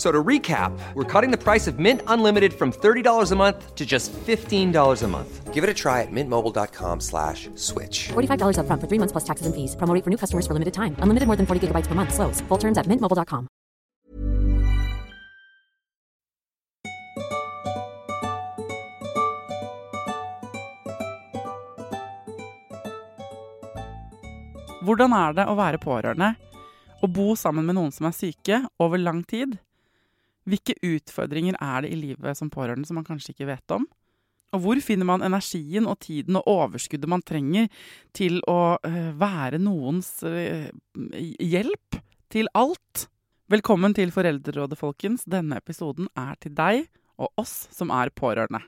F- 0.00 0.06
So 0.06 0.10
to 0.10 0.22
recap, 0.24 0.72
we're 0.94 1.04
cutting 1.04 1.30
the 1.30 1.36
price 1.36 1.66
of 1.66 1.78
Mint 1.78 2.00
Unlimited 2.06 2.54
from 2.54 2.72
$30 2.72 3.32
a 3.32 3.36
month 3.36 3.74
to 3.74 3.84
just 3.84 4.10
$15 4.26 5.02
a 5.02 5.08
month. 5.08 5.52
Give 5.52 5.62
it 5.62 5.68
a 5.68 5.74
try 5.74 6.00
at 6.00 6.08
mintmobile.com 6.10 7.00
slash 7.00 7.50
switch. 7.54 8.08
$45 8.08 8.56
upfront 8.56 8.80
for 8.80 8.88
three 8.88 8.98
months 8.98 9.12
plus 9.12 9.24
taxes 9.24 9.44
and 9.46 9.54
fees. 9.54 9.76
Promo 9.76 9.92
for 10.02 10.08
new 10.08 10.16
customers 10.16 10.46
for 10.46 10.54
limited 10.54 10.72
time. 10.72 10.96
Unlimited 11.00 11.26
more 11.26 11.36
than 11.36 11.44
40 11.44 11.60
gigabytes 11.68 11.86
per 11.86 11.94
month. 11.94 12.14
Slows. 12.14 12.40
Full 12.48 12.58
terms 12.58 12.78
at 12.78 12.86
mintmobile.com. 12.86 13.46
Hvordan 24.86 25.12
er 25.12 25.34
det 25.36 25.44
å 25.50 25.56
være 25.58 25.80
pårørende? 25.82 26.30
Å 27.00 27.08
bo 27.08 27.32
sammen 27.36 27.66
med 27.68 27.76
noen 27.76 27.92
som 27.92 28.08
er 28.08 28.16
syke 28.16 28.62
over 28.80 29.00
lang 29.00 29.22
tid? 29.28 29.58
Hvilke 30.50 30.74
utfordringer 30.82 31.54
er 31.62 31.84
det 31.84 31.92
i 31.94 31.98
livet 31.98 32.38
som 32.38 32.50
pårørende 32.50 32.88
som 32.88 32.98
man 32.98 33.06
kanskje 33.06 33.34
ikke 33.34 33.50
vet 33.52 33.74
om? 33.76 33.86
Og 34.50 34.64
hvor 34.64 34.80
finner 34.82 35.06
man 35.06 35.22
energien 35.22 35.86
og 35.86 36.00
tiden 36.02 36.40
og 36.40 36.48
overskuddet 36.50 37.10
man 37.10 37.22
trenger 37.22 37.68
til 38.16 38.40
å 38.50 38.74
eh, 38.82 39.12
være 39.14 39.60
noens 39.62 40.08
eh, 40.26 40.72
hjelp 41.38 42.00
til 42.34 42.50
alt? 42.58 43.06
Velkommen 43.50 43.94
til 43.94 44.10
Foreldrerådet, 44.14 44.78
folkens. 44.78 45.22
Denne 45.22 45.60
episoden 45.62 46.10
er 46.18 46.34
til 46.42 46.56
deg 46.58 46.82
og 47.20 47.30
oss 47.38 47.68
som 47.74 47.94
er 47.94 48.10
pårørende. 48.10 48.64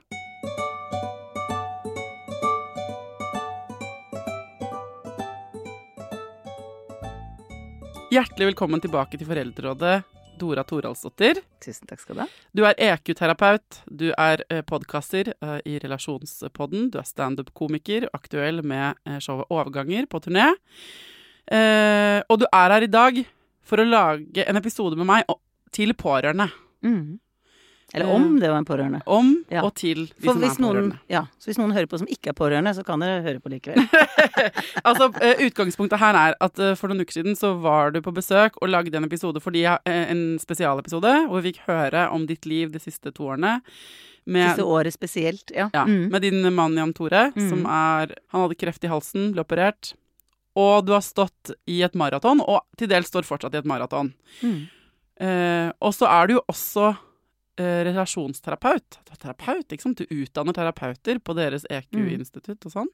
Hjertelig 8.13 8.53
velkommen 8.53 8.83
tilbake 8.85 9.17
til 9.17 9.27
Foreldrerådet, 9.27 10.03
Dora 10.43 10.65
Toralsdottir. 10.67 11.41
Tusen 11.63 11.89
takk 11.91 12.03
skal 12.03 12.19
du 12.19 12.23
ha. 12.25 12.29
Du 12.57 12.65
er 12.67 12.79
EQ-terapeut, 12.91 13.81
du 13.87 14.09
er 14.11 14.43
eh, 14.51 14.63
podkaster 14.67 15.33
eh, 15.35 15.59
i 15.69 15.79
Relasjonspodden, 15.83 16.91
du 16.93 16.99
er 17.01 17.09
standup-komiker, 17.09 18.09
aktuell 18.17 18.63
med 18.67 18.99
eh, 19.07 19.21
showet 19.23 19.51
Overganger 19.53 20.09
på 20.11 20.23
turné. 20.27 20.51
Og 21.53 22.39
du 22.39 22.45
er 22.47 22.73
her 22.73 22.85
i 22.87 22.89
dag 22.91 23.17
for 23.67 23.83
å 23.83 23.85
lage 23.85 24.45
en 24.47 24.59
episode 24.61 24.97
med 24.97 25.09
meg 25.09 25.33
til 25.75 25.93
pårørende. 25.99 26.47
Mhm. 26.87 27.19
Eller 27.95 28.09
om 28.15 28.39
det 28.41 28.49
var 28.49 28.57
en 28.59 28.65
pårørende. 28.65 29.01
Om 29.07 29.45
Ja. 29.51 29.63
og 29.67 29.75
til 29.77 30.07
de 30.07 30.13
For 30.25 30.33
som 30.33 30.41
hvis 30.43 30.57
er 30.59 30.63
noen, 30.63 30.75
pårørende. 30.77 30.99
ja, 31.13 31.23
så 31.39 31.51
hvis 31.51 31.59
noen 31.61 31.73
hører 31.77 31.87
på 31.91 31.99
som 32.01 32.07
ikke 32.09 32.29
er 32.33 32.37
pårørende, 32.39 32.73
så 32.75 32.85
kan 32.87 33.01
dere 33.05 33.23
høre 33.23 33.41
på 33.41 33.51
likevel. 33.53 33.83
altså, 34.89 35.11
eh, 35.21 35.43
Utgangspunktet 35.49 35.99
her 36.01 36.15
er 36.17 36.37
at 36.41 36.59
eh, 36.59 36.75
for 36.79 36.89
noen 36.89 37.03
uker 37.05 37.13
siden 37.19 37.37
så 37.37 37.53
var 37.61 37.93
du 37.93 38.01
på 38.05 38.15
besøk 38.17 38.57
og 38.63 38.71
lagde 38.73 38.97
en 38.97 39.05
episode 39.09 39.41
fordi 39.45 39.65
jeg, 39.67 39.79
eh, 39.85 40.07
en 40.15 40.39
spesialepisode 40.41 41.13
hvor 41.29 41.43
vi 41.43 41.53
fikk 41.53 41.63
høre 41.69 42.07
om 42.15 42.25
ditt 42.27 42.47
liv 42.49 42.73
de 42.73 42.81
siste 42.83 43.13
to 43.13 43.29
årene. 43.35 43.59
Med, 44.25 44.53
Siste 44.53 44.63
året 44.71 44.95
spesielt, 44.95 45.51
ja. 45.51 45.69
ja, 45.75 45.85
Mm. 45.85 46.09
med 46.13 46.23
din 46.23 46.45
mann 46.55 46.77
Jan 46.79 46.93
Tore, 46.95 47.33
som 47.35 47.65
er 47.67 48.13
Han 48.31 48.45
hadde 48.45 48.55
kreft 48.61 48.85
i 48.85 48.89
halsen, 48.89 49.33
ble 49.35 49.43
operert. 49.43 49.95
Og 50.55 50.85
du 50.87 50.93
har 50.93 51.01
stått 51.03 51.51
i 51.67 51.81
et 51.83 51.95
maraton, 51.99 52.41
og 52.41 52.61
til 52.79 52.87
dels 52.87 53.09
står 53.11 53.25
fortsatt 53.27 53.55
i 53.57 53.59
et 53.59 53.65
maraton. 53.67 54.13
Mm. 54.45 54.69
Eh, 55.21 55.73
og 55.83 55.93
så 55.97 56.07
er 56.07 56.27
du 56.29 56.35
jo 56.37 56.43
også 56.49 56.91
eh, 56.93 57.01
relasjonsterapeut. 57.61 58.99
Du 59.05 59.13
er 59.13 59.21
Terapeut, 59.21 59.67
ikke 59.73 59.85
sant? 59.85 60.01
Du 60.01 60.23
utdanner 60.23 60.57
terapeuter 60.57 61.19
på 61.21 61.35
deres 61.37 61.67
EQ-institutt 61.69 62.65
og 62.69 62.73
sånn. 62.73 62.93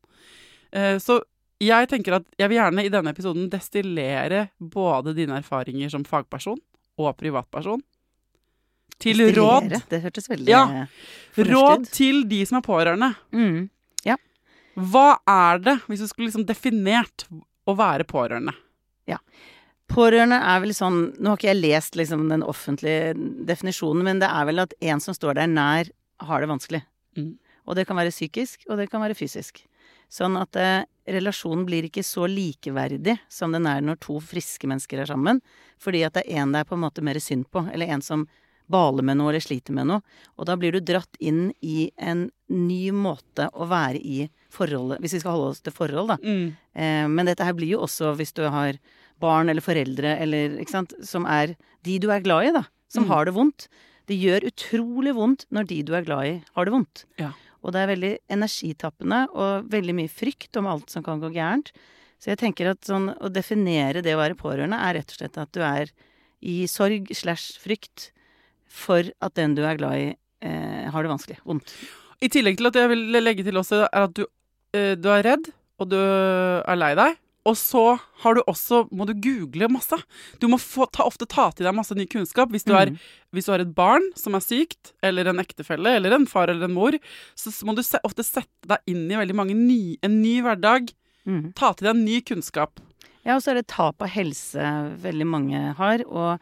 Eh, 0.72 0.96
så 1.02 1.20
jeg 1.62 1.88
tenker 1.90 2.18
at 2.20 2.26
jeg 2.38 2.50
vil 2.50 2.58
gjerne 2.60 2.84
i 2.86 2.90
denne 2.92 3.14
episoden 3.14 3.48
destillere 3.50 4.48
både 4.58 5.14
dine 5.16 5.38
erfaringer 5.40 5.90
som 5.90 6.04
fagperson 6.06 6.58
og 6.98 7.16
privatperson 7.18 7.82
til 8.98 9.22
råd. 9.34 9.74
Det 9.90 10.02
hørtes 10.02 10.28
veldig 10.30 10.50
Ja, 10.50 10.62
eh, 10.82 10.86
Råd 11.38 11.90
til 11.94 12.24
de 12.28 12.44
som 12.46 12.58
er 12.58 12.66
pårørende. 12.66 13.14
Mm. 13.32 13.68
Hva 14.78 15.18
er 15.26 15.58
det, 15.58 15.76
hvis 15.88 16.02
du 16.04 16.06
skulle 16.06 16.28
liksom 16.28 16.46
definert 16.46 17.26
å 17.66 17.74
være 17.78 18.06
pårørende? 18.06 18.54
Pårørende 19.88 20.36
er 20.44 20.60
vel 20.60 20.74
sånn 20.76 20.98
Nå 21.16 21.32
har 21.32 21.38
ikke 21.38 21.48
jeg 21.48 21.60
lest 21.62 21.96
liksom 21.96 22.26
den 22.28 22.44
offentlige 22.44 23.14
definisjonen, 23.48 24.04
men 24.04 24.22
det 24.22 24.28
er 24.28 24.48
vel 24.48 24.64
at 24.64 24.74
en 24.84 25.00
som 25.00 25.16
står 25.16 25.38
der 25.40 25.50
nær, 25.50 25.88
har 26.18 26.42
det 26.42 26.50
vanskelig. 26.50 26.82
Mm. 27.16 27.36
Og 27.68 27.76
det 27.78 27.84
kan 27.88 27.98
være 27.98 28.12
psykisk, 28.12 28.64
og 28.68 28.80
det 28.80 28.88
kan 28.90 29.02
være 29.04 29.16
fysisk. 29.16 29.62
Sånn 30.12 30.38
at 30.40 30.56
eh, 30.56 30.82
relasjonen 31.08 31.66
blir 31.68 31.86
ikke 31.88 32.04
så 32.06 32.26
likeverdig 32.28 33.18
som 33.32 33.52
den 33.52 33.68
er 33.68 33.84
når 33.84 34.00
to 34.04 34.18
friske 34.24 34.68
mennesker 34.68 35.02
er 35.02 35.10
sammen. 35.10 35.42
Fordi 35.80 36.02
at 36.06 36.16
det 36.16 36.24
er 36.26 36.42
en 36.42 36.54
det 36.54 36.64
er 36.64 36.68
på 36.68 36.78
en 36.78 36.84
måte 36.86 37.04
mer 37.04 37.20
synd 37.22 37.46
på, 37.52 37.66
eller 37.72 37.92
en 37.92 38.04
som 38.04 38.26
baler 38.68 39.04
med 39.04 39.16
noe 39.16 39.32
eller 39.32 39.44
sliter 39.44 39.76
med 39.76 39.88
noe. 39.88 40.04
Og 40.36 40.48
da 40.48 40.56
blir 40.60 40.74
du 40.74 40.80
dratt 40.84 41.16
inn 41.20 41.48
i 41.64 41.90
en 41.96 42.26
ny 42.52 42.90
måte 42.92 43.48
å 43.52 43.68
være 43.68 44.00
i 44.00 44.28
forholdet, 44.52 45.00
hvis 45.02 45.16
vi 45.16 45.22
skal 45.22 45.36
holde 45.36 45.52
oss 45.54 45.62
til 45.64 45.76
forhold, 45.76 46.12
da. 46.12 46.18
Eh, 46.76 47.04
men 47.08 47.28
dette 47.28 47.44
her 47.44 47.56
blir 47.56 47.76
jo 47.76 47.84
også 47.86 48.14
hvis 48.18 48.34
du 48.36 48.44
har 48.48 48.80
barn 49.20 49.48
eller 49.50 49.64
foreldre 49.64 50.16
eller 50.22 50.58
ikke 50.62 50.70
sant, 50.74 50.94
som 51.06 51.26
er 51.26 51.56
de 51.84 51.98
du 51.98 52.08
er 52.14 52.20
glad 52.24 52.48
i, 52.48 52.52
da. 52.52 52.64
Som 52.88 53.04
Mm. 53.04 53.08
har 53.10 53.24
det 53.26 53.34
vondt. 53.34 53.68
Det 54.08 54.16
gjør 54.16 54.46
utrolig 54.48 55.12
vondt 55.14 55.44
når 55.52 55.66
de 55.68 55.82
du 55.82 55.92
er 55.94 56.02
glad 56.06 56.24
i, 56.26 56.42
har 56.56 56.64
det 56.64 56.72
vondt. 56.72 57.04
Ja. 57.18 57.32
Og 57.62 57.72
det 57.74 57.80
er 57.82 57.90
veldig 57.94 58.12
energitappende 58.30 59.28
og 59.34 59.68
veldig 59.68 59.94
mye 59.98 60.08
frykt 60.08 60.56
om 60.56 60.66
alt 60.66 60.90
som 60.90 61.02
kan 61.02 61.20
gå 61.20 61.30
gærent. 61.34 61.72
Så 62.18 62.30
jeg 62.32 62.38
tenker 62.38 62.70
at 62.70 62.80
sånn 62.86 63.10
å 63.20 63.28
definere 63.30 64.00
det 64.02 64.14
å 64.14 64.18
være 64.22 64.34
pårørende 64.38 64.78
er 64.78 64.94
rett 64.94 65.10
og 65.12 65.18
slett 65.20 65.36
at 65.38 65.52
du 65.52 65.60
er 65.62 65.90
i 66.42 66.66
sorg 66.66 67.10
slash 67.14 67.58
frykt 67.62 68.10
for 68.68 69.02
at 69.20 69.34
den 69.34 69.54
du 69.54 69.62
er 69.64 69.76
glad 69.76 69.98
i, 69.98 70.16
eh, 70.42 70.90
har 70.90 71.02
det 71.02 71.10
vanskelig. 71.10 71.38
Vondt. 71.44 71.72
I 72.22 72.28
tillegg 72.28 72.56
til 72.58 72.66
at 72.66 72.74
jeg 72.74 72.88
vil 72.88 73.22
legge 73.22 73.44
til 73.44 73.54
også, 73.54 73.84
er 73.92 74.02
at 74.08 74.14
du, 74.14 74.24
eh, 74.74 74.94
du 74.94 75.08
er 75.10 75.22
redd, 75.22 75.52
og 75.78 75.88
du 75.90 75.96
er 75.98 76.76
lei 76.76 76.94
deg. 76.94 77.16
Og 77.46 77.54
så 77.56 77.82
har 78.22 78.36
du 78.36 78.42
også, 78.50 78.82
må 78.90 79.06
du 79.08 79.14
google 79.14 79.68
masse. 79.72 79.96
Du 80.42 80.48
må 80.50 80.58
få, 80.60 80.88
ta, 80.92 81.06
ofte 81.06 81.28
ta 81.30 81.48
til 81.54 81.68
deg 81.68 81.76
masse 81.76 81.94
ny 81.96 82.04
kunnskap. 82.10 82.50
Hvis 82.52 82.66
du, 82.66 82.74
er, 82.76 82.92
hvis 83.34 83.48
du 83.48 83.52
har 83.54 83.62
et 83.64 83.74
barn 83.76 84.04
som 84.18 84.36
er 84.36 84.44
sykt, 84.44 84.92
eller 85.06 85.30
en 85.30 85.40
ektefelle, 85.42 85.94
eller 85.96 86.16
en 86.16 86.26
far 86.28 86.52
eller 86.52 86.68
en 86.68 86.76
mor, 86.76 86.98
så 87.38 87.52
må 87.68 87.76
du 87.78 87.84
se, 87.86 88.00
ofte 88.04 88.26
sette 88.26 88.68
deg 88.68 88.92
inn 88.92 89.06
i 89.08 89.20
veldig 89.20 89.38
mange 89.38 89.56
ny, 89.56 89.96
en 90.04 90.18
ny 90.20 90.38
hverdag. 90.44 90.92
Mm. 91.28 91.42
Ta 91.58 91.72
til 91.76 91.90
deg 91.90 92.02
ny 92.02 92.20
kunnskap. 92.26 92.82
Ja, 93.24 93.36
og 93.36 93.44
så 93.44 93.52
er 93.52 93.60
det 93.60 93.68
tap 93.70 94.02
av 94.04 94.12
helse 94.12 94.72
veldig 95.02 95.28
mange 95.28 95.62
har. 95.78 96.04
Og 96.08 96.34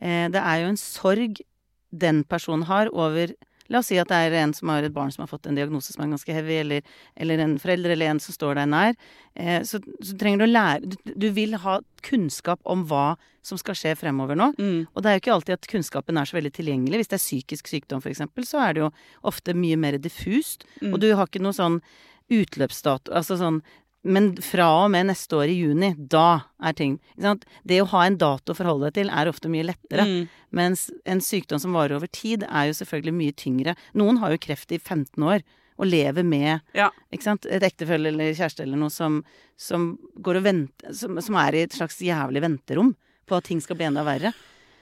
eh, 0.00 0.26
det 0.32 0.42
er 0.42 0.62
jo 0.62 0.72
en 0.72 0.80
sorg 0.80 1.42
den 1.88 2.24
personen 2.28 2.66
har 2.68 2.90
over 2.92 3.32
La 3.68 3.82
oss 3.82 3.90
si 3.90 3.98
at 4.00 4.10
det 4.10 4.18
er 4.28 4.36
en 4.40 4.54
som 4.56 4.70
har 4.72 4.86
et 4.86 4.94
barn 4.94 5.12
som 5.12 5.24
har 5.24 5.30
fått 5.30 5.48
en 5.48 5.58
diagnose 5.58 5.92
som 5.92 6.04
er 6.04 6.12
ganske 6.12 6.34
heavy, 6.34 6.58
eller, 6.62 6.92
eller 7.16 7.42
en 7.44 7.56
forelder 7.60 7.94
eller 7.94 8.14
en 8.14 8.20
som 8.22 8.36
står 8.36 8.60
deg 8.60 8.70
nær. 8.72 8.94
Eh, 9.36 9.60
så, 9.68 9.80
så 9.80 10.16
trenger 10.20 10.42
du 10.42 10.46
å 10.48 10.52
lære 10.52 10.92
du, 10.92 10.96
du 11.14 11.28
vil 11.36 11.58
ha 11.60 11.78
kunnskap 12.06 12.62
om 12.64 12.86
hva 12.88 13.16
som 13.48 13.60
skal 13.60 13.76
skje 13.78 13.94
fremover 13.98 14.38
nå. 14.38 14.50
Mm. 14.58 14.80
Og 14.92 15.02
det 15.02 15.10
er 15.10 15.16
jo 15.16 15.22
ikke 15.24 15.34
alltid 15.36 15.56
at 15.56 15.70
kunnskapen 15.70 16.20
er 16.20 16.28
så 16.28 16.38
veldig 16.38 16.52
tilgjengelig. 16.56 17.02
Hvis 17.02 17.12
det 17.12 17.18
er 17.18 17.24
psykisk 17.24 17.70
sykdom 17.70 18.04
f.eks., 18.04 18.24
så 18.48 18.62
er 18.64 18.76
det 18.76 18.84
jo 18.86 18.92
ofte 19.30 19.56
mye 19.56 19.78
mer 19.80 19.98
diffust. 20.02 20.66
Mm. 20.82 20.92
Og 20.92 21.02
du 21.04 21.10
har 21.14 21.28
ikke 21.28 21.44
noe 21.44 21.56
sånn 21.56 21.80
utløpsdato 22.28 23.14
Altså 23.16 23.38
sånn 23.40 23.62
Men 24.04 24.30
fra 24.42 24.66
og 24.84 24.90
med 24.94 25.08
neste 25.10 25.36
år 25.36 25.50
i 25.50 25.56
juni, 25.58 25.90
da 25.98 26.40
er 26.62 26.76
ting? 26.78 26.98
Det 27.18 27.80
å 27.82 27.88
ha 27.90 28.04
en 28.06 28.18
dato 28.20 28.54
å 28.54 28.56
forholde 28.56 28.88
deg 28.88 28.94
til 29.00 29.10
er 29.10 29.30
ofte 29.30 29.50
mye 29.50 29.66
lettere. 29.66 30.04
Mm. 30.06 30.28
Mens 30.54 30.86
en 31.04 31.20
sykdom 31.24 31.60
som 31.60 31.74
varer 31.76 31.96
over 31.98 32.06
tid, 32.06 32.46
er 32.48 32.70
jo 32.70 32.76
selvfølgelig 32.78 33.16
mye 33.18 33.34
tyngre. 33.36 33.74
Noen 33.98 34.20
har 34.22 34.32
jo 34.32 34.40
kreft 34.46 34.72
i 34.72 34.78
15 34.78 35.22
år. 35.24 35.42
Og 35.78 35.86
lever 35.86 36.24
med 36.26 36.60
Ja. 36.74 36.88
ikke 37.14 37.22
sant? 37.22 37.46
et 37.46 37.62
ektefelle 37.62 38.08
eller 38.10 38.34
kjæreste 38.34 38.64
eller 38.64 38.76
noe 38.80 38.90
som, 38.90 39.20
som 39.56 39.92
går 40.18 40.40
og 40.40 40.42
venter 40.42 40.92
som, 40.92 41.20
som 41.22 41.36
er 41.38 41.54
i 41.54 41.60
et 41.62 41.76
slags 41.76 42.00
jævlig 42.02 42.42
venterom 42.42 42.96
på 43.28 43.36
at 43.36 43.44
ting 43.46 43.60
skal 43.62 43.76
bli 43.78 43.86
enda 43.86 44.02
verre. 44.02 44.32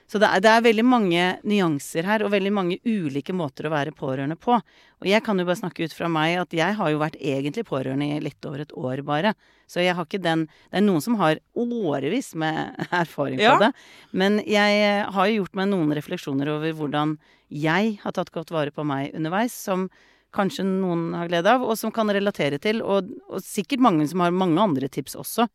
Så 0.06 0.20
det 0.22 0.28
er, 0.30 0.40
det 0.44 0.50
er 0.52 0.62
veldig 0.62 0.84
mange 0.86 1.22
nyanser 1.42 2.06
her, 2.06 2.22
og 2.22 2.30
veldig 2.30 2.52
mange 2.54 2.76
ulike 2.86 3.34
måter 3.34 3.66
å 3.66 3.72
være 3.72 3.90
pårørende 3.96 4.36
på. 4.38 4.54
Og 5.02 5.08
jeg 5.10 5.22
kan 5.26 5.38
jo 5.42 5.46
bare 5.48 5.58
snakke 5.58 5.82
ut 5.88 5.94
fra 5.96 6.06
meg 6.08 6.36
at 6.44 6.54
jeg 6.54 6.76
har 6.78 6.92
jo 6.92 7.00
vært 7.02 7.18
egentlig 7.18 7.64
pårørende 7.66 8.06
i 8.14 8.20
litt 8.22 8.46
over 8.46 8.62
et 8.62 8.74
år 8.78 9.02
bare. 9.02 9.32
Så 9.66 9.82
jeg 9.82 9.96
har 9.98 10.06
ikke 10.06 10.22
den 10.22 10.44
Det 10.46 10.78
er 10.78 10.84
noen 10.86 11.02
som 11.02 11.18
har 11.18 11.40
årevis 11.58 12.34
med 12.38 12.76
erfaring 13.02 13.40
på 13.40 13.48
Ja. 13.48 13.56
det. 13.58 13.72
Men 14.12 14.38
jeg 14.46 14.78
eh, 14.86 15.10
har 15.10 15.26
jo 15.26 15.40
gjort 15.42 15.58
meg 15.58 15.72
noen 15.74 15.90
refleksjoner 15.98 16.54
over 16.54 16.72
hvordan 16.78 17.16
jeg 17.50 17.98
har 18.02 18.12
tatt 18.14 18.30
godt 18.34 18.50
vare 18.54 18.70
på 18.74 18.86
meg 18.86 19.10
underveis, 19.14 19.54
som 19.54 19.88
kanskje 20.36 20.64
noen 20.66 21.14
har 21.16 21.28
glede 21.30 21.50
av, 21.50 21.62
og 21.66 21.78
som 21.78 21.90
kan 21.94 22.10
relatere 22.12 22.58
til, 22.62 22.82
og, 22.82 23.08
og 23.30 23.42
sikkert 23.42 23.80
mange 23.80 24.06
som 24.10 24.20
har 24.20 24.30
mange 24.34 24.60
andre 24.60 24.88
tips 24.92 25.14
også. 25.16 25.46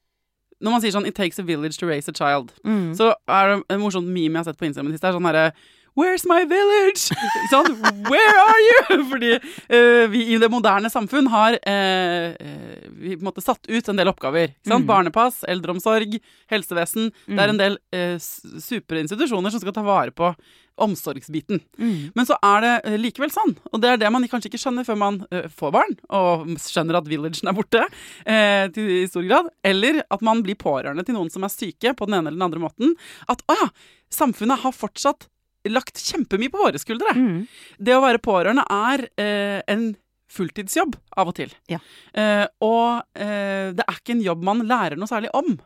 Når 0.62 0.72
man 0.72 0.82
sier 0.82 0.92
sånn 0.92 1.06
'It 1.08 1.16
takes 1.16 1.40
a 1.40 1.44
village 1.44 1.78
to 1.78 1.88
raise 1.88 2.08
a 2.08 2.12
child', 2.14 2.52
Mm. 2.64 2.94
så 2.96 3.14
er 3.28 3.56
det 3.56 3.64
en 3.70 3.80
morsomt 3.80 4.08
meme 4.08 4.34
jeg 4.34 4.38
har 4.38 4.44
sett 4.44 4.58
på 4.58 4.66
Instagram. 4.68 4.92
Det 4.92 5.04
er 5.04 5.12
sånn 5.14 5.26
herre 5.26 5.54
Where's 6.00 6.24
my 6.30 6.46
village? 6.48 7.10
Sånn? 7.52 7.74
Where 8.08 8.36
are 8.40 8.62
you? 8.64 9.02
Fordi 9.12 9.32
uh, 9.36 10.06
vi 10.14 10.22
i 10.32 10.38
det 10.40 10.48
moderne 10.54 10.88
samfunn 10.94 11.28
har 11.34 11.58
eh, 11.68 12.32
vi 12.96 13.18
på 13.18 13.20
en 13.20 13.28
måte 13.28 13.44
satt 13.44 13.68
ut 13.68 13.90
en 13.92 14.00
del 14.00 14.08
oppgaver. 14.12 14.54
Mm. 14.70 14.86
Barnepass, 14.88 15.42
eldreomsorg, 15.52 16.16
helsevesen. 16.52 17.10
Det 17.28 17.44
er 17.44 17.52
en 17.52 17.60
del 17.60 17.76
uh, 17.92 18.16
s- 18.16 18.40
superinstitusjoner 18.70 19.52
som 19.52 19.60
skal 19.64 19.76
ta 19.76 19.84
vare 19.84 20.16
på 20.16 20.32
omsorgsbiten. 20.82 21.60
Mm. 21.78 21.98
Men 22.16 22.26
så 22.26 22.38
er 22.42 22.64
det 22.64 22.94
likevel 23.04 23.30
sånn, 23.36 23.52
og 23.70 23.82
det 23.84 23.90
er 23.92 24.00
det 24.02 24.10
man 24.16 24.24
kanskje 24.32 24.48
ikke 24.50 24.62
skjønner 24.64 24.88
før 24.88 24.98
man 24.98 25.20
får 25.54 25.74
barn, 25.76 25.92
og 26.16 26.48
skjønner 26.64 26.98
at 26.98 27.10
villagen 27.12 27.52
er 27.52 27.58
borte 27.58 27.84
til, 28.24 28.88
i 29.04 29.04
stor 29.12 29.28
grad, 29.28 29.52
eller 29.68 30.00
at 30.08 30.24
man 30.26 30.42
blir 30.42 30.58
pårørende 30.58 31.04
til 31.06 31.20
noen 31.20 31.30
som 31.30 31.46
er 31.46 31.54
syke 31.54 31.92
på 32.00 32.08
den 32.10 32.18
ene 32.18 32.32
eller 32.32 32.40
den 32.40 32.48
andre 32.48 32.64
måten, 32.64 32.96
at 33.30 33.44
å 33.52 33.60
ja, 33.60 33.68
samfunnet 34.16 34.64
har 34.64 34.74
fortsatt 34.74 35.28
lagt 35.70 36.00
kjempemye 36.02 36.52
på 36.54 36.62
våre 36.62 36.80
skuldre. 36.82 37.14
Mm. 37.18 37.44
Det 37.78 37.94
å 37.96 38.02
være 38.04 38.24
pårørende 38.24 38.66
er 38.72 39.06
eh, 39.22 39.60
en 39.72 39.92
fulltidsjobb 40.32 40.96
av 41.20 41.32
og 41.32 41.38
til. 41.38 41.54
Ja. 41.72 41.82
Eh, 42.16 42.46
og 42.64 43.04
eh, 43.20 43.72
det 43.76 43.86
er 43.86 44.00
ikke 44.00 44.16
en 44.16 44.26
jobb 44.26 44.46
man 44.48 44.66
lærer 44.68 45.00
noe 45.00 45.10
særlig 45.12 45.32
om. 45.38 45.58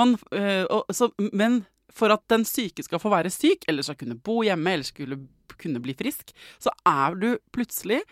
Man, 0.00 0.16
eh, 0.34 0.64
og, 0.64 0.88
så, 0.96 1.10
men 1.32 1.64
for 1.96 2.12
at 2.12 2.24
den 2.32 2.44
syke 2.48 2.84
skal 2.84 3.00
få 3.02 3.12
være 3.12 3.32
syk, 3.32 3.64
eller 3.68 3.86
skal 3.86 3.98
kunne 4.00 4.18
bo 4.20 4.42
hjemme, 4.46 4.72
eller 4.72 4.88
skulle 4.88 5.20
kunne 5.56 5.80
bli 5.84 5.94
frisk, 5.96 6.34
så 6.60 6.72
er 6.88 7.16
du 7.16 7.28
plutselig 7.54 8.02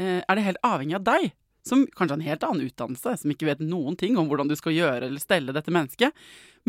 eh, 0.00 0.20
Er 0.22 0.38
det 0.38 0.46
helt 0.46 0.64
avhengig 0.64 0.96
av 0.96 1.04
deg, 1.08 1.32
som 1.68 1.84
kanskje 1.86 2.16
har 2.16 2.20
en 2.20 2.28
helt 2.28 2.46
annen 2.48 2.68
utdannelse, 2.68 3.16
som 3.22 3.34
ikke 3.34 3.48
vet 3.50 3.64
noen 3.64 3.96
ting 3.98 4.16
om 4.18 4.28
hvordan 4.30 4.50
du 4.50 4.56
skal 4.58 4.76
gjøre 4.76 5.08
eller 5.08 5.22
stelle 5.22 5.54
dette 5.56 5.74
mennesket. 5.74 6.16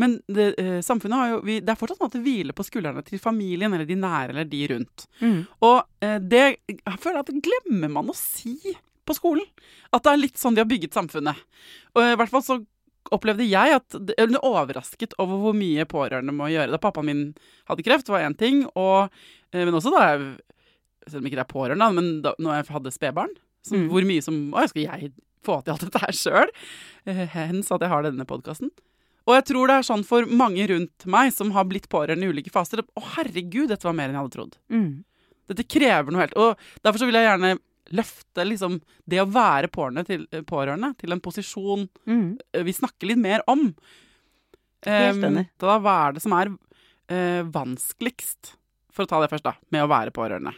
Men 0.00 0.18
det, 0.28 0.54
eh, 0.60 0.80
samfunnet 0.84 1.18
har 1.18 1.32
jo 1.34 1.40
vi, 1.44 1.58
Det 1.60 1.72
er 1.72 1.80
fortsatt 1.80 2.00
noe 2.00 2.08
at 2.08 2.16
det 2.16 2.22
hviler 2.24 2.56
på 2.56 2.64
skuldrene 2.64 3.02
til 3.04 3.20
familien 3.20 3.74
eller 3.74 3.88
de 3.88 3.98
nære 4.00 4.34
eller 4.34 4.48
de 4.48 4.60
rundt. 4.72 5.06
Mm. 5.20 5.40
Og 5.66 5.78
eh, 6.00 6.18
det 6.18 6.44
jeg 6.70 7.00
føler 7.02 7.20
at 7.20 7.32
glemmer 7.44 7.92
man 7.92 8.12
å 8.12 8.16
si 8.16 8.56
på 9.04 9.16
skolen. 9.16 9.46
At 9.92 10.04
det 10.06 10.12
er 10.12 10.22
litt 10.22 10.40
sånn 10.40 10.56
de 10.56 10.62
har 10.62 10.70
bygget 10.70 10.96
samfunnet. 10.96 11.38
Og 11.96 12.04
i 12.04 12.16
hvert 12.20 12.32
fall 12.32 12.46
så 12.46 12.60
opplevde 13.10 13.46
jeg 13.48 13.74
at 13.74 13.96
Jeg 14.16 14.30
ble 14.30 14.40
overrasket 14.44 15.16
over 15.22 15.40
hvor 15.42 15.56
mye 15.56 15.86
pårørende 15.88 16.34
må 16.36 16.50
gjøre. 16.52 16.72
Da 16.74 16.82
pappaen 16.82 17.08
min 17.08 17.22
hadde 17.70 17.84
kreft, 17.86 18.08
var 18.12 18.24
én 18.24 18.36
ting. 18.38 18.64
Og, 18.74 19.10
eh, 19.52 19.64
men 19.64 19.74
også 19.74 19.92
da 19.96 20.06
jeg 20.12 20.30
Selv 21.08 21.22
om 21.22 21.26
ikke 21.30 21.38
det 21.38 21.46
er 21.46 21.54
pårørende, 21.54 21.86
men 21.96 22.08
da 22.22 22.34
når 22.38 22.58
jeg 22.58 22.72
hadde 22.74 22.90
spedbarn. 22.92 23.30
Så 23.66 23.76
Mm. 23.76 23.88
Hvor 23.92 24.06
mye 24.08 24.22
som 24.24 24.36
Å, 24.56 24.66
skal 24.68 24.82
jeg 24.86 25.12
få 25.44 25.62
til 25.64 25.72
alt 25.74 25.80
dette 25.84 26.00
her 26.00 26.12
sjøl? 26.16 26.50
Hens 27.06 27.70
at 27.72 27.80
jeg 27.84 27.88
har 27.92 28.02
denne 28.06 28.24
podkasten. 28.28 28.70
Og 29.28 29.34
jeg 29.36 29.44
tror 29.50 29.68
det 29.68 29.74
er 29.78 29.86
sånn 29.86 30.04
for 30.04 30.24
mange 30.26 30.64
rundt 30.68 31.04
meg 31.06 31.32
som 31.32 31.50
har 31.52 31.64
blitt 31.68 31.88
pårørende 31.92 32.24
i 32.24 32.32
ulike 32.32 32.50
faser. 32.50 32.80
Å, 32.82 33.02
herregud, 33.16 33.68
dette 33.68 33.84
var 33.86 33.92
mer 33.94 34.08
enn 34.08 34.16
jeg 34.16 34.24
hadde 34.24 34.36
trodd. 34.36 34.56
Mm. 34.72 35.04
Dette 35.52 35.66
krever 35.68 36.10
noe 36.14 36.24
helt. 36.24 36.36
Og 36.40 36.56
derfor 36.82 36.98
så 37.02 37.06
vil 37.10 37.18
jeg 37.20 37.28
gjerne 37.28 37.58
løfte 37.92 38.44
liksom 38.46 38.80
det 39.10 39.18
å 39.20 39.28
være 39.30 39.68
pårørende 39.68 40.04
til, 40.06 40.24
pårørende 40.46 40.92
til 40.98 41.12
en 41.12 41.20
posisjon 41.20 41.88
Mm. 42.06 42.38
eh, 42.54 42.62
vi 42.62 42.72
snakker 42.72 43.08
litt 43.10 43.18
mer 43.18 43.42
om. 43.50 43.74
Helt 44.86 45.24
enig. 45.24 45.46
Um, 45.50 45.58
Da 45.60 45.78
hva 45.82 45.94
er 46.08 46.12
det 46.16 46.22
som 46.22 46.32
er 46.38 46.48
uh, 47.10 47.42
vanskeligst, 47.50 48.54
for 48.92 49.04
å 49.04 49.10
ta 49.10 49.20
det 49.20 49.30
først, 49.32 49.44
da, 49.44 49.54
med 49.70 49.82
å 49.84 49.90
være 49.90 50.12
pårørende? 50.14 50.54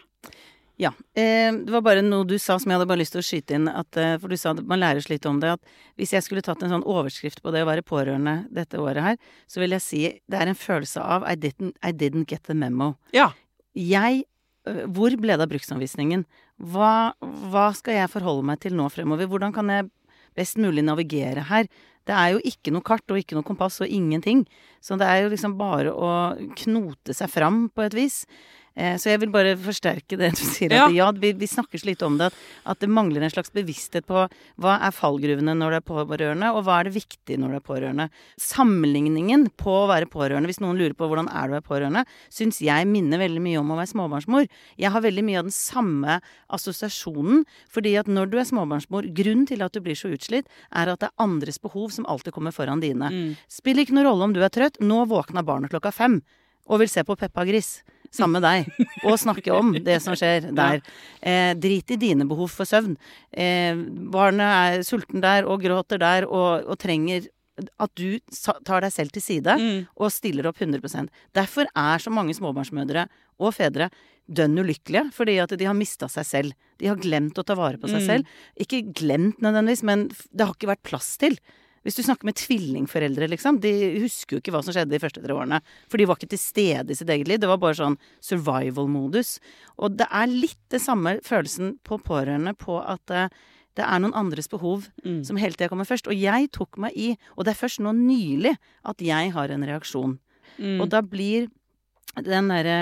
Ja. 0.82 0.90
Eh, 1.14 1.52
det 1.54 1.70
var 1.70 1.84
bare 1.84 2.02
noe 2.02 2.26
du 2.26 2.34
sa 2.42 2.56
som 2.58 2.70
jeg 2.70 2.78
hadde 2.78 2.88
bare 2.90 3.02
lyst 3.02 3.14
til 3.14 3.22
å 3.22 3.26
skyte 3.26 3.54
inn. 3.54 3.68
At, 3.70 3.96
eh, 4.00 4.16
for 4.18 4.32
du 4.32 4.38
sa 4.40 4.50
at 4.50 4.62
man 4.66 4.82
lærer 4.82 5.04
så 5.04 5.12
litt 5.12 5.28
om 5.30 5.38
det. 5.42 5.54
At 5.54 5.62
hvis 6.00 6.14
jeg 6.16 6.26
skulle 6.26 6.42
tatt 6.42 6.62
en 6.64 6.72
sånn 6.72 6.86
overskrift 6.88 7.42
på 7.44 7.52
det 7.54 7.62
å 7.62 7.68
være 7.68 7.86
pårørende 7.86 8.48
dette 8.50 8.80
året 8.82 9.06
her, 9.06 9.16
så 9.46 9.62
vil 9.62 9.76
jeg 9.76 9.84
si 9.84 10.02
det 10.26 10.40
er 10.40 10.50
en 10.50 10.58
følelse 10.58 11.02
av 11.02 11.26
I 11.28 11.36
didn't, 11.38 11.76
I 11.82 11.92
didn't 11.92 12.26
get 12.26 12.44
the 12.50 12.56
memo. 12.58 12.96
Ja. 13.14 13.30
Jeg 13.78 14.24
øh, 14.66 14.84
Hvor 14.90 15.14
ble 15.20 15.38
det 15.38 15.46
av 15.46 15.52
bruksanvisningen? 15.54 16.26
Hva, 16.72 17.14
hva 17.22 17.70
skal 17.74 18.00
jeg 18.00 18.12
forholde 18.12 18.46
meg 18.50 18.60
til 18.62 18.74
nå 18.74 18.88
fremover? 18.90 19.30
Hvordan 19.30 19.54
kan 19.54 19.70
jeg 19.70 19.90
best 20.34 20.58
mulig 20.58 20.82
navigere 20.84 21.46
her? 21.46 21.70
Det 22.08 22.14
er 22.18 22.32
jo 22.34 22.42
ikke 22.42 22.72
noe 22.74 22.82
kart 22.82 23.06
og 23.14 23.20
ikke 23.20 23.36
noe 23.38 23.46
kompass 23.46 23.78
og 23.84 23.90
ingenting. 23.90 24.42
Så 24.82 24.98
det 24.98 25.06
er 25.06 25.22
jo 25.22 25.30
liksom 25.30 25.54
bare 25.58 25.92
å 25.94 26.10
knote 26.58 27.14
seg 27.14 27.30
fram 27.30 27.68
på 27.70 27.84
et 27.86 27.94
vis. 27.94 28.24
Eh, 28.74 28.96
så 28.96 29.10
jeg 29.12 29.20
vil 29.22 29.32
bare 29.32 29.52
forsterke 29.60 30.16
det 30.18 30.32
du 30.38 30.42
sier. 30.42 30.72
At 30.76 30.94
ja, 30.96 31.08
vi, 31.12 31.32
vi 31.36 31.48
snakker 31.48 31.80
så 31.80 31.88
lite 31.90 32.06
om 32.08 32.16
det. 32.20 32.30
At, 32.64 32.80
det 32.82 32.88
mangler 32.90 33.22
en 33.22 33.32
slags 33.32 33.52
bevissthet 33.54 34.06
på 34.08 34.24
hva 34.62 34.76
er 34.82 34.94
fallgruvene 34.96 35.54
når 35.58 35.76
det 35.76 35.80
er 35.82 35.86
pårørende, 35.90 36.50
og 36.56 36.64
hva 36.66 36.80
er 36.80 36.88
det 36.88 36.96
viktig 36.96 37.38
når 37.40 37.54
det 37.54 37.60
er 37.60 37.66
pårørende. 37.68 38.08
Sammenligningen 38.40 39.48
på 39.60 39.76
å 39.82 39.88
være 39.90 40.10
pårørende, 40.10 40.50
hvis 40.50 40.62
noen 40.64 40.80
lurer 40.80 40.96
på 40.98 41.08
hvordan 41.10 41.30
er 41.30 41.52
du 41.52 41.58
er 41.58 41.66
pårørende, 41.66 42.04
syns 42.32 42.62
jeg 42.64 42.88
minner 42.90 43.22
veldig 43.22 43.44
mye 43.44 43.60
om 43.60 43.72
å 43.74 43.78
være 43.78 43.92
småbarnsmor. 43.92 44.48
Jeg 44.80 44.94
har 44.94 45.04
veldig 45.04 45.26
mye 45.28 45.42
av 45.42 45.48
den 45.50 45.56
samme 45.56 46.18
assosiasjonen. 46.52 47.44
Fordi 47.72 47.94
at 48.00 48.10
når 48.10 48.32
du 48.32 48.38
er 48.40 48.48
småbarnsmor, 48.48 49.08
grunnen 49.14 49.46
til 49.48 49.64
at 49.64 49.74
du 49.76 49.82
blir 49.84 49.98
så 49.98 50.10
utslitt, 50.12 50.48
er 50.72 50.90
at 50.92 51.02
det 51.02 51.10
er 51.10 51.22
andres 51.22 51.60
behov 51.62 51.92
som 51.94 52.08
alltid 52.10 52.34
kommer 52.34 52.54
foran 52.54 52.82
dine. 52.82 53.10
Spiller 53.52 53.84
ikke 53.84 53.96
noen 53.96 54.08
rolle 54.10 54.30
om 54.30 54.36
du 54.36 54.42
er 54.42 54.52
trøtt. 54.52 54.80
Nå 54.82 55.04
våkna 55.10 55.44
barnet 55.46 55.72
klokka 55.72 55.92
fem 55.94 56.20
og 56.70 56.78
vil 56.82 56.90
se 56.90 57.02
på 57.04 57.16
Peppa 57.18 57.44
Gris. 57.48 57.80
Sammen 58.12 58.40
med 58.40 58.44
deg. 58.44 58.88
Og 59.08 59.18
snakke 59.20 59.54
om 59.56 59.72
det 59.72 59.98
som 60.04 60.16
skjer 60.18 60.50
der. 60.60 60.82
Eh, 61.20 61.52
drit 61.56 61.94
i 61.94 62.00
dine 62.00 62.26
behov 62.28 62.52
for 62.52 62.68
søvn. 62.68 62.98
Eh, 63.32 63.72
barnet 64.12 64.48
er 64.48 64.86
sulten 64.86 65.24
der 65.24 65.48
og 65.48 65.64
gråter 65.64 66.02
der 66.02 66.28
og, 66.28 66.66
og 66.68 66.80
trenger 66.82 67.30
at 67.82 67.92
du 68.00 68.16
tar 68.64 68.80
deg 68.80 68.92
selv 68.94 69.12
til 69.12 69.22
side 69.22 69.54
og 69.92 70.08
stiller 70.10 70.46
opp 70.48 70.56
100% 70.64 71.10
Derfor 71.36 71.68
er 71.68 72.00
så 72.00 72.10
mange 72.10 72.32
småbarnsmødre 72.34 73.04
og 73.38 73.52
-fedre 73.52 73.90
dønn 74.30 74.58
ulykkelige, 74.58 75.10
fordi 75.12 75.38
at 75.42 75.52
de 75.58 75.66
har 75.66 75.76
mista 75.76 76.08
seg 76.10 76.26
selv. 76.26 76.52
De 76.78 76.88
har 76.90 77.00
glemt 77.00 77.38
å 77.38 77.44
ta 77.46 77.56
vare 77.58 77.80
på 77.80 77.90
seg 77.90 78.04
selv. 78.06 78.26
Ikke 78.60 78.82
glemt 78.94 79.42
nødvendigvis, 79.42 79.82
men 79.82 80.08
det 80.30 80.46
har 80.46 80.54
ikke 80.54 80.70
vært 80.72 80.86
plass 80.86 81.16
til. 81.20 81.36
Hvis 81.82 81.98
du 81.98 82.02
snakker 82.06 82.28
med 82.28 82.38
tvillingforeldre, 82.38 83.28
liksom, 83.32 83.58
de 83.62 83.72
husker 84.02 84.36
jo 84.36 84.42
ikke 84.42 84.54
hva 84.54 84.62
som 84.62 84.74
skjedde 84.74 84.94
de 84.94 85.00
første 85.02 85.22
tre 85.22 85.34
årene. 85.34 85.58
For 85.90 85.98
de 85.98 86.06
var 86.08 86.20
ikke 86.20 86.32
til 86.34 86.42
stede 86.42 86.94
i 86.94 86.98
sitt 86.98 87.10
eget 87.10 87.30
liv. 87.30 87.40
Det 87.42 87.50
var 87.50 87.60
bare 87.62 87.78
sånn 87.78 87.98
survival-modus. 88.22 89.36
Og 89.82 89.96
det 89.98 90.06
er 90.10 90.30
litt 90.30 90.60
det 90.70 90.82
samme 90.84 91.16
følelsen 91.26 91.76
på 91.86 91.98
pårørende 92.06 92.54
på 92.58 92.78
at 92.80 93.14
eh, 93.14 93.32
det 93.78 93.86
er 93.88 94.02
noen 94.04 94.14
andres 94.18 94.50
behov 94.52 94.90
som 95.24 95.38
hele 95.40 95.56
tida 95.56 95.70
kommer 95.72 95.88
først. 95.88 96.06
Og 96.10 96.18
jeg 96.18 96.50
tok 96.52 96.76
meg 96.82 96.92
i, 96.98 97.14
og 97.36 97.46
det 97.46 97.54
er 97.54 97.62
først 97.62 97.80
nå 97.80 97.94
nylig, 97.96 98.52
at 98.84 99.00
jeg 99.00 99.32
har 99.32 99.48
en 99.54 99.64
reaksjon. 99.64 100.18
Og 100.82 100.88
da 100.92 101.00
blir 101.00 101.48
den 102.20 102.48
derre 102.48 102.76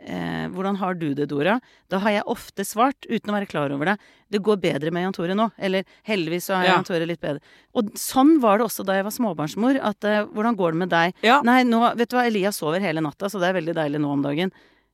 eh, 0.00 0.48
'Hvordan 0.50 0.76
har 0.76 0.94
du 0.94 1.14
det, 1.14 1.28
Dora?' 1.30 1.60
Da 1.88 1.98
har 1.98 2.10
jeg 2.10 2.24
ofte 2.26 2.64
svart, 2.66 3.06
uten 3.06 3.30
å 3.30 3.36
være 3.38 3.46
klar 3.46 3.70
over 3.70 3.84
det, 3.84 3.98
'Det 4.30 4.42
går 4.42 4.56
bedre 4.60 4.90
med 4.90 5.02
Jan 5.04 5.12
Tore 5.12 5.34
nå'. 5.38 5.52
Eller 5.58 5.84
'Heldigvis 6.04 6.50
så 6.50 6.58
er 6.58 6.64
Ja. 6.66 6.74
Jan 6.74 6.84
Tore 6.84 7.06
litt 7.06 7.20
bedre'. 7.20 7.40
Og 7.74 7.92
sånn 7.94 8.40
var 8.40 8.58
det 8.58 8.66
også 8.66 8.84
da 8.84 8.94
jeg 8.94 9.04
var 9.04 9.12
småbarnsmor. 9.12 9.78
At 9.80 10.02
eh, 10.04 10.24
'Hvordan 10.26 10.56
går 10.56 10.72
det 10.72 10.78
med 10.78 10.90
deg?' 10.90 11.14
Ja. 11.22 11.40
Nei, 11.42 11.62
nå 11.62 11.94
Vet 11.96 12.08
du 12.10 12.16
hva, 12.16 12.26
Elias 12.26 12.58
sover 12.58 12.80
hele 12.80 13.00
natta, 13.00 13.26
så 13.30 13.38
det 13.38 13.50
er 13.54 13.60
veldig 13.60 13.74
deilig 13.74 14.00
nå 14.00 14.10
om 14.12 14.22
dagen. 14.22 14.50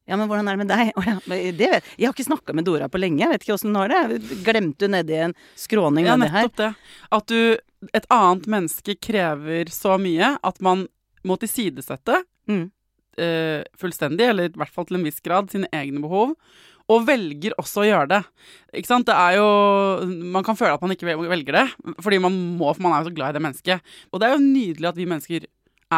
Ja, 0.06 0.16
men 0.16 0.28
hvordan 0.28 0.48
er 0.48 0.56
det 0.56 0.66
med 0.66 0.68
deg? 0.68 0.92
Oh, 0.96 1.04
ja, 1.04 1.18
det 1.26 1.58
vet 1.70 1.84
Jeg 1.98 2.06
har 2.08 2.14
ikke 2.14 2.28
snakka 2.32 2.54
med 2.54 2.64
Dora 2.64 2.88
på 2.88 2.98
lenge. 3.00 3.20
Jeg 3.20 3.28
vet 3.30 3.42
ikke 3.44 3.54
åssen 3.56 3.74
hun 3.74 3.76
har 3.76 3.88
det. 3.88 4.20
Glemte 4.44 4.84
hun 4.88 4.92
nedi 4.96 5.14
en 5.14 5.34
skråning 5.56 6.06
Ja, 6.06 6.16
nettopp 6.16 6.56
det. 6.56 6.74
At 7.12 7.26
du 7.26 7.58
Et 7.94 8.06
annet 8.10 8.46
menneske 8.48 8.96
krever 9.00 9.68
så 9.70 9.96
mye 10.00 10.36
at 10.42 10.60
man 10.60 10.88
må 11.24 11.36
tilsidesette 11.38 12.24
Mm. 12.48 12.70
Eh, 13.20 13.66
fullstendig, 13.78 14.30
eller 14.32 14.50
i 14.50 14.60
hvert 14.60 14.74
fall 14.74 14.88
til 14.88 14.98
en 14.98 15.06
viss 15.06 15.22
grad, 15.24 15.50
sine 15.52 15.70
egne 15.74 16.02
behov. 16.04 16.34
Og 16.88 17.04
velger 17.04 17.52
også 17.60 17.82
å 17.82 17.86
gjøre 17.88 18.08
det. 18.14 18.22
Ikke 18.80 18.88
sant? 18.88 19.04
Det 19.10 19.12
er 19.12 19.36
jo 19.36 19.48
Man 20.32 20.46
kan 20.46 20.56
føle 20.56 20.72
at 20.72 20.80
man 20.80 20.94
ikke 20.94 21.18
velger 21.20 21.58
det, 21.58 21.66
fordi 22.00 22.20
man 22.24 22.38
må, 22.56 22.70
for 22.72 22.86
man 22.86 22.96
er 22.96 23.02
jo 23.02 23.10
så 23.10 23.16
glad 23.18 23.34
i 23.34 23.36
det 23.36 23.44
mennesket. 23.44 23.94
Og 24.08 24.20
det 24.22 24.28
er 24.28 24.36
jo 24.36 24.44
nydelig 24.46 24.88
at 24.88 25.00
vi 25.00 25.08
mennesker 25.10 25.48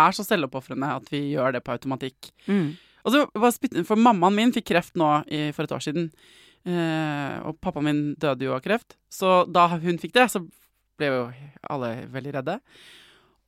er 0.01 0.15
så 0.15 0.27
selvoppofrende 0.27 0.91
at 0.99 1.11
vi 1.13 1.23
gjør 1.33 1.55
det 1.55 1.63
på 1.67 1.75
automatikk. 1.75 2.31
Mm. 2.51 2.75
Og 3.05 3.15
så 3.15 3.25
bare 3.33 3.85
For 3.87 3.99
mammaen 3.99 4.37
min 4.37 4.55
fikk 4.55 4.71
kreft 4.73 4.99
nå 4.99 5.09
i, 5.31 5.51
for 5.57 5.67
et 5.67 5.75
år 5.77 5.85
siden. 5.85 6.11
Eh, 6.69 7.37
og 7.47 7.57
pappaen 7.63 7.87
min 7.87 8.03
døde 8.21 8.47
jo 8.47 8.57
av 8.57 8.65
kreft. 8.65 8.99
Så 9.13 9.45
da 9.49 9.69
hun 9.73 10.01
fikk 10.01 10.15
det, 10.17 10.27
så 10.33 10.43
ble 11.01 11.09
jo 11.09 11.23
alle 11.73 11.95
veldig 12.13 12.35
redde. 12.39 12.59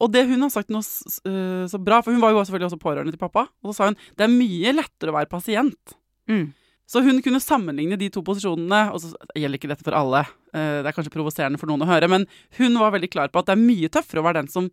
Og 0.03 0.11
det 0.11 0.25
hun 0.27 0.43
har 0.43 0.51
sagt 0.51 0.73
noe 0.75 0.83
øh, 0.83 1.65
så 1.71 1.79
bra, 1.79 2.01
for 2.03 2.15
hun 2.15 2.23
var 2.23 2.35
jo 2.35 2.43
selvfølgelig 2.43 2.73
også 2.73 2.83
pårørende 2.83 3.15
til 3.15 3.23
pappa, 3.23 3.47
og 3.63 3.71
så 3.71 3.77
sa 3.79 3.91
hun 3.91 3.99
det 4.19 4.27
er 4.27 4.33
mye 4.35 4.75
lettere 4.75 5.13
å 5.13 5.17
være 5.21 5.31
pasient. 5.31 5.95
Mm. 6.31 6.49
Så 6.93 7.01
hun 7.07 7.21
kunne 7.25 7.41
sammenligne 7.41 7.97
de 7.97 8.09
to 8.13 8.21
posisjonene, 8.27 8.81
og 8.93 9.01
så 9.01 9.13
gjelder 9.39 9.61
ikke 9.61 9.71
dette 9.71 9.87
for 9.87 9.97
alle, 9.97 10.25
eh, 10.53 10.81
det 10.83 10.91
er 10.91 10.97
kanskje 10.97 11.15
provoserende 11.15 11.61
for 11.61 11.71
noen 11.71 11.87
å 11.87 11.89
høre, 11.89 12.11
men 12.11 12.27
hun 12.59 12.75
var 12.83 12.93
veldig 12.97 13.13
klar 13.15 13.31
på 13.33 13.41
at 13.41 13.49
det 13.49 13.55
er 13.55 13.63
mye 13.63 13.93
tøffere 13.93 14.21
å 14.21 14.27
være 14.27 14.43
den 14.43 14.51
som 14.53 14.69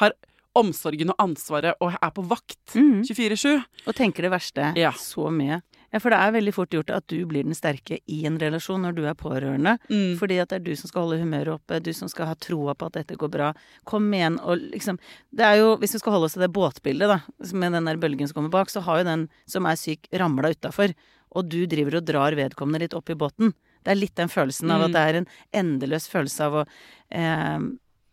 har 0.00 0.14
omsorgen 0.54 1.10
og 1.10 1.18
ansvaret 1.18 1.74
og 1.82 1.96
er 1.98 2.12
på 2.14 2.22
vakt 2.30 2.76
mm. 2.78 3.02
24-7. 3.10 3.64
Og 3.90 3.96
tenker 3.98 4.26
det 4.26 4.32
verste 4.32 4.70
Ja. 4.78 4.92
så 4.94 5.26
mye. 5.34 5.60
Ja, 5.94 6.00
for 6.02 6.10
det 6.10 6.18
er 6.18 6.32
veldig 6.34 6.52
fort 6.56 6.72
gjort 6.74 6.88
at 6.90 7.04
du 7.06 7.20
blir 7.30 7.44
den 7.46 7.54
sterke 7.54 8.00
i 8.10 8.24
en 8.26 8.34
relasjon 8.42 8.82
når 8.82 8.96
du 8.96 9.04
er 9.06 9.14
pårørende. 9.14 9.76
Mm. 9.86 10.16
Fordi 10.18 10.40
at 10.42 10.50
det 10.50 10.56
er 10.58 10.64
du 10.66 10.72
som 10.74 10.90
skal 10.90 11.04
holde 11.04 11.20
humøret 11.20 11.52
oppe, 11.54 11.78
du 11.78 11.92
som 11.94 12.10
skal 12.10 12.26
ha 12.32 12.34
troa 12.34 12.74
på 12.74 12.88
at 12.90 12.96
dette 12.98 13.14
går 13.20 13.30
bra. 13.30 13.52
Kom 13.86 14.08
igjen 14.10 14.40
og 14.42 14.58
liksom 14.72 14.98
Det 15.30 15.44
er 15.46 15.60
jo, 15.60 15.76
hvis 15.78 15.94
vi 15.94 16.00
skal 16.02 16.16
holde 16.16 16.26
oss 16.26 16.34
til 16.34 16.42
det 16.42 16.50
båtbildet, 16.56 17.12
da, 17.12 17.20
med 17.54 17.76
den 17.78 17.86
der 17.86 18.00
bølgen 18.02 18.26
som 18.26 18.40
kommer 18.40 18.50
bak, 18.56 18.72
så 18.74 18.82
har 18.82 19.00
jo 19.04 19.06
den 19.12 19.28
som 19.46 19.70
er 19.70 19.78
syk, 19.78 20.10
ramla 20.12 20.50
utafor. 20.50 20.96
Og 21.34 21.46
du 21.50 21.60
driver 21.70 22.00
og 22.00 22.04
drar 22.10 22.34
vedkommende 22.38 22.82
litt 22.82 22.98
opp 22.98 23.14
i 23.14 23.18
båten. 23.18 23.54
Det 23.84 23.94
er 23.94 24.00
litt 24.00 24.16
den 24.18 24.30
følelsen 24.32 24.70
av 24.74 24.80
Mm. 24.82 24.84
at 24.86 24.92
det 24.96 25.02
er 25.06 25.14
en 25.20 25.30
endeløs 25.62 26.08
følelse 26.10 26.40
av 26.42 26.54
å 26.62 26.66
eh, 27.14 27.58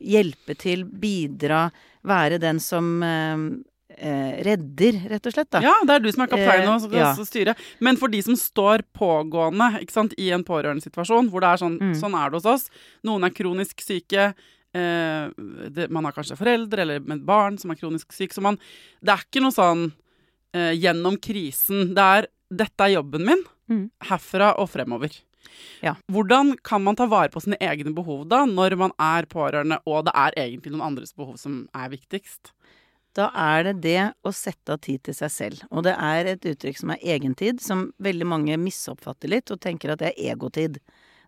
hjelpe 0.01 0.55
til, 0.57 0.85
bidra, 0.85 1.71
være 2.03 2.37
den 2.41 2.59
som 2.59 3.01
eh, 3.05 3.37
redder, 4.43 4.97
rett 5.09 5.25
og 5.27 5.33
slett, 5.33 5.49
da. 5.51 5.61
Ja, 5.61 5.73
det 5.85 5.95
er 5.95 5.99
du 5.99 6.11
som 6.11 6.23
er 6.23 6.31
kaptein 6.31 6.67
og 6.67 6.75
Eh, 6.75 6.85
skal 6.87 6.97
ja. 6.99 7.13
styre. 7.27 7.55
Men 7.79 7.97
for 7.97 8.07
de 8.07 8.21
som 8.21 8.35
står 8.35 8.83
pågående 8.97 9.89
sant, 9.91 10.13
i 10.17 10.29
en 10.31 10.43
pårørendesituasjon, 10.43 11.29
hvor 11.29 11.41
det 11.41 11.49
er 11.49 11.57
sånn 11.57 11.77
Mm. 11.79 11.93
Sånn 11.99 12.13
er 12.15 12.29
det 12.29 12.41
hos 12.41 12.45
oss. 12.45 12.69
Noen 13.03 13.23
er 13.23 13.29
kronisk 13.29 13.81
syke. 13.81 14.33
Eh, 14.73 15.29
det, 15.69 15.89
man 15.91 16.05
har 16.05 16.13
kanskje 16.13 16.37
foreldre 16.37 16.79
eller 16.79 16.99
med 16.99 17.25
barn 17.25 17.57
som 17.59 17.71
er 17.71 17.75
kronisk 17.75 18.11
syke. 18.13 18.33
Så 18.33 18.41
man 18.41 18.57
Det 19.03 19.09
er 19.11 19.23
ikke 19.25 19.41
noe 19.41 19.51
sånn 19.51 19.91
eh, 20.53 20.73
gjennom 20.75 21.17
krisen. 21.19 21.93
Det 21.95 21.97
er 21.97 22.27
'dette 22.51 22.79
er 22.81 22.95
jobben 23.01 23.25
min', 23.25 23.43
Mm. 23.69 23.89
herfra 24.03 24.57
og 24.59 24.69
fremover. 24.69 25.11
Ja. 25.81 25.95
Hvordan 26.11 26.57
kan 26.63 26.83
man 26.83 26.95
ta 26.95 27.05
vare 27.05 27.29
på 27.29 27.41
sine 27.41 27.57
egne 27.59 27.93
behov 27.93 28.27
da, 28.27 28.45
når 28.45 28.77
man 28.77 28.91
er 28.99 29.23
pårørende, 29.25 29.79
og 29.85 30.05
det 30.05 30.13
er 30.13 30.31
egentlig 30.35 30.71
noen 30.73 30.81
andres 30.95 31.13
behov 31.13 31.37
som 31.37 31.67
er 31.73 31.89
viktigst? 31.89 32.51
Da 33.17 33.29
er 33.35 33.63
det 33.67 33.81
det 33.83 34.13
å 34.23 34.31
sette 34.31 34.71
av 34.71 34.79
tid 34.79 35.01
til 35.03 35.13
seg 35.17 35.31
selv. 35.33 35.63
Og 35.71 35.83
det 35.83 35.95
er 35.99 36.25
et 36.31 36.45
uttrykk 36.53 36.77
som 36.79 36.93
er 36.95 37.01
egentid, 37.03 37.59
som 37.61 37.89
veldig 37.99 38.27
mange 38.27 38.55
misoppfatter 38.57 39.27
litt 39.33 39.51
og 39.51 39.59
tenker 39.59 39.91
at 39.91 39.99
det 39.99 40.13
er 40.13 40.31
egotid. 40.33 40.79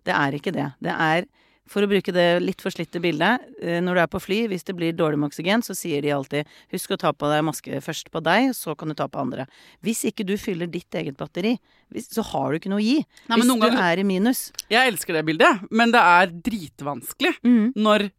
Det 0.08 0.14
er 0.16 0.32
ikke 0.38 0.54
det. 0.56 0.70
Det 0.84 0.94
er, 0.96 1.26
for 1.68 1.84
å 1.84 1.88
bruke 1.88 2.12
det 2.16 2.42
litt 2.44 2.60
forslitte 2.64 3.00
bildet, 3.04 3.40
eh, 3.62 3.80
når 3.84 3.96
du 3.96 4.02
er 4.04 4.08
på 4.12 4.20
fly, 4.24 4.40
hvis 4.52 4.64
det 4.68 4.76
blir 4.76 4.96
dårlig 4.96 5.20
med 5.20 5.30
oksygen, 5.32 5.64
så 5.64 5.76
sier 5.76 6.02
de 6.04 6.12
alltid 6.16 6.48
husk 6.72 6.92
å 6.92 7.00
ta 7.00 7.12
på 7.16 7.28
deg 7.32 7.44
maske 7.48 7.80
først 7.84 8.12
på 8.12 8.24
deg, 8.24 8.52
så 8.56 8.76
kan 8.80 8.88
du 8.92 8.96
ta 9.00 9.08
på 9.08 9.20
andre. 9.20 9.46
Hvis 9.84 10.04
ikke 10.08 10.26
du 10.28 10.36
fyller 10.40 10.68
ditt 10.72 10.92
eget 11.00 11.16
batteri, 11.20 11.58
så 12.00 12.24
har 12.32 12.52
du 12.52 12.60
ikke 12.60 12.72
noe 12.72 12.80
å 12.84 12.88
gi. 12.88 12.98
Nei, 13.30 13.38
hvis 13.40 13.48
du 13.48 13.60
ganger- 13.60 13.80
er 13.92 14.00
i 14.00 14.04
minus. 14.08 14.52
Jeg 14.72 14.92
elsker 14.92 15.14
det 15.20 15.26
bildet, 15.26 15.68
men 15.72 15.92
det 15.92 16.00
er 16.02 16.28
dritvanskelig 16.28 17.36
Mm. 17.44 17.74
når 17.76 18.10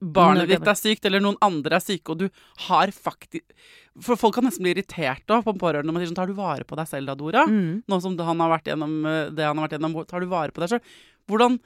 barnet 0.00 0.50
ditt 0.50 0.66
er 0.68 0.78
sykt, 0.78 1.06
eller 1.08 1.22
noen 1.24 1.38
andre 1.44 1.78
er 1.78 1.84
syke, 1.84 2.12
og 2.12 2.24
du 2.24 2.26
har 2.68 2.92
faktisk 2.92 3.44
For 4.02 4.18
folk 4.20 4.34
kan 4.36 4.44
nesten 4.44 4.66
bli 4.66 4.74
irritert 4.74 5.24
da, 5.24 5.40
på 5.40 5.54
en 5.54 5.60
pårørende 5.60 5.88
når 5.88 5.96
man 5.96 6.02
sier 6.02 6.10
sånn 6.10 6.18
Tar 6.18 6.28
du 6.28 6.36
vare 6.36 6.66
på 6.68 6.76
deg 6.76 6.90
selv 6.90 7.08
da, 7.08 7.14
Dora? 7.16 7.46
Mm. 7.48 7.82
Nå 7.88 8.00
som 8.04 8.18
han 8.28 8.42
har 8.44 8.52
vært 8.52 8.68
gjennom 8.68 8.98
eh, 9.08 9.22
det 9.32 9.46
han 9.46 9.56
har 9.56 9.68
vært 9.68 9.78
gjennom, 9.78 9.96
tar 10.04 10.20
du 10.20 10.28
vare 10.28 10.52
på 10.52 10.64
deg 10.64 10.74
selv? 10.74 10.98
Hvordan 11.30 11.60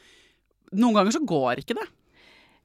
Noen 0.71 0.95
ganger 0.95 1.17
så 1.17 1.25
går 1.27 1.65
ikke 1.65 1.75
det. 1.75 1.89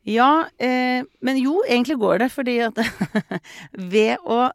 Ja, 0.06 0.46
eh, 0.62 1.02
men 1.26 1.40
jo, 1.42 1.64
egentlig 1.66 1.98
går 1.98 2.20
det, 2.22 2.30
fordi 2.30 2.60
at 2.68 2.78
ved 3.96 4.22
å 4.22 4.52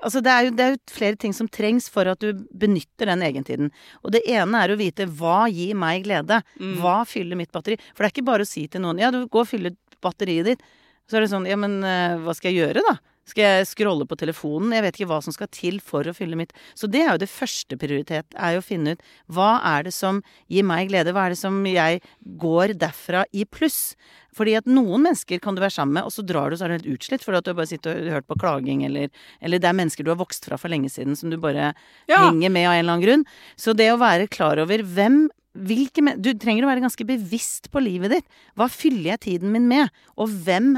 Altså 0.00 0.22
det 0.24 0.32
er, 0.32 0.46
jo, 0.46 0.52
det 0.56 0.64
er 0.64 0.70
jo 0.72 0.94
flere 0.96 1.18
ting 1.20 1.34
som 1.36 1.48
trengs 1.52 1.90
for 1.92 2.08
at 2.08 2.22
du 2.22 2.38
benytter 2.56 3.10
den 3.10 3.20
egentiden. 3.26 3.66
Og 4.00 4.14
det 4.14 4.22
ene 4.32 4.62
er 4.64 4.72
å 4.72 4.78
vite 4.80 5.04
hva 5.18 5.42
gir 5.52 5.76
meg 5.76 6.06
glede? 6.06 6.38
Mm. 6.56 6.78
Hva 6.80 6.94
fyller 7.08 7.36
mitt 7.36 7.52
batteri? 7.52 7.76
For 7.92 8.00
det 8.00 8.08
er 8.08 8.14
ikke 8.14 8.24
bare 8.30 8.46
å 8.46 8.48
si 8.48 8.64
til 8.64 8.80
noen 8.80 9.02
ja, 9.02 9.10
du 9.12 9.26
går 9.26 9.44
og 9.44 9.50
fyller 9.50 9.76
batteriet 10.04 10.52
ditt. 10.52 10.62
Så 11.10 11.18
er 11.18 11.24
det 11.26 11.32
sånn 11.34 11.44
ja, 11.48 11.56
men 11.60 11.82
eh, 11.84 12.14
hva 12.24 12.32
skal 12.36 12.52
jeg 12.52 12.62
gjøre 12.64 12.84
da? 12.86 12.94
Skal 13.28 13.44
jeg 13.44 13.68
scrolle 13.70 14.04
på 14.08 14.16
telefonen? 14.20 14.72
Jeg 14.76 14.84
vet 14.84 14.96
ikke 14.98 15.08
hva 15.08 15.18
som 15.24 15.32
skal 15.32 15.48
til 15.52 15.78
for 15.80 16.04
å 16.04 16.12
fylle 16.12 16.36
mitt 16.36 16.50
Så 16.76 16.84
det 16.92 17.00
er 17.00 17.14
jo 17.14 17.20
det 17.22 17.28
første 17.32 17.76
prioritet, 17.80 18.26
er 18.36 18.56
jo 18.56 18.60
å 18.60 18.64
finne 18.64 18.92
ut 18.92 19.04
hva 19.32 19.62
er 19.64 19.86
det 19.86 19.94
som 19.96 20.18
gir 20.52 20.66
meg 20.68 20.90
glede? 20.90 21.12
Hva 21.16 21.24
er 21.26 21.32
det 21.32 21.38
som 21.40 21.56
jeg 21.68 22.02
går 22.40 22.74
derfra 22.80 23.22
i 23.32 23.46
pluss? 23.48 23.94
Fordi 24.36 24.56
at 24.58 24.68
noen 24.68 25.06
mennesker 25.06 25.40
kan 25.40 25.56
du 25.56 25.62
være 25.64 25.72
sammen 25.76 25.96
med, 25.96 26.08
og 26.08 26.12
så 26.12 26.24
drar 26.26 26.50
du, 26.52 26.58
så 26.60 26.66
er 26.66 26.74
du 26.74 26.78
helt 26.82 26.98
utslitt 26.98 27.24
fordi 27.24 27.40
at 27.40 27.46
du 27.46 27.52
har 27.54 27.58
bare 27.62 27.70
sittet 27.72 27.92
og 27.94 28.12
hørt 28.18 28.28
på 28.28 28.36
klaging, 28.44 28.84
eller, 28.88 29.08
eller 29.40 29.62
det 29.62 29.70
er 29.70 29.78
mennesker 29.80 30.04
du 30.04 30.10
har 30.12 30.20
vokst 30.20 30.44
fra 30.48 30.58
for 30.60 30.72
lenge 30.72 30.92
siden, 30.92 31.16
som 31.16 31.32
du 31.32 31.38
bare 31.40 31.70
Ja. 32.10 32.26
henger 32.26 32.52
med 32.52 32.68
av 32.68 32.74
en 32.74 32.82
eller 32.84 32.92
annen 32.98 33.06
grunn. 33.06 33.24
Så 33.56 33.72
det 33.76 33.88
å 33.92 34.00
være 34.00 34.28
klar 34.28 34.60
over 34.60 34.84
hvem 34.84 35.26
hvilke, 35.54 36.02
du 36.18 36.32
trenger 36.34 36.66
å 36.66 36.70
være 36.70 36.82
ganske 36.82 37.06
bevisst 37.06 37.70
på 37.70 37.82
livet 37.82 38.10
ditt. 38.10 38.38
Hva 38.58 38.66
fyller 38.72 39.12
jeg 39.12 39.22
tiden 39.26 39.52
min 39.54 39.68
med? 39.70 39.92
Og 40.18 40.32
hvem 40.44 40.74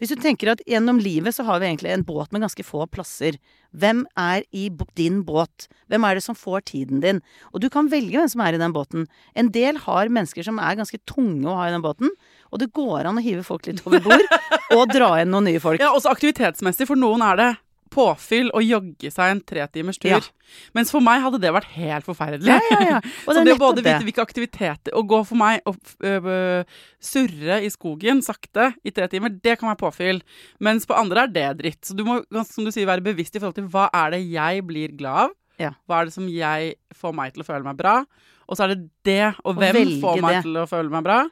Hvis 0.00 0.14
du 0.14 0.20
tenker 0.20 0.52
at 0.52 0.62
gjennom 0.68 0.98
livet 1.02 1.36
så 1.36 1.44
har 1.44 1.60
vi 1.60 1.68
egentlig 1.68 1.92
en 1.92 2.06
båt 2.06 2.32
med 2.32 2.44
ganske 2.44 2.64
få 2.64 2.86
plasser. 2.88 3.36
Hvem 3.74 4.04
er 4.16 4.44
i 4.54 4.68
din 4.96 5.22
båt? 5.26 5.68
Hvem 5.90 6.06
er 6.06 6.14
det 6.14 6.24
som 6.24 6.38
får 6.38 6.64
tiden 6.70 7.02
din? 7.02 7.20
Og 7.52 7.60
du 7.60 7.68
kan 7.68 7.90
velge 7.90 8.16
hvem 8.16 8.30
som 8.30 8.40
er 8.40 8.54
i 8.54 8.60
den 8.60 8.72
båten. 8.72 9.06
En 9.34 9.50
del 9.52 9.76
har 9.82 10.08
mennesker 10.08 10.46
som 10.46 10.58
er 10.58 10.78
ganske 10.78 10.98
tunge 11.06 11.48
å 11.50 11.58
ha 11.58 11.68
i 11.68 11.74
den 11.74 11.84
båten. 11.84 12.12
Og 12.52 12.62
det 12.62 12.72
går 12.72 13.10
an 13.10 13.18
å 13.18 13.24
hive 13.24 13.44
folk 13.44 13.66
litt 13.66 13.82
over 13.86 14.00
bord 14.04 14.24
og 14.78 14.94
dra 14.94 15.18
inn 15.20 15.32
noen 15.34 15.50
nye 15.50 15.62
folk. 15.62 15.82
Ja, 15.82 15.92
også 15.92 16.12
aktivitetsmessig. 16.14 16.86
For 16.88 16.98
noen 16.98 17.24
er 17.26 17.40
det 17.40 17.50
påfyll 17.94 18.50
å 18.54 18.60
jogge 18.64 19.10
seg 19.14 19.32
en 19.32 19.40
tretimers 19.46 20.00
tur. 20.02 20.16
Ja. 20.16 20.58
Mens 20.76 20.90
for 20.92 21.04
meg 21.04 21.22
hadde 21.24 21.40
det 21.42 21.52
vært 21.54 21.70
helt 21.76 22.06
forferdelig. 22.06 22.50
Ja, 22.50 22.58
ja, 22.72 22.96
ja. 22.96 22.98
Og 23.26 23.30
så 23.30 23.38
det 23.38 23.44
er 23.44 23.48
det 23.48 23.54
å 23.56 23.62
både 23.62 23.84
vite 23.84 24.02
hvilke 24.04 24.24
aktiviteter 24.24 24.94
Å 24.94 25.02
gå 25.08 25.20
for 25.26 25.40
meg 25.40 25.64
og 25.70 25.78
øh, 26.04 26.60
surre 27.02 27.60
i 27.64 27.70
skogen 27.72 28.20
sakte 28.24 28.72
i 28.84 28.92
tre 28.94 29.08
timer, 29.12 29.32
det 29.44 29.56
kan 29.60 29.70
være 29.70 29.80
påfyll. 29.80 30.20
Mens 30.64 30.88
på 30.88 30.98
andre 30.98 31.24
er 31.24 31.32
det 31.32 31.48
dritt. 31.62 31.80
Så 31.86 31.96
du 31.96 32.04
må 32.06 32.20
som 32.50 32.66
du 32.66 32.72
sier, 32.74 32.88
være 32.90 33.04
bevisst 33.04 33.36
i 33.36 33.42
forhold 33.42 33.56
til 33.58 33.70
hva 33.72 33.88
er 33.94 34.16
det 34.16 34.24
jeg 34.26 34.66
blir 34.68 34.94
glad 34.98 35.28
av. 35.28 35.34
Ja. 35.60 35.70
Hva 35.86 36.02
er 36.02 36.08
det 36.08 36.16
som 36.16 36.26
jeg 36.30 36.74
får 36.98 37.14
meg 37.16 37.34
til 37.34 37.44
å 37.44 37.48
føle 37.48 37.66
meg 37.66 37.78
bra? 37.78 38.00
Og 38.44 38.58
så 38.58 38.66
er 38.66 38.74
det 38.74 38.80
det, 39.06 39.32
og 39.46 39.56
hvem 39.56 39.80
får 40.02 40.20
meg 40.20 40.38
det. 40.38 40.44
til 40.46 40.60
å 40.60 40.66
føle 40.68 40.92
meg 40.92 41.06
bra? 41.06 41.22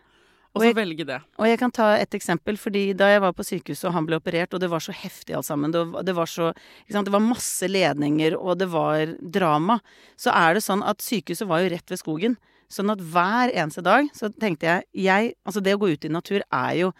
Og 0.54 0.60
så 0.60 0.66
jeg- 0.66 0.76
velge 0.76 1.06
det. 1.06 1.20
Og 1.38 1.46
jeg 1.46 1.58
kan 1.58 1.70
ta 1.70 1.94
et 1.96 2.10
eksempel, 2.10 2.58
fordi 2.58 2.94
da 2.94 3.06
jeg 3.08 3.20
var 3.22 3.32
på 3.32 3.42
sykehuset 3.44 3.86
og 3.88 3.94
han 3.94 4.06
ble 4.06 4.18
operert, 4.20 4.52
og 4.52 4.60
det 4.60 4.68
var 4.68 4.80
så 4.80 4.92
heftig 4.92 5.34
alt 5.34 5.46
sammen, 5.46 5.72
det 5.72 5.86
var, 5.90 6.02
det 6.02 6.14
var 6.14 6.26
så 6.26 6.54
sant, 6.90 7.06
Det 7.06 7.12
var 7.12 7.20
masse 7.20 7.62
ledninger, 7.62 8.36
og 8.38 8.58
det 8.58 8.68
var 8.68 9.06
drama. 9.18 9.80
Så 10.16 10.30
er 10.30 10.54
det 10.54 10.62
sånn 10.62 10.82
at 10.84 10.98
sykehuset 10.98 11.46
var 11.48 11.60
jo 11.60 11.70
rett 11.70 11.88
ved 11.88 11.98
skogen. 11.98 12.36
Sånn 12.68 12.90
at 12.90 12.98
hver 12.98 13.52
eneste 13.52 13.82
dag 13.82 14.08
så 14.12 14.28
tenkte 14.32 14.60
jeg, 14.60 14.84
jeg 14.94 15.34
Altså 15.46 15.62
det 15.62 15.74
å 15.74 15.78
gå 15.78 15.92
ut 15.92 16.04
i 16.04 16.08
natur 16.08 16.40
er 16.50 16.74
jo 16.76 16.92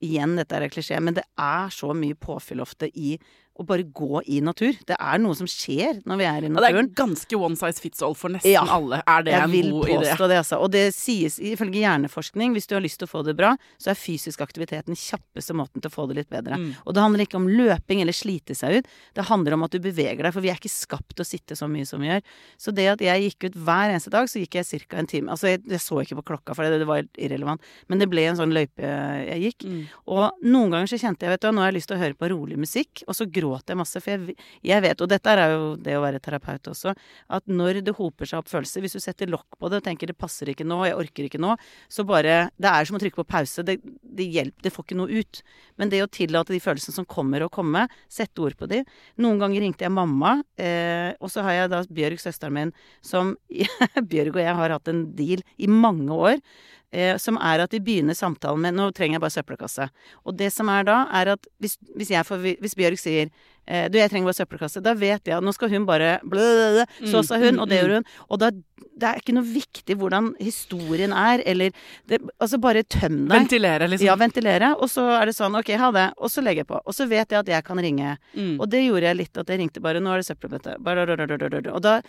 Igjen, 0.00 0.36
dette 0.36 0.52
er 0.54 0.68
klisjé, 0.68 1.00
men 1.02 1.14
det 1.14 1.24
er 1.36 1.72
så 1.74 1.90
mye 1.92 2.14
påfyll 2.14 2.60
ofte 2.62 2.86
i 2.94 3.18
å 3.58 3.66
bare 3.66 3.82
gå 3.82 4.22
i 4.30 4.40
natur. 4.44 4.76
Det 4.86 4.94
er 4.98 5.18
noe 5.18 5.34
som 5.34 5.46
skjer 5.50 6.00
når 6.06 6.20
vi 6.20 6.26
er 6.28 6.44
i 6.46 6.48
naturen. 6.48 6.62
Ja, 6.62 6.68
det 6.68 6.84
er 6.84 6.94
ganske 7.00 7.38
one 7.40 7.56
size 7.58 7.82
fits 7.82 8.02
all 8.06 8.14
for 8.14 8.30
nesten 8.30 8.52
Ja. 8.52 8.62
alle. 8.62 9.02
Er 9.06 9.22
det 9.26 9.32
Jeg 9.34 9.42
en 9.42 9.50
vil 9.50 9.70
god 9.72 9.88
idé? 9.88 9.98
påstå 10.12 10.28
det, 10.28 10.36
altså. 10.38 10.60
Og 10.62 10.70
det 10.70 10.84
sies 10.94 11.38
ifølge 11.40 11.82
hjerneforskning, 11.82 12.52
hvis 12.54 12.68
du 12.70 12.74
har 12.76 12.82
lyst 12.84 12.98
til 13.02 13.08
å 13.08 13.10
få 13.10 13.24
det 13.26 13.36
bra, 13.36 13.56
så 13.78 13.90
er 13.90 13.98
fysisk 13.98 14.40
aktivitet 14.40 14.86
den 14.86 14.94
kjappeste 14.94 15.54
måten 15.58 15.82
til 15.82 15.90
å 15.90 15.94
få 15.94 16.06
det 16.08 16.16
litt 16.20 16.30
bedre. 16.30 16.54
Mm. 16.56 16.74
Og 16.86 16.94
det 16.94 17.02
handler 17.02 17.24
ikke 17.26 17.36
om 17.40 17.48
løping 17.48 18.00
eller 18.00 18.12
slite 18.14 18.54
seg 18.54 18.78
ut, 18.78 18.86
det 19.14 19.24
handler 19.26 19.54
om 19.58 19.62
at 19.64 19.70
du 19.74 19.78
beveger 19.80 20.22
deg, 20.22 20.32
for 20.32 20.40
vi 20.40 20.50
er 20.50 20.56
ikke 20.60 20.70
skapt 20.70 21.16
til 21.16 21.24
å 21.24 21.28
sitte 21.28 21.56
så 21.58 21.66
mye 21.68 21.86
som 21.86 22.00
vi 22.00 22.08
gjør. 22.12 22.22
Så 22.58 22.72
det 22.74 22.86
at 22.94 23.00
jeg 23.00 23.26
gikk 23.32 23.50
ut 23.50 23.58
hver 23.66 23.90
eneste 23.90 24.10
dag, 24.14 24.28
så 24.30 24.38
gikk 24.38 24.54
jeg 24.62 24.86
ca. 24.88 24.96
en 24.98 25.06
time. 25.06 25.28
Altså, 25.34 25.48
jeg, 25.50 25.62
jeg 25.66 25.80
så 25.82 25.98
ikke 26.04 26.22
på 26.22 26.26
klokka, 26.32 26.54
for 26.54 26.62
det, 26.62 26.78
det 26.78 26.86
var 26.86 27.02
irrelevant, 27.18 27.60
men 27.88 27.98
det 27.98 28.08
ble 28.08 28.22
en 28.30 28.36
sånn 28.38 28.54
løype 28.54 28.86
jeg 28.86 29.40
gikk. 29.48 29.66
Mm. 29.66 29.82
Og 30.06 30.30
noen 30.46 30.70
ganger 30.70 30.86
så 30.94 30.98
kjente 31.02 31.26
jeg, 31.26 31.34
vet 31.34 31.40
du, 31.42 31.50
nå 31.52 31.64
har 31.64 31.72
jeg 31.72 31.80
lyst 31.80 31.88
til 31.90 31.98
å 31.98 32.02
høre 32.04 32.14
på 32.18 32.30
rolig 32.30 32.58
musikk, 32.60 33.02
og 33.08 33.14
så 33.18 33.26
gråt 33.48 33.72
jeg 33.72 33.78
masse, 33.80 34.00
for 34.04 34.14
jeg, 34.14 34.36
jeg 34.66 34.84
vet, 34.84 35.00
og 35.04 35.10
dette 35.10 35.34
er 35.34 35.54
jo 35.54 35.72
det 35.80 35.96
å 35.98 36.04
være 36.04 36.20
terapeut 36.22 36.70
også, 36.72 36.94
at 37.38 37.48
når 37.50 37.82
det 37.86 37.96
hoper 37.98 38.28
seg 38.28 38.42
opp 38.42 38.50
følelser, 38.52 38.84
hvis 38.84 38.96
du 38.98 39.02
setter 39.02 39.30
lokk 39.32 39.58
på 39.58 39.70
det 39.72 39.80
og 39.80 39.88
tenker 39.88 40.10
det 40.10 40.18
passer 40.18 40.52
ikke 40.52 40.66
nå, 40.68 40.82
jeg 40.88 40.98
orker 40.98 41.28
ikke 41.28 41.42
nå, 41.42 41.56
så 41.88 42.04
bare 42.08 42.38
Det 42.58 42.68
er 42.70 42.86
som 42.86 42.96
å 42.96 43.00
trykke 43.00 43.20
på 43.20 43.26
pause. 43.28 43.62
Det, 43.66 43.78
det 44.18 44.28
hjelper, 44.34 44.64
det 44.66 44.72
får 44.74 44.86
ikke 44.86 44.98
noe 45.00 45.20
ut. 45.20 45.42
Men 45.80 45.92
det 45.92 46.02
å 46.04 46.10
tillate 46.12 46.54
de 46.54 46.62
følelsene 46.62 46.96
som 46.98 47.08
kommer 47.08 47.44
og 47.46 47.52
komme, 47.54 47.86
sette 48.12 48.42
ord 48.44 48.56
på 48.58 48.68
de. 48.70 48.82
Noen 49.22 49.40
ganger 49.42 49.64
ringte 49.64 49.86
jeg 49.86 49.94
mamma, 49.94 50.38
eh, 50.60 51.14
og 51.18 51.32
så 51.32 51.46
har 51.46 51.56
jeg 51.56 51.74
da 51.74 51.82
Bjørg, 52.00 52.22
søsteren 52.22 52.56
min, 52.56 52.74
som 53.04 53.36
Bjørg 54.10 54.34
og 54.36 54.42
jeg 54.42 54.58
har 54.62 54.76
hatt 54.76 54.90
en 54.92 55.06
deal 55.18 55.44
i 55.56 55.70
mange 55.70 56.14
år. 56.14 56.42
Eh, 56.88 57.18
som 57.20 57.36
er 57.44 57.60
at 57.60 57.74
vi 57.74 57.82
begynner 57.84 58.16
samtalen 58.16 58.62
med 58.64 58.72
'nå 58.74 58.88
trenger 58.96 59.18
jeg 59.18 59.20
bare 59.20 59.36
søppelkasse'. 59.36 59.90
Og 60.24 60.38
det 60.38 60.48
som 60.52 60.70
er 60.72 60.84
da, 60.88 61.04
er 61.12 61.34
at 61.36 61.46
hvis, 61.60 61.76
hvis, 61.96 62.08
får, 62.24 62.56
hvis 62.62 62.74
Bjørg 62.74 62.96
sier 62.96 63.28
'du, 63.68 63.98
jeg 63.98 64.10
trenger 64.10 64.30
bare 64.30 64.40
søppelkasse', 64.40 64.82
da 64.82 64.94
vet 64.94 65.28
jeg 65.28 65.36
at 65.36 65.44
nå 65.44 65.52
skal 65.52 65.68
hun 65.70 65.86
bare 65.86 66.18
blablabla, 66.24 66.86
Så 67.04 67.22
sa 67.26 67.38
hun, 67.38 67.60
og 67.60 67.68
det 67.68 67.82
gjorde 67.82 68.00
hun. 68.00 68.08
Og 68.30 68.40
da 68.40 68.50
det 68.98 69.06
er 69.06 69.20
ikke 69.20 69.34
noe 69.36 69.46
viktig 69.46 69.96
hvordan 69.98 70.32
historien 70.42 71.12
er, 71.14 71.42
eller 71.46 71.74
det, 72.10 72.20
Altså, 72.38 72.58
bare 72.62 72.82
tøm 72.82 73.26
deg. 73.28 73.34
Ventilere, 73.34 73.88
liksom. 73.90 74.06
Ja, 74.06 74.16
ventilere. 74.18 74.72
Og 74.78 74.90
så 74.90 75.04
er 75.18 75.30
det 75.30 75.36
sånn, 75.36 75.54
OK, 75.58 75.70
ha 75.78 75.90
det. 75.94 76.06
Og 76.18 76.32
så 76.32 76.42
legger 76.44 76.64
jeg 76.64 76.70
på. 76.70 76.80
Og 76.82 76.96
så 76.96 77.06
vet 77.10 77.30
jeg 77.30 77.38
at 77.40 77.52
jeg 77.52 77.66
kan 77.66 77.78
ringe. 77.82 78.16
Mm. 78.34 78.56
Og 78.58 78.66
det 78.70 78.84
gjorde 78.84 79.10
jeg 79.10 79.20
litt, 79.20 79.38
at 79.38 79.52
jeg 79.52 79.62
ringte 79.62 79.82
bare 79.84 80.02
'nå 80.02 80.14
er 80.14 80.22
det 80.22 80.28
søppelbøtte'. 80.30 81.72
Og 81.74 81.82
da, 81.82 82.00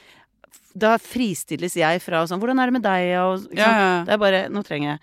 da 0.77 0.97
fristilles 1.01 1.75
jeg 1.75 2.01
fra 2.01 2.25
sånn 2.27 2.39
'hvordan 2.39 2.59
er 2.61 2.65
det 2.67 2.73
med 2.73 2.83
deg', 2.83 3.17
og 3.17 3.49
ikke 3.49 3.57
Ja, 3.57 3.71
ja. 3.79 4.03
Det 4.05 4.13
er 4.13 4.17
bare 4.17 4.49
'nå 4.49 4.63
trenger 4.63 4.87
jeg'. 4.93 4.99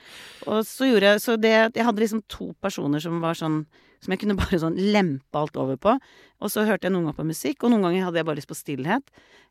Og 0.47 0.65
så 0.65 0.87
gjorde 0.87 1.03
jeg 1.03 1.21
Så 1.21 1.41
det 1.41 1.75
Jeg 1.75 1.85
hadde 1.85 2.01
liksom 2.01 2.23
to 2.29 2.55
personer 2.63 3.01
som 3.01 3.21
var 3.21 3.35
sånn 3.35 3.67
som 4.01 4.13
jeg 4.13 4.21
kunne 4.21 4.37
bare 4.37 4.61
sånn 4.61 4.77
lempe 4.77 5.35
alt 5.35 5.57
over 5.57 5.77
på. 5.77 5.99
Og 6.41 6.51
så 6.53 6.67
hørte 6.67 6.87
jeg 6.87 6.93
noen 6.93 7.07
ganger 7.09 7.17
på 7.17 7.31
musikk, 7.33 7.65
og 7.65 7.71
noen 7.71 7.83
ganger 7.83 8.05
hadde 8.05 8.21
jeg 8.21 8.29
bare 8.29 8.37
lyst 8.37 8.51
på 8.53 8.59
stillhet. 8.59 9.03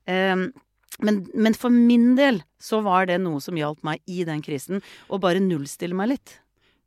Um, 0.07 0.53
men, 1.01 1.27
men 1.33 1.53
for 1.53 1.73
min 1.73 2.15
del 2.15 2.41
så 2.61 2.81
var 2.85 3.09
det 3.09 3.19
noe 3.19 3.41
som 3.43 3.57
hjalp 3.57 3.81
meg 3.83 3.99
i 4.07 4.23
den 4.23 4.41
krisen, 4.45 4.83
å 5.09 5.19
bare 5.19 5.43
nullstille 5.43 5.97
meg 5.97 6.13
litt. 6.13 6.39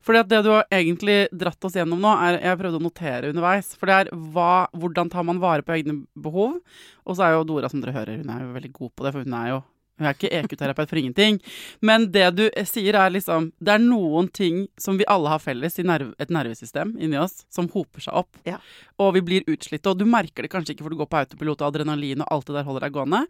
Fordi 0.05 0.23
at 0.23 0.29
det 0.31 0.43
du 0.47 0.53
har 0.55 0.69
egentlig 0.73 1.19
dratt 1.35 1.65
oss 1.67 1.77
gjennom 1.77 2.01
nå, 2.03 2.13
er 2.25 2.39
Jeg 2.43 2.61
prøvde 2.61 2.81
å 2.81 2.85
notere 2.85 3.33
underveis. 3.33 3.73
For 3.79 3.91
det 3.91 3.97
er 3.97 4.13
hva, 4.35 4.69
hvordan 4.73 5.11
tar 5.13 5.27
man 5.27 5.43
vare 5.43 5.67
på 5.67 5.75
egne 5.77 6.03
behov? 6.15 6.61
Og 7.05 7.19
så 7.19 7.27
er 7.27 7.35
jo 7.37 7.49
Dora, 7.49 7.71
som 7.73 7.83
dere 7.83 7.97
hører, 7.97 8.23
hun 8.23 8.31
er 8.33 8.45
jo 8.45 8.55
veldig 8.55 8.73
god 8.73 8.95
på 8.95 9.05
det, 9.05 9.13
for 9.15 9.27
hun 9.27 9.37
er 9.41 9.51
jo 9.57 9.65
hun 9.99 10.07
er 10.07 10.15
ikke 10.15 10.31
EQ-terapeut 10.31 10.91
for 10.93 11.01
ingenting. 11.01 11.41
Men 11.83 12.07
det 12.15 12.27
du 12.39 12.45
sier, 12.69 12.95
er 12.95 13.11
liksom 13.11 13.51
Det 13.59 13.73
er 13.75 13.83
noen 13.83 14.29
ting 14.31 14.67
som 14.79 14.99
vi 14.99 15.07
alle 15.11 15.31
har 15.33 15.43
felles 15.43 15.79
i 15.79 15.85
nerve, 15.87 16.13
et 16.23 16.31
nervesystem 16.31 16.95
inni 17.03 17.19
oss, 17.19 17.43
som 17.51 17.69
hoper 17.73 18.05
seg 18.05 18.21
opp. 18.21 18.39
Ja. 18.47 18.61
Og 19.03 19.17
vi 19.19 19.25
blir 19.27 19.49
utslitte. 19.51 19.91
Og 19.91 19.99
du 19.99 20.07
merker 20.07 20.47
det 20.47 20.53
kanskje 20.53 20.77
ikke 20.77 20.87
for 20.87 20.95
du 20.95 21.01
går 21.01 21.11
på 21.11 21.23
autopilot 21.25 21.65
og 21.65 21.73
adrenalin 21.73 22.23
og 22.23 22.31
alt 22.31 22.47
det 22.47 22.61
der 22.61 22.69
holder 22.69 22.87
deg 22.87 22.95
gående. 22.95 23.25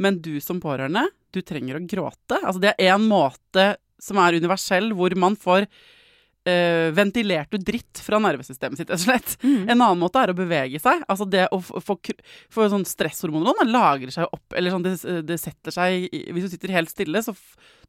Men 0.00 0.22
du 0.24 0.38
som 0.40 0.62
pårørende, 0.64 1.04
du 1.34 1.42
trenger 1.44 1.76
å 1.76 1.84
gråte. 1.84 2.40
Altså 2.40 2.62
det 2.64 2.72
er 2.72 2.94
én 2.94 3.04
måte 3.04 3.74
som 4.00 4.20
er 4.20 4.40
universell, 4.40 4.94
hvor 4.96 5.12
man 5.20 5.36
får 5.36 5.68
eh, 6.48 6.90
ventilert 6.96 7.54
ut 7.54 7.64
dritt 7.64 8.00
fra 8.04 8.20
nervesystemet 8.22 8.80
sitt, 8.80 8.90
rett 8.90 9.00
og 9.00 9.04
slett. 9.04 9.36
Mm. 9.42 9.68
En 9.68 9.76
annen 9.76 10.00
måte 10.00 10.22
er 10.22 10.32
å 10.32 10.36
bevege 10.38 10.80
seg. 10.82 11.04
Altså 11.10 11.26
det 11.28 11.46
å 11.54 11.60
få, 11.60 11.98
få, 11.98 12.68
sånn 12.72 12.86
stresshormoner 12.88 13.52
og 13.52 13.62
det 13.62 13.68
lagrer 13.72 14.14
seg 14.14 14.30
opp, 14.30 14.56
eller 14.56 14.74
sånn 14.74 14.86
det, 14.86 14.96
det 15.28 15.38
setter 15.40 15.74
seg 15.74 16.08
Hvis 16.10 16.48
du 16.48 16.54
sitter 16.56 16.74
helt 16.76 16.92
stille, 16.92 17.22
så 17.24 17.36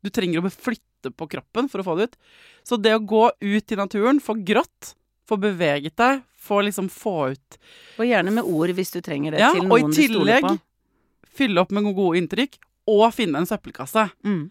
du 0.03 0.12
trenger 0.13 0.43
å 0.43 0.51
flytte 0.51 1.12
på 1.15 1.29
kroppen 1.31 1.71
for 1.71 1.81
å 1.81 1.88
få 1.88 1.97
det 1.97 2.09
ut. 2.09 2.21
Så 2.65 2.77
det 2.81 2.95
å 2.97 3.03
gå 3.03 3.25
ut 3.29 3.71
i 3.71 3.79
naturen, 3.79 4.21
få 4.24 4.38
grått, 4.45 4.95
få 5.25 5.39
beveget 5.41 5.97
deg, 6.01 6.24
få 6.45 6.62
liksom 6.67 6.91
få 6.93 7.31
ut 7.33 7.55
Og 7.97 8.05
gjerne 8.05 8.29
med 8.35 8.45
ord 8.45 8.69
hvis 8.77 8.91
du 8.93 9.00
trenger 9.01 9.33
det, 9.33 9.39
Ja, 9.41 9.50
til 9.55 9.65
og 9.65 9.79
i 9.79 9.85
noen 9.88 9.95
du 9.95 9.97
stoler 9.97 10.43
tillegg 10.43 10.63
fylle 11.35 11.62
opp 11.62 11.74
med 11.75 11.88
gode 11.95 12.19
inntrykk, 12.21 12.59
og 12.91 13.07
finne 13.15 13.41
en 13.41 13.50
søppelkasse. 13.50 14.07
Mm. 14.25 14.50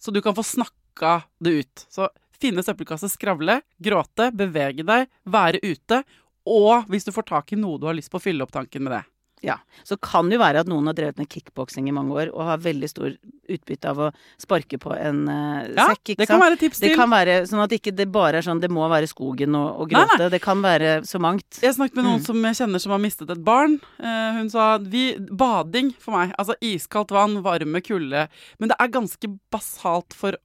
Så 0.00 0.12
du 0.14 0.20
kan 0.24 0.36
få 0.36 0.44
snakka 0.46 1.22
det 1.44 1.50
ut. 1.60 1.86
Så 1.92 2.08
finne 2.40 2.62
søppelkasse, 2.66 3.10
skravle, 3.12 3.60
gråte, 3.82 4.30
bevege 4.34 4.84
deg, 4.86 5.08
være 5.24 5.62
ute. 5.64 6.02
Og 6.46 6.84
hvis 6.92 7.06
du 7.08 7.12
får 7.16 7.24
tak 7.30 7.52
i 7.52 7.56
noe 7.60 7.78
du 7.80 7.86
har 7.88 7.96
lyst 7.96 8.12
på, 8.12 8.20
fylle 8.20 8.44
opp 8.44 8.52
tanken 8.52 8.84
med 8.84 8.92
det. 8.98 9.04
Ja. 9.44 9.58
Så 9.84 9.98
kan 10.00 10.30
det 10.30 10.38
jo 10.38 10.40
være 10.40 10.62
at 10.62 10.68
noen 10.70 10.86
har 10.88 10.94
drevet 10.96 11.18
med 11.20 11.28
kickboksing 11.28 11.84
i 11.90 11.92
mange 11.92 12.14
år 12.16 12.30
og 12.32 12.46
har 12.48 12.62
veldig 12.64 12.88
stor 12.88 13.10
utbytte 13.52 13.90
av 13.90 13.98
å 14.00 14.06
sparke 14.40 14.78
på 14.80 14.94
en 14.96 15.18
uh, 15.28 15.66
Ja, 15.68 15.90
sekk, 15.90 16.14
det 16.16 16.24
kan 16.30 16.38
sant? 16.38 16.44
være 16.46 16.56
tips 16.62 16.80
til. 16.80 16.88
Det 16.88 16.96
kan 16.96 17.12
være 17.12 17.34
sånn 17.50 17.60
at 17.60 17.74
ikke 17.76 17.92
det 17.92 18.06
bare 18.14 18.40
er 18.40 18.46
sånn 18.46 18.62
det 18.62 18.70
må 18.72 18.86
være 18.88 19.10
skogen 19.10 19.52
og, 19.58 19.82
og 19.84 19.92
Nei, 19.92 20.00
nei. 20.00 20.06
gråte. 20.16 20.30
Det 20.32 20.40
kan 20.46 20.64
være 20.64 20.94
så 21.04 21.20
mangt. 21.20 21.60
Jeg 21.60 21.76
snakket 21.76 22.00
med 22.00 22.08
noen 22.08 22.22
Mm. 22.22 22.24
som 22.30 22.40
jeg 22.48 22.58
kjenner 22.62 22.84
som 22.86 22.94
har 22.96 23.02
mistet 23.04 23.34
et 23.36 23.44
barn. 23.44 23.76
Uh, 24.00 24.30
hun 24.40 24.48
sa 24.54 24.70
vi, 24.80 25.04
bading 25.20 25.92
for 26.00 26.16
meg. 26.16 26.32
Altså 26.40 26.56
iskaldt 26.64 27.12
vann, 27.12 27.36
varme, 27.44 27.84
kulde. 27.84 28.24
Men 28.58 28.72
det 28.72 28.80
er 28.80 28.94
ganske 28.96 29.28
basalt 29.52 30.16
for 30.16 30.40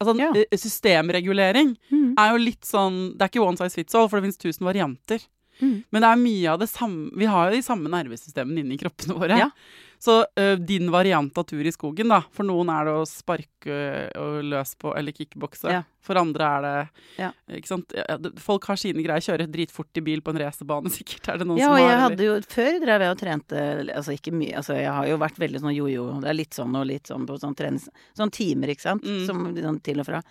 Altså 0.00 0.16
Ja. 0.18 0.32
eh, 0.34 0.56
systemregulering 0.56 1.76
Mm. 1.90 2.14
er 2.18 2.30
jo 2.30 2.36
litt 2.38 2.62
sånn 2.62 3.16
Det 3.18 3.22
er 3.22 3.28
ikke 3.28 3.46
one 3.46 3.56
size 3.56 3.74
fits 3.74 3.94
all, 3.94 4.08
for 4.08 4.20
det 4.20 4.24
finnes 4.30 4.38
tusen 4.38 4.64
varianter. 4.66 5.20
Mm. 5.60 5.76
Men 5.90 6.04
det 6.04 6.08
er 6.12 6.22
mye 6.22 6.52
av 6.52 6.58
det 6.62 6.68
samme 6.70 7.10
Vi 7.18 7.26
har 7.26 7.48
jo 7.48 7.56
de 7.58 7.64
samme 7.66 7.90
nervesystemene 7.90 8.62
inni 8.62 8.78
kroppene 8.80 9.16
våre. 9.18 9.38
Ja. 9.40 9.50
Så 9.98 10.20
ø, 10.38 10.44
din 10.62 10.92
variant 10.94 11.34
av 11.38 11.42
tur 11.50 11.66
i 11.66 11.72
skogen, 11.74 12.06
da. 12.12 12.20
For 12.30 12.46
noen 12.46 12.68
er 12.70 12.86
det 12.86 12.92
å 13.00 13.06
sparke 13.08 13.78
og 14.14 14.36
løs 14.46 14.76
på, 14.78 14.92
eller 14.94 15.10
kickbokse. 15.16 15.72
Ja. 15.74 15.80
For 16.06 16.20
andre 16.20 16.46
er 16.46 16.62
det 16.62 16.74
Ja. 17.18 17.30
Ikke 17.58 17.66
sant. 17.72 17.94
Folk 18.38 18.68
har 18.70 18.78
sine 18.78 19.02
greier. 19.02 19.24
Kjøre 19.24 19.48
dritfort 19.50 19.98
i 19.98 20.04
bil 20.06 20.22
på 20.22 20.30
en 20.30 20.38
racerbane, 20.44 20.92
sikkert. 20.94 21.32
Er 21.34 21.40
det 21.42 21.48
noen 21.50 21.58
Ja, 21.58 21.72
som 21.72 21.80
har 21.80 21.82
jeg 21.90 22.02
hadde 22.04 22.28
jo 22.28 22.36
Før 22.54 22.78
drev 22.84 23.04
jeg 23.04 23.14
og 23.16 23.18
trente 23.24 23.64
Altså 23.98 24.14
ikke 24.14 24.32
mye, 24.38 24.54
altså 24.62 24.78
jeg 24.78 24.92
har 24.94 25.10
jo 25.10 25.18
vært 25.18 25.42
veldig 25.42 25.64
sånn 25.64 25.74
jojo. 25.74 26.06
Det 26.22 26.30
er 26.30 26.38
litt 26.38 26.54
sånn 26.60 26.78
og 26.78 26.86
litt 26.92 27.10
sånn 27.10 27.26
på 27.26 27.40
sånn 27.42 27.58
trening 27.58 27.82
Sånn 28.16 28.32
timer, 28.38 28.70
ikke 28.70 28.86
sant. 28.86 29.02
Mm. 29.02 29.26
Som 29.26 29.42
sånn 29.58 29.82
til 29.82 29.98
og 30.04 30.06
fra. 30.06 30.22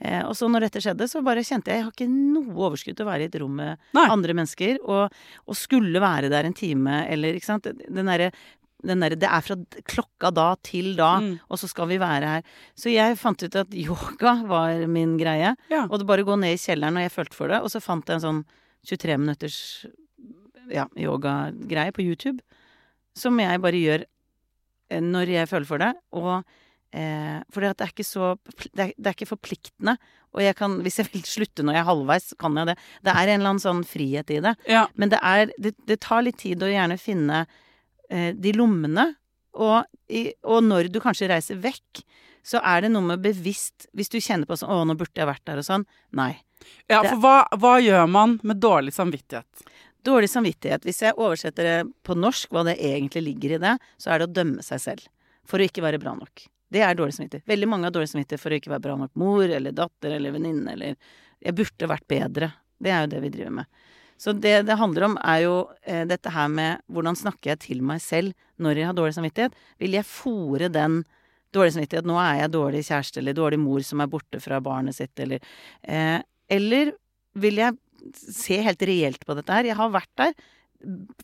Eh, 0.00 0.22
og 0.24 0.32
så 0.38 0.48
når 0.48 0.64
dette 0.68 0.80
skjedde, 0.80 1.08
så 1.10 1.20
bare 1.24 1.42
kjente 1.44 1.68
jeg 1.68 1.80
jeg 1.82 1.84
har 1.84 1.92
ikke 1.92 2.08
noe 2.08 2.54
overskudd 2.70 2.96
til 2.96 3.04
å 3.04 3.10
være 3.10 3.26
i 3.26 3.28
et 3.28 3.36
rom 3.42 3.52
med 3.60 3.76
Nei. 3.96 4.06
andre 4.08 4.32
mennesker. 4.38 4.78
Og, 4.88 5.12
og 5.46 5.56
skulle 5.60 6.00
være 6.00 6.30
der 6.32 6.48
en 6.48 6.56
time, 6.56 7.02
eller 7.12 7.36
ikke 7.36 7.50
sant. 7.52 7.68
Den 7.68 8.06
derre 8.08 8.30
den 8.80 9.02
der, 9.04 9.12
det 9.12 9.28
er 9.28 9.42
fra 9.44 9.58
klokka 9.84 10.30
da 10.32 10.54
til 10.64 10.94
da, 10.96 11.18
Mm. 11.20 11.34
og 11.52 11.58
så 11.60 11.68
skal 11.68 11.86
vi 11.90 11.98
være 12.00 12.24
her. 12.24 12.42
Så 12.74 12.88
jeg 12.88 13.18
fant 13.20 13.42
ut 13.44 13.54
at 13.60 13.74
yoga 13.76 14.32
var 14.48 14.86
min 14.88 15.18
greie. 15.20 15.50
Ja. 15.68 15.82
Og 15.84 15.98
det 16.00 16.06
bare 16.08 16.24
gå 16.24 16.32
ned 16.40 16.54
i 16.56 16.62
kjelleren, 16.62 16.96
og 16.96 17.04
jeg 17.04 17.12
følte 17.12 17.36
for 17.36 17.52
det. 17.52 17.58
Og 17.60 17.68
så 17.68 17.82
fant 17.84 18.08
jeg 18.08 18.16
en 18.16 18.24
sånn 18.24 18.40
23 18.88 19.18
minutters 19.20 19.58
ja, 20.72 20.86
yogagreie 20.96 21.92
på 21.92 22.00
YouTube. 22.06 22.40
Som 23.12 23.36
jeg 23.42 23.60
bare 23.60 23.76
gjør 23.84 24.06
eh, 24.88 25.00
når 25.04 25.28
jeg 25.34 25.50
føler 25.52 25.68
for 25.68 25.84
det. 25.84 25.92
Og 26.16 26.40
For 26.90 27.62
det 27.62 27.84
er 27.84 27.92
ikke 27.92 28.06
så 28.06 28.32
det 28.74 28.82
er, 28.82 28.92
det 28.96 29.06
er 29.06 29.14
ikke 29.14 29.30
forpliktende. 29.30 29.96
Og 30.34 30.42
jeg 30.44 30.56
kan, 30.58 30.76
hvis 30.84 31.00
jeg 31.00 31.10
vil 31.10 31.24
slutte 31.26 31.64
når 31.66 31.76
jeg 31.76 31.82
er 31.82 31.88
halvveis, 31.88 32.28
kan 32.38 32.58
jeg 32.58 32.70
det. 32.70 32.76
Det 33.06 33.14
er 33.14 33.30
en 33.30 33.40
eller 33.40 33.52
annen 33.52 33.62
sånn 33.62 33.84
frihet 33.86 34.30
i 34.34 34.40
det. 34.44 34.54
Ja. 34.70 34.84
Men 34.94 35.12
det 35.12 35.20
er 35.22 35.50
Det, 35.58 36.00
tar 36.02 36.22
litt 36.26 36.38
tid 36.42 36.62
å 36.62 36.70
gjerne 36.70 36.98
finne 37.00 37.44
eh, 38.10 38.30
de 38.34 38.54
lommene. 38.54 39.12
Og, 39.58 39.82
i, 40.06 40.30
og 40.46 40.62
når 40.62 40.92
du 40.94 41.00
kanskje 41.02 41.30
reiser 41.30 41.58
vekk, 41.58 42.04
så 42.46 42.60
er 42.62 42.84
det 42.84 42.92
noe 42.92 43.02
med 43.02 43.20
bevisst 43.24 43.88
Hvis 43.96 44.08
du 44.08 44.20
kjenner 44.22 44.46
på 44.46 44.56
sånn 44.56 44.70
'Å, 44.70 44.84
nå 44.86 44.94
burde 44.96 45.18
jeg 45.18 45.28
vært 45.28 45.44
der', 45.44 45.58
og 45.60 45.66
sånn. 45.66 45.84
Nei. 46.16 46.32
ja, 46.88 47.02
for 47.02 47.18
hva, 47.20 47.36
hva 47.58 47.74
gjør 47.82 48.06
man 48.08 48.38
med 48.42 48.60
dårlig 48.62 48.94
samvittighet? 48.94 49.66
Dårlig 50.06 50.30
samvittighet. 50.30 50.86
Hvis 50.86 51.02
jeg 51.02 51.18
oversetter 51.18 51.66
det 51.66 51.92
på 52.06 52.16
norsk, 52.16 52.48
hva 52.50 52.64
det 52.64 52.78
egentlig 52.78 53.26
ligger 53.26 53.56
i 53.56 53.60
det, 53.60 53.74
så 54.00 54.14
er 54.14 54.20
det 54.20 54.30
å 54.30 54.32
dømme 54.38 54.64
seg 54.64 54.80
selv. 54.80 55.10
For 55.44 55.60
å 55.60 55.66
ikke 55.66 55.84
være 55.84 56.00
bra 56.00 56.14
nok. 56.16 56.46
Det 56.70 56.82
er 56.86 56.96
dårlig 56.98 57.16
samvittighet. 57.16 57.46
Veldig 57.50 57.68
mange 57.68 57.88
har 57.88 57.94
dårlig 57.94 58.12
samvittighet 58.12 58.42
for 58.42 58.54
å 58.54 58.58
ikke 58.60 58.72
være 58.72 58.84
bra 58.86 58.96
nok 59.00 59.14
mor 59.18 59.42
eller 59.46 59.74
datter 59.74 60.16
eller 60.16 60.36
venninne 60.36 60.76
eller 60.76 60.96
Jeg 61.40 61.56
burde 61.56 61.88
vært 61.88 62.06
bedre. 62.06 62.50
Det 62.76 62.90
er 62.92 63.06
jo 63.06 63.10
det 63.14 63.20
vi 63.24 63.30
driver 63.32 63.54
med. 63.62 63.66
Så 64.20 64.34
det 64.36 64.66
det 64.68 64.76
handler 64.76 65.06
om, 65.06 65.16
er 65.24 65.38
jo 65.46 65.54
eh, 65.82 66.04
dette 66.04 66.28
her 66.28 66.48
med 66.52 66.82
hvordan 66.92 67.16
snakker 67.16 67.54
jeg 67.54 67.60
til 67.64 67.80
meg 67.82 68.02
selv 68.04 68.34
når 68.60 68.76
jeg 68.76 68.88
har 68.90 68.96
dårlig 68.98 69.16
samvittighet? 69.16 69.56
Vil 69.80 69.96
jeg 69.96 70.04
fòre 70.04 70.68
den 70.68 71.00
dårlig 71.56 71.72
samvittighet? 71.72 72.08
Nå 72.08 72.18
er 72.20 72.42
jeg 72.42 72.52
dårlig 72.52 72.84
kjæreste 72.84 73.22
eller 73.22 73.38
dårlig 73.38 73.60
mor 73.62 73.80
som 73.86 74.04
er 74.04 74.10
borte 74.12 74.42
fra 74.44 74.60
barnet 74.60 74.98
sitt, 74.98 75.14
eller 75.18 75.40
eh, 75.82 76.20
Eller 76.50 76.92
vil 77.32 77.62
jeg 77.62 77.78
se 78.12 78.60
helt 78.60 78.82
reelt 78.82 79.24
på 79.24 79.36
dette 79.38 79.56
her? 79.56 79.64
Jeg 79.64 79.78
har 79.80 79.90
vært 79.94 80.12
der. 80.20 80.36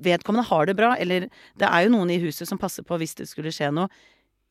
Vedkommende 0.01 0.49
har 0.49 0.67
det 0.67 0.77
bra, 0.77 0.95
eller 0.97 1.29
det 1.29 1.69
er 1.69 1.85
jo 1.85 1.93
noen 1.93 2.11
i 2.13 2.21
huset 2.23 2.49
som 2.49 2.61
passer 2.61 2.85
på 2.87 2.97
hvis 3.01 3.17
det 3.21 3.29
skulle 3.29 3.53
skje 3.53 3.73
noe. 3.77 3.89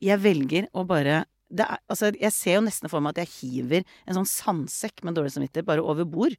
Jeg 0.02 0.20
velger 0.22 0.68
å 0.76 0.84
bare 0.88 1.24
er, 1.24 1.78
altså, 1.86 2.10
Jeg 2.18 2.32
ser 2.34 2.58
jo 2.58 2.66
nesten 2.66 2.90
for 2.90 3.00
meg 3.00 3.14
at 3.14 3.24
jeg 3.24 3.34
hiver 3.38 3.84
en 4.06 4.18
sånn 4.18 4.28
sandsekk 4.28 5.04
med 5.06 5.14
dårlig 5.14 5.34
samvittighet 5.36 5.68
bare 5.68 5.84
over 5.84 6.04
bord. 6.08 6.34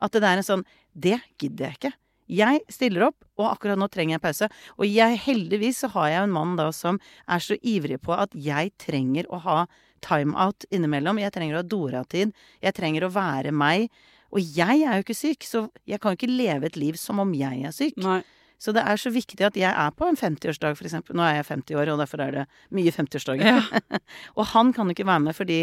At 0.00 0.12
det 0.12 0.22
der 0.24 0.36
er 0.36 0.42
en 0.42 0.46
sånn 0.46 0.64
Det 0.92 1.18
gidder 1.40 1.70
jeg 1.70 1.78
ikke. 1.78 1.92
Jeg 2.30 2.60
stiller 2.70 3.08
opp, 3.08 3.24
og 3.40 3.48
akkurat 3.48 3.78
nå 3.80 3.88
trenger 3.90 4.14
jeg 4.14 4.22
pause. 4.22 4.48
Og 4.78 4.86
jeg, 4.86 5.18
heldigvis 5.24 5.80
så 5.82 5.90
har 5.96 6.10
jeg 6.12 6.26
en 6.28 6.34
mann 6.36 6.52
da 6.60 6.68
som 6.74 7.00
er 7.26 7.42
så 7.42 7.56
ivrig 7.58 7.98
på 8.04 8.14
at 8.14 8.36
jeg 8.38 8.70
trenger 8.78 9.26
å 9.34 9.40
ha 9.42 9.56
timeout 10.04 10.68
innimellom. 10.70 11.18
Jeg 11.18 11.34
trenger 11.34 11.58
å 11.58 11.62
ha 11.64 11.66
Dora-tid. 11.66 12.34
Jeg 12.62 12.76
trenger 12.76 13.08
å 13.08 13.12
være 13.16 13.50
meg. 13.50 13.88
Og 14.30 14.38
jeg 14.46 14.84
er 14.84 15.00
jo 15.00 15.02
ikke 15.02 15.18
syk, 15.18 15.46
så 15.48 15.64
jeg 15.90 15.98
kan 15.98 16.14
jo 16.14 16.20
ikke 16.20 16.30
leve 16.30 16.70
et 16.70 16.78
liv 16.78 17.00
som 17.00 17.18
om 17.18 17.34
jeg 17.34 17.64
er 17.66 17.74
syk. 17.74 17.98
Nei. 17.98 18.20
Så 18.60 18.74
det 18.76 18.82
er 18.84 18.98
så 19.00 19.08
viktig 19.12 19.40
at 19.46 19.56
jeg 19.56 19.70
er 19.70 19.92
på 19.96 20.04
en 20.04 20.18
50-årsdag, 20.20 20.74
for 20.76 20.84
eksempel. 20.84 21.16
Nå 21.16 21.24
er 21.24 21.38
jeg 21.38 21.48
50 21.48 21.78
år, 21.80 21.92
og 21.94 22.02
derfor 22.02 22.20
er 22.20 22.34
det 22.34 22.44
mye 22.76 22.92
50-årsdager. 22.92 23.48
Ja. 23.48 24.00
og 24.38 24.50
han 24.52 24.74
kan 24.76 24.90
jo 24.90 24.96
ikke 24.96 25.08
være 25.08 25.24
med 25.30 25.38
fordi 25.38 25.62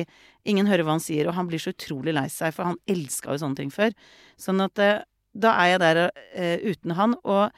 ingen 0.50 0.70
hører 0.70 0.88
hva 0.88 0.96
han 0.98 1.04
sier, 1.04 1.30
og 1.30 1.38
han 1.38 1.50
blir 1.50 1.62
så 1.62 1.76
utrolig 1.76 2.16
lei 2.18 2.26
seg, 2.34 2.56
for 2.58 2.72
han 2.72 2.82
elska 2.90 3.36
jo 3.36 3.44
sånne 3.44 3.62
ting 3.62 3.74
før. 3.74 3.94
Sånn 4.42 4.66
at 4.66 4.82
eh, 4.82 5.06
da 5.38 5.54
er 5.62 5.76
jeg 5.76 5.82
der 5.84 6.04
uh, 6.10 6.70
uten 6.74 6.96
han, 6.98 7.14
og 7.22 7.54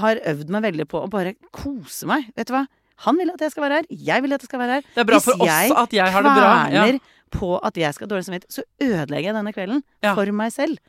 har 0.00 0.20
øvd 0.32 0.52
meg 0.54 0.64
veldig 0.70 0.86
på 0.88 1.02
å 1.04 1.10
bare 1.12 1.34
kose 1.52 2.08
meg. 2.08 2.30
Vet 2.38 2.48
du 2.48 2.54
hva? 2.56 2.64
Han 3.04 3.16
vil 3.20 3.32
at 3.32 3.42
jeg 3.44 3.52
skal 3.54 3.64
være 3.66 3.80
her. 3.80 3.88
Jeg 3.90 4.24
vil 4.24 4.36
at 4.36 4.44
jeg 4.44 4.50
skal 4.50 4.62
være 4.62 4.78
her. 4.78 4.86
Det 4.94 5.02
er 5.02 5.08
bra 5.08 5.18
for 5.24 5.40
oss 5.44 5.74
at 5.82 5.96
jeg 5.96 6.14
har 6.14 6.24
det 6.24 6.36
bra. 6.36 6.52
Ja. 6.72 6.84
kverner 6.84 7.16
på 7.30 7.50
at 7.62 7.78
jeg 7.78 7.96
skal 7.96 8.06
ha 8.06 8.10
dårlig 8.10 8.26
samvittighet, 8.26 8.54
så 8.56 8.64
ødelegger 8.82 9.30
jeg 9.30 9.36
denne 9.38 9.52
kvelden 9.54 9.82
Ja. 10.04 10.14
for 10.18 10.32
meg 10.34 10.52
selv. 10.52 10.80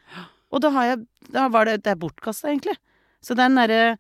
Og 0.52 0.64
da 0.64 0.72
har 0.76 0.86
jeg 0.92 1.08
Da 1.32 1.48
var 1.48 1.66
det 1.66 1.84
Det 1.84 1.92
er 1.92 1.96
bortkasta, 1.96 2.50
egentlig. 2.50 2.76
Så 3.22 3.38
den 3.38 3.58
derre 3.60 3.96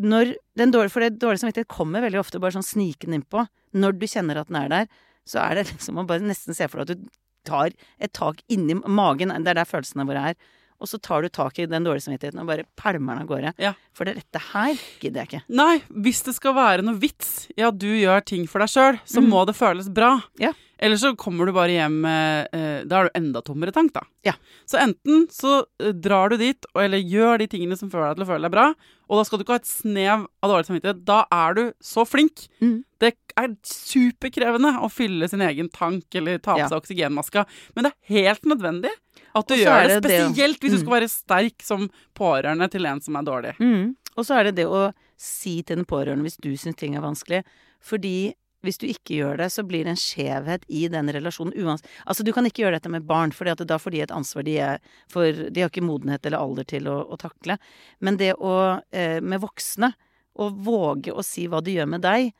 når 0.00 0.34
den 0.56 0.70
dårlige, 0.72 0.92
For 0.94 1.04
det 1.04 1.18
dårlige 1.20 1.42
samvittighet 1.42 1.68
kommer 1.68 2.00
veldig 2.04 2.20
ofte 2.22 2.40
bare 2.40 2.56
sånn 2.56 2.64
snikende 2.64 3.18
innpå. 3.20 3.44
Når 3.76 3.98
du 4.00 4.06
kjenner 4.08 4.40
at 4.40 4.48
den 4.48 4.56
er 4.62 4.70
der, 4.72 4.86
så 5.28 5.42
er 5.44 5.60
det 5.60 5.66
liksom 5.74 6.00
å 6.00 6.06
bare 6.08 6.24
nesten 6.24 6.56
se 6.56 6.68
for 6.70 6.80
deg 6.80 6.94
at 6.94 7.02
du 7.02 7.10
tar 7.48 7.74
et 8.00 8.12
tak 8.16 8.40
inni 8.52 8.76
magen. 8.80 9.32
Det 9.32 9.52
er 9.52 9.60
der 9.60 9.68
følelsene 9.68 10.08
våre 10.08 10.30
er. 10.32 10.40
Og 10.80 10.88
så 10.88 10.96
tar 10.96 11.20
du 11.20 11.28
tak 11.28 11.58
i 11.60 11.66
den 11.68 11.84
dårlige 11.84 12.06
samvittigheten 12.06 12.40
og 12.40 12.48
bare 12.48 12.64
pælmer 12.80 13.18
den 13.18 13.26
av 13.26 13.28
gårde. 13.28 13.52
Ja. 13.60 13.74
For 13.96 14.08
det, 14.08 14.16
dette 14.22 14.40
her 14.54 14.72
gidder 15.02 15.20
jeg 15.20 15.28
ikke. 15.28 15.42
Nei, 15.60 15.82
hvis 15.92 16.22
det 16.24 16.32
skal 16.38 16.56
være 16.56 16.84
noe 16.86 16.96
vits 17.02 17.50
i 17.52 17.66
at 17.66 17.76
du 17.76 17.90
gjør 17.92 18.24
ting 18.24 18.46
for 18.48 18.64
deg 18.64 18.72
sjøl, 18.72 19.00
så 19.04 19.20
må 19.24 19.44
det 19.48 19.58
føles 19.58 19.90
bra. 19.92 20.14
Ja. 20.40 20.54
Ellers 20.80 21.02
så 21.04 21.10
kommer 21.20 21.44
du 21.44 21.52
bare 21.52 21.74
hjem 21.74 21.98
eh, 22.08 22.84
Da 22.88 23.00
er 23.02 23.08
du 23.10 23.18
enda 23.18 23.42
tommere 23.44 23.72
tank, 23.76 23.92
da. 23.92 24.00
Ja. 24.24 24.32
Så 24.64 24.78
enten 24.80 25.26
så 25.30 25.58
eh, 25.82 25.90
drar 25.92 26.30
du 26.32 26.38
dit, 26.40 26.64
eller 26.74 26.98
gjør 27.04 27.38
de 27.42 27.46
tingene 27.52 27.76
som 27.76 27.90
får 27.92 28.00
deg 28.06 28.16
til 28.16 28.24
å 28.24 28.28
føle 28.30 28.48
deg 28.48 28.54
bra, 28.54 28.64
og 29.10 29.18
da 29.20 29.24
skal 29.26 29.38
du 29.38 29.44
ikke 29.44 29.56
ha 29.58 29.60
et 29.60 29.68
snev 29.68 30.24
av 30.40 30.50
dårlig 30.54 30.68
samvittighet. 30.70 31.04
Da 31.04 31.18
er 31.34 31.54
du 31.58 31.62
så 31.84 32.06
flink. 32.08 32.46
Mm. 32.62 32.78
Det 33.02 33.12
er 33.36 33.52
superkrevende 33.66 34.72
å 34.84 34.88
fylle 34.92 35.28
sin 35.30 35.42
egen 35.44 35.68
tank 35.72 36.14
eller 36.16 36.38
ta 36.38 36.54
på 36.54 36.62
Ja. 36.64 36.68
seg 36.70 36.80
oksygenmaska, 36.82 37.44
men 37.74 37.84
det 37.84 37.92
er 37.92 38.14
helt 38.14 38.42
nødvendig 38.48 38.90
at 39.34 39.46
du 39.46 39.54
gjør 39.56 39.86
det, 39.88 40.02
det, 40.02 40.10
Spesielt 40.32 40.60
det 40.60 40.64
hvis 40.68 40.72
du 40.72 40.78
Mm. 40.78 40.84
skal 40.86 40.96
være 41.00 41.08
sterk 41.10 41.62
som 41.62 41.90
pårørende 42.14 42.70
til 42.70 42.86
en 42.86 43.00
som 43.00 43.16
er 43.16 43.22
dårlig. 43.22 43.56
Mm. 43.60 43.96
Og 44.16 44.24
så 44.26 44.38
er 44.40 44.44
det 44.44 44.56
det 44.56 44.66
å 44.66 44.92
si 45.16 45.62
til 45.62 45.76
den 45.76 45.84
pårørende 45.84 46.22
hvis 46.24 46.40
du 46.40 46.50
syns 46.56 46.76
ting 46.76 46.94
er 46.96 47.00
vanskelig. 47.00 47.44
Fordi 47.80 48.34
hvis 48.66 48.80
du 48.80 48.86
ikke 48.88 49.16
gjør 49.20 49.40
det, 49.40 49.48
så 49.54 49.64
blir 49.66 49.86
det 49.86 49.94
en 49.94 50.00
skjevhet 50.00 50.66
i 50.68 50.86
den 50.92 51.08
relasjonen 51.12 51.54
uansett 51.56 51.88
Altså, 52.04 52.24
du 52.26 52.32
kan 52.36 52.46
ikke 52.48 52.64
gjøre 52.64 52.78
dette 52.78 52.92
med 52.92 53.06
barn, 53.08 53.32
for 53.32 53.48
da 53.48 53.78
får 53.80 53.94
de 53.94 54.02
et 54.04 54.14
ansvar 54.14 54.44
de 54.46 54.58
er 54.60 54.84
For 55.12 55.32
de 55.32 55.64
har 55.64 55.72
ikke 55.72 55.84
modenhet 55.84 56.26
eller 56.26 56.42
alder 56.42 56.68
til 56.68 56.88
å, 56.90 57.00
å 57.08 57.18
takle. 57.20 57.56
Men 58.00 58.20
det 58.20 58.34
å 58.36 58.54
eh, 58.92 59.18
Med 59.20 59.42
voksne 59.42 59.94
å 60.40 60.48
våge 60.54 61.12
å 61.12 61.24
si 61.26 61.46
hva 61.50 61.60
det 61.60 61.74
gjør 61.74 61.88
med 61.90 62.04
deg, 62.04 62.30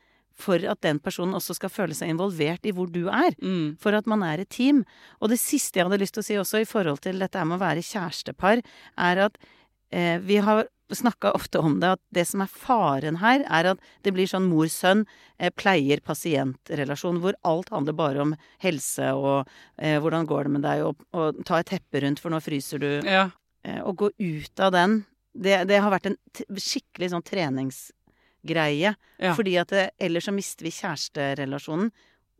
for 0.41 0.63
at 0.71 0.79
den 0.85 0.97
personen 1.03 1.35
også 1.37 1.55
skal 1.57 1.69
føle 1.69 1.95
seg 1.97 2.13
involvert 2.13 2.65
i 2.65 2.73
hvor 2.73 2.89
du 2.89 3.03
er. 3.11 3.35
Mm. 3.43 3.75
For 3.81 3.93
at 3.93 4.07
man 4.09 4.23
er 4.25 4.41
et 4.41 4.49
team. 4.49 4.83
Og 5.19 5.29
det 5.29 5.37
siste 5.41 5.77
jeg 5.77 5.85
hadde 5.87 5.99
lyst 6.01 6.15
til 6.17 6.23
å 6.23 6.27
si 6.27 6.37
også 6.39 6.63
i 6.63 6.69
forhold 6.69 7.03
til 7.03 7.21
dette 7.21 7.43
med 7.45 7.59
å 7.59 7.61
være 7.61 7.85
kjærestepar, 7.85 8.63
er 9.09 9.23
at 9.27 9.37
eh, 9.91 10.17
vi 10.23 10.39
har 10.41 10.65
snakka 10.97 11.31
ofte 11.37 11.59
om 11.59 11.79
det, 11.81 11.89
at 11.97 12.01
det 12.15 12.25
som 12.27 12.41
er 12.43 12.49
faren 12.51 13.17
her, 13.21 13.43
er 13.47 13.71
at 13.73 13.79
det 14.05 14.13
blir 14.15 14.27
sånn 14.29 14.49
mor-sønn, 14.51 15.05
eh, 15.39 15.51
pleier-pasient-relasjon, 15.57 17.19
hvor 17.23 17.37
alt 17.47 17.69
handler 17.73 17.95
bare 17.97 18.21
om 18.23 18.35
helse 18.63 19.11
og 19.15 19.47
eh, 19.77 19.97
hvordan 20.01 20.27
går 20.29 20.47
det 20.47 20.53
med 20.57 20.65
deg, 20.65 20.83
og, 20.87 21.01
og 21.13 21.41
ta 21.47 21.59
et 21.61 21.71
teppe 21.71 22.01
rundt, 22.03 22.19
for 22.21 22.33
nå 22.33 22.41
fryser 22.43 22.81
du. 22.81 22.89
Ja. 23.07 23.29
Eh, 23.63 23.81
å 23.85 23.93
gå 23.93 24.11
ut 24.17 24.59
av 24.63 24.71
den, 24.75 25.01
det, 25.33 25.61
det 25.69 25.79
har 25.81 25.93
vært 25.93 26.11
en 26.11 26.17
skikkelig 26.59 27.11
sånn 27.13 27.23
treningsgreie. 27.27 28.95
Ja. 29.21 29.35
Fordi 29.37 29.57
at 29.61 29.71
det, 29.73 29.85
ellers 30.01 30.27
så 30.27 30.33
mister 30.35 30.67
vi 30.67 30.73
kjæresterelasjonen, 30.75 31.91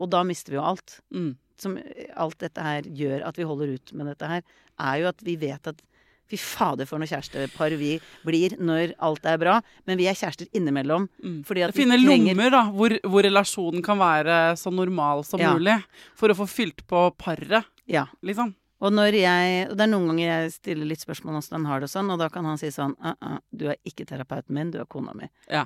og 0.02 0.10
da 0.12 0.24
mister 0.26 0.54
vi 0.56 0.60
jo 0.60 0.66
alt 0.66 1.00
Mm. 1.14 1.36
som 1.62 1.76
alt 2.18 2.40
dette 2.42 2.58
her 2.66 2.82
gjør 2.90 3.22
at 3.28 3.38
vi 3.38 3.46
holder 3.46 3.76
ut 3.76 3.92
med 3.94 4.08
dette 4.10 4.26
her, 4.26 4.42
er 4.82 4.96
jo 4.98 5.10
at 5.12 5.20
vi 5.22 5.36
vet 5.38 5.68
at 5.70 5.84
Fy 6.32 6.40
fader, 6.40 6.88
for 6.88 7.02
noe 7.02 7.10
kjærestepar 7.12 7.76
vi 7.80 7.98
blir 8.28 8.56
når 8.62 8.94
alt 9.04 9.26
er 9.28 9.38
bra. 9.42 9.58
Men 9.90 10.00
vi 10.00 10.08
er 10.08 10.16
kjærester 10.16 10.48
innimellom. 10.56 11.10
Fordi 11.48 11.66
at 11.68 11.76
Finne 11.76 12.00
trenger 12.00 12.32
lommer 12.36 12.54
da, 12.54 12.64
hvor, 12.72 12.96
hvor 13.04 13.28
relasjonen 13.28 13.84
kan 13.84 14.00
være 14.00 14.40
så 14.60 14.72
normal 14.74 15.26
som 15.28 15.40
Ja. 15.44 15.54
mulig. 15.54 15.78
For 16.16 16.32
å 16.32 16.38
få 16.38 16.48
fylt 16.48 16.86
på 16.88 17.10
paret, 17.18 17.66
Ja. 17.88 18.06
liksom. 18.24 18.56
Og 18.82 18.92
når 18.92 19.14
jeg 19.14 19.70
og 19.70 19.78
Det 19.78 19.84
er 19.86 19.92
noen 19.92 20.08
ganger 20.10 20.26
jeg 20.26 20.52
stiller 20.54 20.86
litt 20.90 21.04
spørsmål 21.04 21.36
om 21.36 21.42
hvordan 21.42 21.60
han 21.60 21.66
har 21.66 21.80
det 21.82 21.90
og 21.90 21.94
sånn, 21.94 22.12
og 22.12 22.18
da 22.20 22.30
kan 22.30 22.46
han 22.46 22.58
si 22.58 22.68
sånn 22.74 22.96
«Uh, 23.04 23.14
uh, 23.22 23.38
Du 23.56 23.68
er 23.70 23.76
ikke 23.86 24.08
terapeuten 24.10 24.50
min, 24.58 24.72
du 24.72 24.80
er 24.80 24.86
kona 24.86 25.14
mi. 25.14 25.30
Ja. 25.50 25.66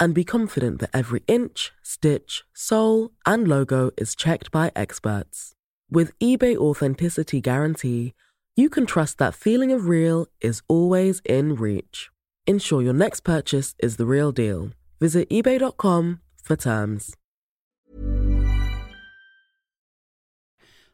and 0.00 0.14
be 0.14 0.24
confident 0.24 0.80
that 0.80 0.90
every 0.92 1.22
inch, 1.28 1.70
stitch, 1.82 2.42
sole, 2.54 3.10
and 3.26 3.46
logo 3.46 3.90
is 3.96 4.16
checked 4.16 4.50
by 4.50 4.72
experts. 4.74 5.52
With 5.90 6.18
eBay 6.18 6.56
Authenticity 6.56 7.40
Guarantee, 7.40 8.14
you 8.56 8.68
can 8.70 8.86
trust 8.86 9.18
that 9.18 9.34
feeling 9.34 9.70
of 9.70 9.86
real 9.86 10.26
is 10.40 10.62
always 10.68 11.20
in 11.24 11.54
reach. 11.54 12.10
Ensure 12.46 12.82
your 12.82 12.94
next 12.94 13.20
purchase 13.20 13.74
is 13.78 13.96
the 13.96 14.06
real 14.06 14.32
deal. 14.32 14.70
Visit 15.00 15.28
eBay.com 15.30 16.20
for 16.42 16.56
terms. 16.56 17.14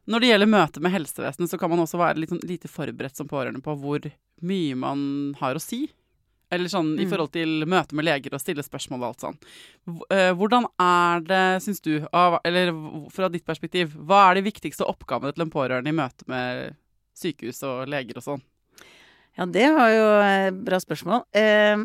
Når 0.07 0.23
det 0.23 0.29
gjelder 0.31 0.47
møte 0.47 0.81
med 0.83 0.93
helsevesenet, 0.95 1.51
så 1.51 1.59
kan 1.59 1.71
man 1.71 1.83
også 1.83 1.99
være 1.99 2.21
litt 2.23 2.35
lite 2.47 2.69
forberedt 2.71 3.19
som 3.19 3.27
pårørende 3.27 3.63
på 3.63 3.75
hvor 3.81 4.05
mye 4.47 4.77
man 4.79 5.01
har 5.41 5.59
å 5.59 5.63
si. 5.63 5.89
Eller 6.51 6.71
sånn 6.71 6.93
i 6.95 7.05
Mm. 7.05 7.11
forhold 7.11 7.33
til 7.33 7.65
møte 7.67 7.93
med 7.99 8.05
leger 8.07 8.35
og 8.35 8.41
stille 8.41 8.63
spørsmål 8.63 9.01
og 9.03 9.09
alt 9.09 9.21
sånn. 9.25 9.39
Eh, 10.11 10.33
Hvordan 10.33 10.67
er 10.79 11.21
det, 11.27 11.63
syns 11.63 11.81
du, 11.83 12.07
av, 12.13 12.39
eller 12.45 12.71
fra 13.11 13.29
ditt 13.29 13.45
perspektiv, 13.45 13.95
hva 13.97 14.31
er 14.31 14.35
de 14.39 14.43
viktigste 14.51 14.87
oppgavene 14.87 15.35
til 15.35 15.43
en 15.43 15.51
pårørende 15.51 15.89
i 15.89 15.97
møte 15.97 16.23
med 16.29 16.77
sykehus 17.17 17.63
og 17.67 17.89
leger 17.89 18.17
og 18.19 18.23
sånn? 18.23 18.43
Ja, 19.37 19.45
det 19.45 19.75
var 19.75 19.91
jo 19.91 20.55
bra 20.65 20.79
spørsmål. 20.79 21.25
Eh, 21.35 21.83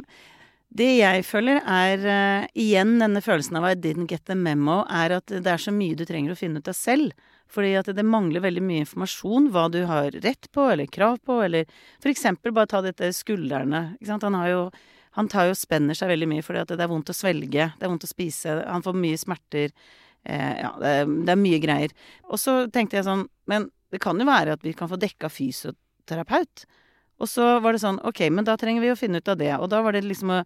det 0.74 0.92
jeg 1.00 1.26
føler 1.26 1.58
er 1.66 2.06
eh, 2.06 2.48
igjen 2.56 3.00
denne 3.02 3.20
følelsen 3.20 3.58
av 3.58 3.66
I 3.66 3.74
didn't 3.76 4.08
get 4.08 4.26
the 4.26 4.36
memo, 4.36 4.86
er 4.88 5.18
at 5.18 5.26
det 5.26 5.48
er 5.48 5.58
så 5.58 5.74
mye 5.74 5.96
du 5.98 6.06
trenger 6.06 6.32
å 6.32 6.38
finne 6.38 6.62
ut 6.62 6.68
av 6.70 6.76
selv. 6.78 7.12
Fordi 7.52 7.74
at 7.80 7.90
det 7.96 8.08
mangler 8.08 8.44
veldig 8.44 8.64
mye 8.64 8.86
informasjon, 8.86 9.50
hva 9.52 9.66
du 9.72 9.82
har 9.90 10.14
rett 10.24 10.48
på 10.56 10.70
eller 10.72 10.88
krav 10.88 11.20
på, 11.26 11.42
eller 11.44 11.68
for 12.00 12.12
eksempel 12.12 12.54
bare 12.56 12.72
ta 12.72 12.80
dette 12.86 13.12
skuldrene. 13.16 13.92
Ikke 14.00 14.12
sant? 14.14 14.28
Han 14.28 14.40
har 14.40 14.52
jo 14.52 14.64
han 15.18 15.28
tar 15.28 15.50
jo 15.50 15.56
spenner 15.60 15.98
seg 15.98 16.08
veldig 16.14 16.28
mye 16.32 16.44
fordi 16.46 16.62
at 16.62 16.70
det 16.72 16.84
er 16.86 16.92
vondt 16.92 17.12
å 17.12 17.16
svelge, 17.16 17.66
det 17.76 17.84
er 17.84 17.92
vondt 17.92 18.08
å 18.08 18.10
spise, 18.12 18.54
han 18.64 18.86
får 18.86 18.96
mye 18.96 19.20
smerter. 19.20 19.74
Eh, 20.24 20.54
ja, 20.62 20.70
det 20.80 20.92
er, 21.02 21.10
det 21.28 21.34
er 21.34 21.42
mye 21.42 21.60
greier. 21.64 21.96
Og 22.30 22.40
så 22.40 22.62
tenkte 22.72 23.00
jeg 23.00 23.08
sånn, 23.10 23.26
men 23.52 23.68
det 23.92 24.00
kan 24.04 24.20
jo 24.20 24.28
være 24.30 24.56
at 24.56 24.64
vi 24.64 24.72
kan 24.78 24.88
få 24.88 25.00
dekka 25.02 25.28
fysioterapeut. 25.34 26.64
Og 27.22 27.30
så 27.30 27.58
var 27.62 27.76
det 27.76 27.84
sånn, 27.84 28.00
ok, 28.08 28.24
men 28.34 28.48
da 28.48 28.56
trenger 28.58 28.86
vi 28.86 28.94
å 28.94 28.98
finne 28.98 29.20
ut 29.22 29.30
av 29.30 29.38
det. 29.42 29.52
Og 29.60 29.68
da 29.74 29.82
var 29.86 29.94
det 29.94 30.06
liksom 30.08 30.32
å 30.34 30.44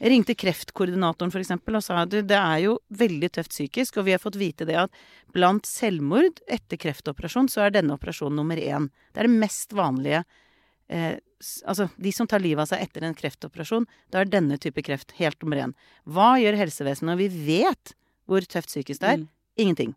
Jeg 0.00 0.10
ringte 0.10 0.36
kreftkoordinatoren 0.36 1.32
for 1.32 1.40
eksempel 1.42 1.78
og 1.78 1.84
sa 1.86 2.00
at 2.02 2.14
det 2.14 2.38
er 2.38 2.62
jo 2.64 2.78
veldig 2.98 3.30
tøft 3.36 3.54
psykisk, 3.54 4.00
og 4.00 4.08
vi 4.08 4.14
har 4.16 4.22
fått 4.22 4.38
vite 4.40 4.66
det 4.68 4.78
at 4.86 5.04
blant 5.34 5.68
selvmord 5.68 6.42
etter 6.50 6.80
kreftoperasjon, 6.80 7.50
så 7.50 7.66
er 7.66 7.76
denne 7.76 7.94
operasjonen 7.94 8.40
nummer 8.40 8.58
én. 8.58 8.90
Det 9.14 9.22
er 9.22 9.30
det 9.30 9.44
mest 9.44 9.76
vanlige 9.76 10.24
eh, 10.88 11.14
Altså, 11.68 11.90
de 12.00 12.08
som 12.14 12.24
tar 12.24 12.40
livet 12.40 12.62
av 12.62 12.70
seg 12.70 12.80
etter 12.80 13.04
en 13.04 13.16
kreftoperasjon, 13.18 13.84
da 14.08 14.22
er 14.22 14.30
denne 14.32 14.56
type 14.56 14.80
kreft 14.86 15.10
helt 15.18 15.36
nummer 15.44 15.58
én. 15.60 15.74
Hva 16.08 16.38
gjør 16.40 16.56
helsevesenet 16.56 17.10
når 17.10 17.18
vi 17.20 17.26
vet 17.50 17.92
hvor 18.24 18.46
tøft 18.48 18.70
psykisk 18.72 19.02
det 19.02 19.10
er. 19.10 19.18
Mm. 19.20 19.26
Ingenting. 19.60 19.92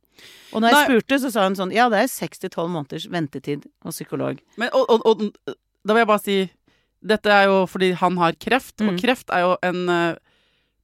Og 0.52 0.62
når 0.62 0.74
jeg 0.74 0.78
Nei. 0.78 0.88
spurte, 0.90 1.20
så 1.24 1.32
sa 1.34 1.46
hun 1.48 1.56
sånn 1.58 1.72
Ja, 1.74 1.88
det 1.90 2.04
er 2.04 2.12
seks 2.12 2.44
til 2.44 2.52
tolv 2.54 2.70
måneders 2.74 3.08
ventetid 3.10 3.64
hos 3.86 3.98
psykolog. 3.98 4.42
Men, 4.60 4.70
og, 4.76 4.92
og, 4.92 5.08
og 5.08 5.56
da 5.88 5.96
vil 5.96 6.04
jeg 6.04 6.10
bare 6.12 6.24
si 6.26 6.38
Dette 7.06 7.30
er 7.30 7.46
jo 7.46 7.66
fordi 7.70 7.92
han 7.94 8.18
har 8.18 8.34
kreft, 8.34 8.82
og 8.82 8.94
Mm. 8.94 8.98
kreft 9.00 9.30
er 9.30 9.40
jo 9.46 9.58
en 9.64 9.90
eh, 9.90 10.16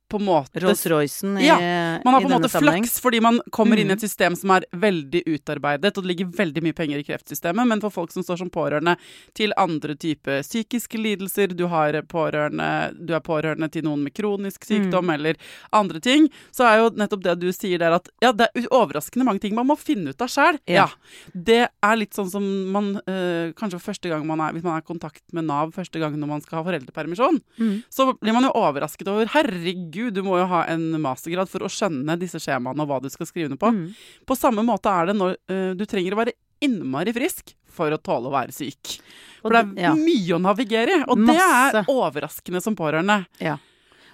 på 0.10 0.20
en 0.20 0.26
måte 0.28 0.60
Rolls-Roycen 0.62 1.40
i, 1.42 1.48
Ja, 1.48 1.56
Man 2.04 2.14
har 2.14 2.22
på 2.22 2.28
en 2.30 2.36
måte 2.42 2.50
sammenheng. 2.50 2.84
flaks 2.84 3.00
fordi 3.02 3.20
man 3.22 3.40
kommer 3.52 3.78
inn 3.80 3.88
i 3.90 3.94
Mm. 3.94 3.98
et 3.98 4.02
system 4.02 4.36
som 4.36 4.52
er 4.52 4.64
veldig 4.74 5.24
utarbeidet, 5.26 5.98
og 5.98 6.04
det 6.04 6.10
ligger 6.16 6.26
veldig 6.32 6.62
mye 6.64 6.74
penger 6.74 6.98
i 7.00 7.04
kreftsystemet, 7.04 7.68
men 7.68 7.82
for 7.82 7.90
folk 7.90 8.12
som 8.12 8.22
står 8.24 8.38
som 8.38 8.50
pårørende 8.50 8.98
til 9.34 9.54
andre 9.58 9.96
typer 9.96 10.42
psykiske 10.44 10.98
lidelser, 11.02 11.48
du, 11.56 11.66
har 11.68 11.94
pårørende, 12.04 12.94
du 13.06 13.14
er 13.16 13.20
pårørende 13.22 13.72
til 13.72 13.84
noen 13.84 14.04
med 14.04 14.14
kronisk 14.14 14.66
sykdom 14.66 15.06
Mm. 15.06 15.14
eller 15.16 15.36
andre 15.72 16.00
ting, 16.00 16.30
så 16.52 16.66
er 16.68 16.78
jo 16.84 16.90
nettopp 16.92 17.24
det 17.24 17.40
du 17.40 17.48
sier 17.52 17.80
der 17.80 17.94
at 17.94 18.10
ja, 18.22 18.32
det 18.32 18.50
er 18.56 18.68
overraskende 18.70 19.26
mange 19.26 19.40
ting 19.42 19.56
man 19.56 19.66
må 19.68 19.78
finne 19.78 20.10
ut 20.10 20.22
av 20.22 20.28
sjæl. 20.28 20.60
Ja. 20.68 20.74
Ja. 20.84 20.88
Det 21.34 21.70
er 21.82 21.96
litt 21.96 22.12
sånn 22.14 22.30
som 22.30 22.44
man 22.72 23.00
øh, 23.08 23.54
kanskje 23.54 23.80
første 23.82 24.10
gang 24.10 24.26
man 24.28 24.40
er, 24.42 24.52
hvis 24.54 24.64
man 24.64 24.76
er 24.78 24.82
i 24.84 24.94
kontakt 24.94 25.22
med 25.32 25.46
Nav 25.46 25.72
første 25.74 26.00
gang 26.00 26.14
når 26.20 26.28
man 26.28 26.42
skal 26.42 26.62
ha 26.62 26.70
foreldrepermisjon, 26.70 27.42
Mm. 27.58 27.84
så 27.90 28.14
blir 28.20 28.34
man 28.34 28.44
jo 28.44 28.52
overrasket 28.54 29.08
over 29.08 29.26
Herregud, 29.28 30.03
du 30.12 30.22
må 30.26 30.38
jo 30.40 30.48
ha 30.52 30.64
en 30.72 30.86
mastergrad 31.02 31.52
for 31.52 31.66
å 31.66 31.72
skjønne 31.72 32.18
disse 32.20 32.42
skjemaene 32.42 32.84
og 32.84 32.90
hva 32.90 33.02
du 33.04 33.10
skal 33.14 33.30
skrive 33.30 33.52
under 33.52 33.60
på. 33.62 33.72
Mm. 33.72 33.84
På 34.28 34.38
samme 34.38 34.66
måte 34.66 34.92
er 34.92 35.12
det 35.12 35.18
når 35.20 35.38
uh, 35.52 35.72
du 35.78 35.86
trenger 35.90 36.16
å 36.16 36.22
være 36.24 36.36
innmari 36.64 37.14
frisk 37.16 37.54
for 37.74 37.94
å 37.94 38.00
tåle 38.00 38.30
å 38.30 38.34
være 38.34 38.56
syk. 38.56 38.98
For 39.42 39.54
det 39.56 39.64
er 39.64 39.90
ja. 39.90 39.94
mye 39.98 40.36
å 40.36 40.42
navigere 40.42 41.00
i, 41.02 41.06
og 41.10 41.24
det 41.28 41.38
er 41.38 41.80
overraskende 41.92 42.62
som 42.64 42.78
pårørende. 42.78 43.24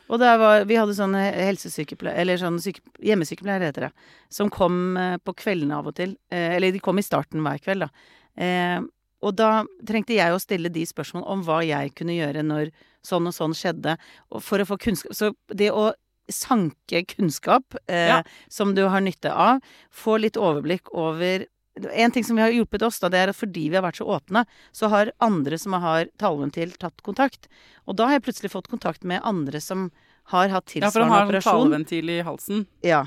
Og 0.09 0.17
det 0.17 0.29
var, 0.41 0.63
vi 0.65 0.77
hadde 0.79 0.95
sånn 0.97 1.13
helsesykepleier, 1.13 2.17
eller 2.23 2.39
sånn 2.41 2.57
syke, 2.63 2.81
hjemmesykepleier 3.05 3.67
heter 3.67 3.85
det, 3.87 3.89
som 4.33 4.49
kom 4.49 4.97
eh, 4.97 5.19
på 5.21 5.35
kveldene 5.37 5.77
av 5.77 5.91
og 5.91 5.99
til. 5.99 6.15
Eh, 6.33 6.55
eller 6.55 6.73
de 6.73 6.81
kom 6.81 6.97
i 6.97 7.05
starten 7.05 7.45
hver 7.45 7.61
kveld, 7.61 7.85
da. 7.85 8.87
Og 9.19 9.35
da 9.35 9.65
trengte 9.87 10.15
jeg 10.15 10.31
å 10.31 10.39
stille 10.39 10.71
de 10.71 10.85
spørsmål 10.87 11.25
om 11.27 11.41
hva 11.43 11.59
jeg 11.67 11.91
kunne 11.97 12.15
gjøre 12.15 12.43
når 12.45 12.71
sånn 13.05 13.27
og 13.27 13.33
sånn 13.33 13.53
skjedde, 13.55 13.97
og 14.31 14.41
for 14.43 14.59
å 14.59 14.65
få 14.67 14.77
kunnskap. 14.77 15.13
Så 15.15 15.33
det 15.53 15.71
å 15.71 15.91
sanke 16.29 17.05
kunnskap 17.09 17.75
eh, 17.87 18.07
Ja. 18.07 18.23
som 18.49 18.75
du 18.75 18.83
har 18.87 19.01
nytte 19.01 19.31
av, 19.33 19.61
få 19.91 20.19
litt 20.21 20.37
overblikk 20.37 20.91
over 20.93 21.45
en 21.93 22.11
ting 22.11 22.23
som 22.27 22.35
vi 22.35 22.41
har 22.43 22.51
hjulpet 22.51 22.81
oss, 22.83 22.99
da, 22.99 23.07
det 23.09 23.17
er 23.21 23.29
at 23.31 23.37
fordi 23.39 23.69
vi 23.69 23.75
har 23.77 23.83
vært 23.85 24.01
så 24.01 24.05
åpne, 24.05 24.45
så 24.75 24.89
har 24.91 25.11
andre 25.23 25.57
som 25.57 25.73
har 25.79 26.09
taleventil, 26.19 26.73
tatt 26.77 27.01
kontakt. 27.01 27.47
Og 27.87 27.95
da 27.95 28.05
har 28.09 28.17
jeg 28.19 28.25
plutselig 28.27 28.51
fått 28.51 28.67
kontakt 28.67 29.03
med 29.07 29.21
andre 29.23 29.61
som 29.63 29.89
har 30.33 30.49
hatt 30.51 30.65
tilsvarende 30.67 31.21
operasjon. 31.23 31.33
Ja, 31.33 31.41
for 31.41 31.49
han 31.55 31.71
har 31.71 31.79
en 31.79 31.85
taleventil 31.87 32.09
i 32.11 32.19
halsen. 32.27 32.65
Ja. 32.83 33.05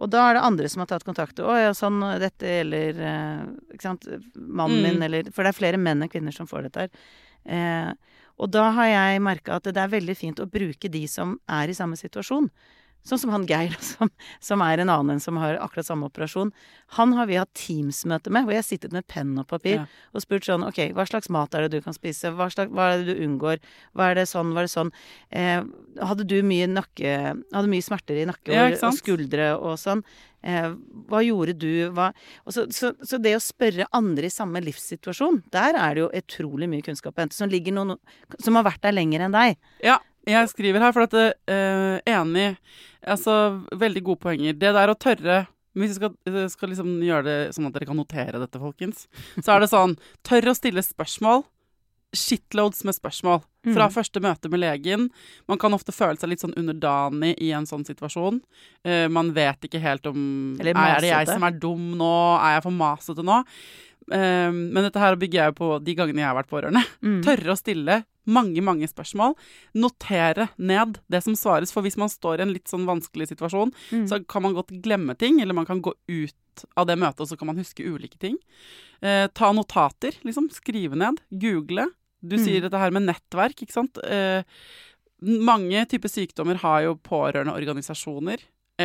Og 0.00 0.10
da 0.10 0.22
er 0.30 0.34
det 0.38 0.42
andre 0.46 0.68
som 0.70 0.80
har 0.84 0.86
tatt 0.86 1.04
kontakt. 1.04 1.38
Å 1.42 1.56
ja, 1.60 1.72
sånn, 1.74 1.98
dette 2.22 2.46
gjelder 2.46 3.02
eh, 3.06 3.42
Ikke 3.74 3.82
sant. 3.82 4.06
Mannen 4.36 4.78
Mm. 4.78 4.86
min, 4.86 5.02
eller 5.02 5.28
For 5.32 5.42
det 5.42 5.52
er 5.52 5.58
flere 5.58 5.78
menn 5.78 6.02
enn 6.02 6.08
kvinner 6.10 6.32
som 6.34 6.46
får 6.46 6.62
dette 6.70 6.86
her. 6.86 6.90
Eh, 7.44 7.92
og 8.38 8.52
da 8.52 8.68
har 8.76 8.88
jeg 8.90 9.22
merka 9.24 9.58
at 9.58 9.68
det 9.68 9.80
er 9.80 9.92
veldig 9.92 10.16
fint 10.18 10.40
å 10.42 10.48
bruke 10.50 10.90
de 10.92 11.04
som 11.10 11.36
er 11.50 11.70
i 11.70 11.76
samme 11.76 11.98
situasjon. 12.00 12.48
Sånn 13.02 13.18
som 13.18 13.32
han 13.34 13.44
Geir, 13.50 13.74
som, 13.82 14.10
som 14.40 14.62
er 14.62 14.78
en 14.84 14.92
annen 14.92 15.18
som 15.22 15.36
har 15.42 15.56
akkurat 15.58 15.88
samme 15.88 16.06
operasjon. 16.06 16.52
Han 16.98 17.14
har 17.18 17.26
vi 17.26 17.38
hatt 17.40 17.50
Teams-møte 17.58 18.30
med, 18.30 18.44
hvor 18.46 18.54
jeg 18.54 18.62
har 18.62 18.68
sittet 18.68 18.92
med 18.94 19.06
penn 19.10 19.34
og 19.40 19.48
papir 19.50 19.80
Ja. 19.80 19.86
og 20.14 20.22
spurt 20.24 20.46
sånn 20.46 20.62
Ok, 20.68 20.78
hva 20.94 21.06
slags 21.08 21.30
mat 21.32 21.54
er 21.56 21.66
det 21.66 21.78
du 21.78 21.84
kan 21.84 21.96
spise? 21.96 22.30
Hva, 22.36 22.46
slags, 22.52 22.70
hva 22.70 22.92
er 22.92 23.02
det 23.02 23.14
du 23.16 23.24
unngår? 23.26 23.62
Hva 23.96 24.10
er 24.10 24.20
det 24.20 24.28
sånn? 24.30 24.52
Hva 24.54 24.62
er 24.62 24.68
det 24.68 24.74
sånn? 24.74 24.92
Eh, 25.32 25.62
hadde 26.02 26.26
du 26.28 26.36
mye 26.46 26.68
nakke 26.70 27.16
Hadde 27.52 27.72
mye 27.72 27.84
smerter 27.84 28.20
i 28.22 28.28
nakke 28.28 28.52
Ja, 28.54 28.68
og, 28.70 28.94
skuldre 28.98 29.54
og 29.58 29.80
sånn? 29.80 30.04
Eh, 30.42 30.70
hva 31.10 31.20
gjorde 31.22 31.54
du? 31.58 31.88
Hva 31.94 32.08
og 32.44 32.54
så, 32.54 32.66
så, 32.74 32.92
så 33.06 33.18
det 33.22 33.34
å 33.38 33.42
spørre 33.42 33.86
andre 33.94 34.26
i 34.26 34.32
samme 34.34 34.62
livssituasjon, 34.62 35.42
der 35.54 35.78
er 35.78 35.94
det 35.94 36.02
jo 36.02 36.08
utrolig 36.18 36.66
mye 36.70 36.82
kunnskap 36.82 37.14
å 37.14 37.22
hente. 37.22 37.36
Som 37.38 37.50
ligger 37.52 37.74
noen 37.76 37.96
Som 38.42 38.58
har 38.58 38.66
vært 38.66 38.82
der 38.82 38.96
lenger 38.96 39.22
enn 39.26 39.36
deg. 39.36 39.58
Ja, 39.86 40.00
jeg 40.28 40.50
skriver 40.52 40.84
her 40.84 40.94
for 40.94 41.06
at 41.08 41.16
uh, 41.18 41.96
Enig. 42.06 42.52
Altså, 43.02 43.34
veldig 43.74 44.04
gode 44.06 44.22
poenger. 44.22 44.54
Det 44.54 44.70
der 44.76 44.92
å 44.92 44.98
tørre 44.98 45.42
hvis 45.78 45.94
vi 45.94 45.96
skal, 45.96 46.12
eh, 46.28 46.48
skal 46.52 46.72
liksom 46.72 47.00
gjøre 47.00 47.24
det 47.24 47.38
sånn 47.56 47.68
at 47.68 47.76
dere 47.76 47.88
kan 47.88 47.96
notere 47.96 48.40
dette, 48.40 48.60
folkens, 48.60 49.06
så 49.40 49.54
er 49.54 49.62
det 49.62 49.72
sånn 49.72 49.96
Tørre 50.26 50.52
å 50.52 50.58
stille 50.58 50.84
spørsmål. 50.84 51.46
Shitloads 52.12 52.82
med 52.84 52.92
spørsmål. 52.92 53.40
Fra 53.64 53.86
mm. 53.86 53.92
første 53.94 54.20
møte 54.20 54.50
med 54.52 54.60
legen. 54.60 55.06
Man 55.48 55.56
kan 55.56 55.72
ofte 55.72 55.94
føle 55.94 56.20
seg 56.20 56.28
litt 56.28 56.42
sånn 56.42 56.52
underdanig 56.58 57.32
i 57.40 57.52
en 57.56 57.64
sånn 57.64 57.86
situasjon. 57.88 58.42
Uh, 58.84 59.08
man 59.08 59.32
vet 59.32 59.64
ikke 59.64 59.80
helt 59.80 60.04
om 60.10 60.58
Eller 60.60 60.76
Er 60.76 61.00
det 61.00 61.12
jeg 61.14 61.30
som 61.30 61.46
er 61.46 61.56
dum 61.56 61.92
nå? 61.96 62.12
Er 62.36 62.58
jeg 62.58 62.66
for 62.66 62.76
masete 62.76 63.24
nå? 63.24 63.40
Uh, 64.12 64.50
men 64.52 64.82
dette 64.82 65.00
her 65.00 65.16
bygger 65.16 65.40
jeg 65.40 65.54
jo 65.54 65.58
på 65.62 65.70
de 65.86 65.96
gangene 65.96 66.20
jeg 66.20 66.28
har 66.28 66.36
vært 66.36 66.52
pårørende. 66.52 66.84
Mm. 67.00 67.22
Tørre 67.24 67.54
å 67.54 67.60
stille 67.62 68.02
mange, 68.26 68.60
mange 68.62 68.86
spørsmål. 68.88 69.34
Notere 69.74 70.48
ned 70.58 70.98
det 71.10 71.22
som 71.24 71.34
svares. 71.34 71.72
For 71.72 71.82
hvis 71.82 71.96
man 71.96 72.08
står 72.08 72.38
i 72.38 72.42
en 72.42 72.52
litt 72.52 72.68
sånn 72.70 72.86
vanskelig 72.86 73.28
situasjon, 73.32 73.72
Mm. 73.90 74.06
så 74.08 74.20
kan 74.26 74.42
man 74.42 74.54
godt 74.54 74.68
glemme 74.82 75.16
ting, 75.18 75.40
eller 75.40 75.54
man 75.54 75.66
kan 75.66 75.82
gå 75.82 75.92
ut 76.08 76.34
av 76.76 76.86
det 76.86 76.98
møtet, 76.98 77.20
og 77.20 77.28
så 77.28 77.38
kan 77.38 77.46
man 77.46 77.56
huske 77.56 77.82
ulike 77.84 78.18
ting. 78.18 78.36
Eh, 79.02 79.26
ta 79.28 79.52
notater, 79.52 80.12
liksom. 80.22 80.50
Skrive 80.52 80.94
ned. 80.94 81.20
Google. 81.32 81.88
Du 82.22 82.36
Mm. 82.36 82.44
sier 82.44 82.60
dette 82.60 82.78
her 82.78 82.90
med 82.90 83.02
nettverk, 83.02 83.56
ikke 83.62 83.72
sant. 83.72 83.98
Eh, 84.04 84.42
mange 85.22 85.86
typer 85.88 86.08
sykdommer 86.08 86.56
har 86.56 86.82
jo 86.82 86.94
pårørende 86.96 87.54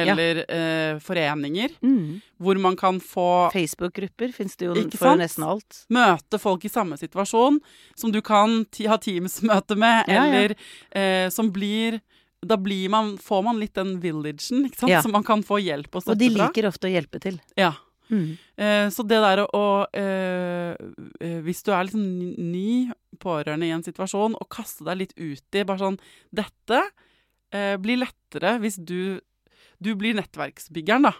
Eller 0.05 0.43
eh, 0.49 0.99
foreninger, 0.99 1.69
Mm. 1.81 2.21
hvor 2.39 2.59
man 2.61 2.75
kan 2.77 2.99
få 2.99 3.49
Facebook-grupper 3.53 4.33
fins 4.35 4.55
det 4.57 4.65
jo 4.67 4.75
for 4.75 4.97
sant? 4.97 5.19
nesten 5.21 5.43
alt. 5.47 5.85
møte 5.89 6.39
folk 6.39 6.65
i 6.65 6.69
samme 6.69 6.97
situasjon, 6.97 7.59
som 7.95 8.11
du 8.11 8.21
kan 8.21 8.65
ha 8.87 8.97
Teams-møte 8.97 9.75
med, 9.77 10.05
Ja, 10.07 10.13
ja. 10.13 10.25
eller 10.25 10.55
eh, 10.91 11.29
som 11.29 11.51
blir 11.51 11.99
Da 12.45 12.55
blir 12.55 12.87
man, 12.89 13.17
får 13.17 13.43
man 13.43 13.57
litt 13.59 13.73
den 13.73 13.95
villagen, 13.99 14.65
ikke 14.69 14.77
sant? 14.77 14.91
Ja. 14.91 15.01
Så 15.01 15.09
man 15.09 15.23
kan 15.23 15.41
få 15.43 15.57
hjelp 15.57 15.89
og 15.95 16.03
støtte 16.03 16.05
fra. 16.05 16.13
Og 16.13 16.19
de 16.19 16.29
fra. 16.35 16.45
liker 16.47 16.67
ofte 16.69 16.85
å 16.87 16.91
hjelpe 16.93 17.19
til. 17.19 17.39
Ja. 17.57 17.71
Mm. 18.11 18.37
Eh, 18.55 18.87
så 18.93 19.03
det 19.03 19.17
der 19.19 19.41
å, 19.51 19.87
eh, 19.91 20.77
eh, 21.19 21.41
Hvis 21.43 21.63
du 21.63 21.71
er 21.73 21.83
liksom 21.89 22.35
ny 22.37 22.91
pårørende 23.19 23.65
i 23.65 23.71
en 23.71 23.83
situasjon, 23.83 24.35
og 24.39 24.47
kaste 24.49 24.85
deg 24.85 24.97
litt 25.01 25.13
ut 25.17 25.43
i 25.59 25.63
bare 25.63 25.79
sånn 25.81 25.99
Dette 26.31 26.79
eh, 27.51 27.75
blir 27.81 27.97
lettere 28.05 28.59
hvis 28.61 28.77
du 28.85 29.19
Du 29.83 29.93
blir 29.95 30.15
nettverksbyggeren, 30.17 31.07
da. 31.09 31.13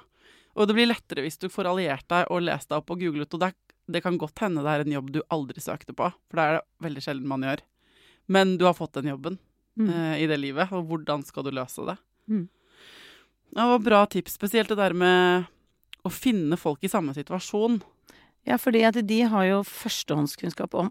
Og 0.57 0.67
det 0.67 0.73
blir 0.77 0.89
lettere 0.89 1.21
hvis 1.25 1.37
du 1.37 1.47
får 1.53 1.69
alliert 1.69 2.07
deg 2.09 2.29
og 2.33 2.41
lest 2.41 2.69
deg 2.71 2.79
opp 2.81 2.89
og 2.95 3.01
googlet. 3.03 3.33
Og 3.33 3.41
det, 3.43 3.51
det 3.87 4.01
kan 4.03 4.17
godt 4.17 4.41
hende 4.41 4.63
det 4.65 4.73
er 4.73 4.85
en 4.85 4.95
jobb 4.97 5.11
du 5.13 5.19
aldri 5.33 5.61
søkte 5.61 5.93
på, 5.93 6.09
for 6.09 6.39
det 6.39 6.45
er 6.47 6.57
det 6.57 6.63
veldig 6.87 7.03
sjelden 7.05 7.29
man 7.29 7.45
gjør. 7.45 7.61
Men 8.27 8.55
du 8.57 8.65
har 8.65 8.73
fått 8.77 8.97
den 8.99 9.13
jobben 9.13 9.37
Mm. 9.77 9.89
eh, 9.93 10.23
i 10.23 10.25
det 10.25 10.39
livet, 10.41 10.71
og 10.73 10.87
hvordan 10.89 11.21
skal 11.23 11.43
du 11.45 11.51
løse 11.53 11.83
det? 11.85 11.93
Mm. 12.33 12.47
Det 13.53 13.65
var 13.69 13.83
bra 13.85 13.99
tips, 14.09 14.33
spesielt 14.33 14.71
det 14.73 14.77
der 14.79 14.95
med 14.97 15.45
å 16.01 16.09
finne 16.09 16.57
folk 16.57 16.81
i 16.81 16.89
samme 16.89 17.13
situasjon. 17.13 17.75
Ja, 18.49 18.57
fordi 18.57 18.81
at 18.89 18.97
de 19.05 19.19
har 19.29 19.45
jo 19.45 19.59
førstehåndskunnskap 19.61 20.73
om 20.73 20.89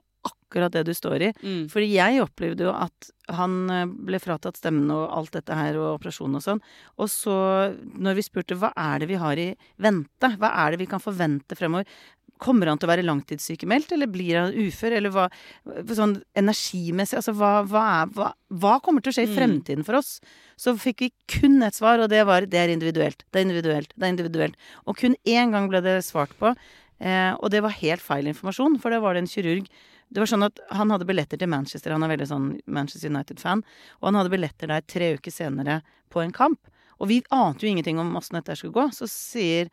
akkurat 0.57 0.73
det 0.73 0.87
du 0.89 0.95
står 0.97 1.29
i. 1.29 1.31
Mm. 1.45 1.69
Fordi 1.73 1.93
jeg 1.93 2.23
opplevde 2.25 2.65
jo 2.71 2.73
at 2.73 3.13
han 3.37 3.57
eh, 3.71 3.87
ble 4.09 4.21
fratatt 4.23 4.57
stemmen 4.57 4.89
og 4.95 5.07
alt 5.13 5.37
dette 5.37 5.55
her, 5.55 5.77
og 5.77 5.99
operasjon 6.01 6.35
og 6.39 6.45
sånn. 6.45 6.63
Og 6.97 7.11
så, 7.13 7.37
når 7.97 8.17
vi 8.17 8.25
spurte 8.27 8.57
hva 8.57 8.73
er 8.73 9.01
det 9.05 9.11
vi 9.13 9.21
har 9.21 9.37
i 9.37 9.51
vente, 9.77 10.33
hva 10.41 10.55
er 10.65 10.73
det 10.75 10.81
vi 10.85 10.89
kan 10.91 11.03
forvente 11.03 11.59
fremover, 11.59 11.85
kommer 12.37 12.69
han 12.69 12.77
til 12.77 12.85
å 12.85 12.91
være 12.91 13.05
langtidssykemeldt, 13.07 13.95
eller 13.97 14.11
blir 14.13 14.37
han 14.37 14.53
ufør, 14.53 14.93
eller 14.99 15.13
hva 15.15 15.23
Sånn 15.97 16.19
energimessig, 16.37 17.17
altså 17.17 17.33
hva, 17.33 17.63
hva, 17.65 17.85
er, 18.03 18.11
hva, 18.13 18.27
hva 18.61 18.75
kommer 18.85 19.01
til 19.01 19.15
å 19.15 19.17
skje 19.17 19.25
i 19.25 19.31
Mm. 19.31 19.37
fremtiden 19.39 19.87
for 19.87 19.97
oss? 19.97 20.21
Så 20.61 20.75
fikk 20.77 21.01
vi 21.01 21.13
kun 21.33 21.63
et 21.65 21.75
svar, 21.75 21.99
og 21.99 22.11
det 22.13 22.27
var 22.29 22.45
det 22.45 22.61
er 22.61 22.69
individuelt, 22.69 23.25
det 23.33 23.41
er 23.41 23.47
individuelt, 23.49 23.93
det 23.97 24.05
er 24.05 24.13
individuelt. 24.13 24.57
Og 24.87 24.97
kun 25.01 25.17
én 25.25 25.51
gang 25.53 25.69
ble 25.73 25.81
det 25.81 26.05
svart 26.05 26.37
på, 26.39 26.55
eh, 27.01 27.33
og 27.41 27.51
det 27.51 27.63
var 27.65 27.73
helt 27.81 28.05
feil 28.05 28.29
informasjon, 28.29 28.79
for 28.81 28.91
da 28.93 29.01
var 29.01 29.15
det 29.15 29.25
en 29.25 29.33
kirurg 29.33 29.67
det 30.09 30.23
var 30.23 30.31
sånn 30.31 30.47
at 30.47 30.61
Han 30.79 30.93
hadde 30.95 31.07
billetter 31.09 31.41
til 31.41 31.51
Manchester, 31.51 31.95
han 31.95 32.05
er 32.07 32.13
veldig 32.15 32.29
sånn 32.31 32.49
Manchester 32.71 33.11
United-fan. 33.11 33.65
Og 34.01 34.09
han 34.09 34.19
hadde 34.21 34.33
billetter 34.33 34.71
der 34.71 34.87
tre 34.87 35.15
uker 35.19 35.35
senere 35.35 35.81
på 36.13 36.23
en 36.23 36.35
kamp. 36.35 36.61
Og 37.01 37.11
vi 37.11 37.21
ante 37.35 37.67
jo 37.67 37.73
ingenting 37.73 37.99
om 38.01 38.15
åssen 38.17 38.39
dette 38.39 38.57
skulle 38.57 38.77
gå. 38.77 38.89
Så 38.95 39.09
sier 39.11 39.71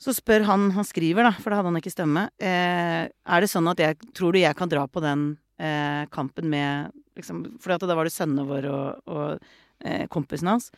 Så 0.00 0.14
spør 0.16 0.46
han, 0.48 0.70
han 0.72 0.84
skriver 0.84 1.26
da, 1.26 1.30
for 1.36 1.52
da 1.52 1.58
hadde 1.60 1.68
han 1.68 1.76
ikke 1.76 1.92
stemme. 1.92 2.30
Eh, 2.40 3.04
er 3.06 3.40
det 3.40 3.50
sånn 3.52 3.68
at 3.68 3.80
jeg 3.82 3.98
Tror 4.16 4.32
du 4.32 4.40
jeg 4.40 4.56
kan 4.56 4.68
dra 4.68 4.86
på 4.88 5.02
den 5.04 5.36
eh, 5.60 6.08
kampen 6.08 6.48
med 6.48 6.90
liksom, 7.16 7.44
For 7.60 7.76
da 7.76 7.94
var 7.94 8.08
det 8.08 8.14
sønnene 8.14 8.48
våre 8.48 8.72
og, 8.72 9.02
og 9.06 9.84
eh, 9.84 10.06
kompisen 10.08 10.48
hans. 10.48 10.70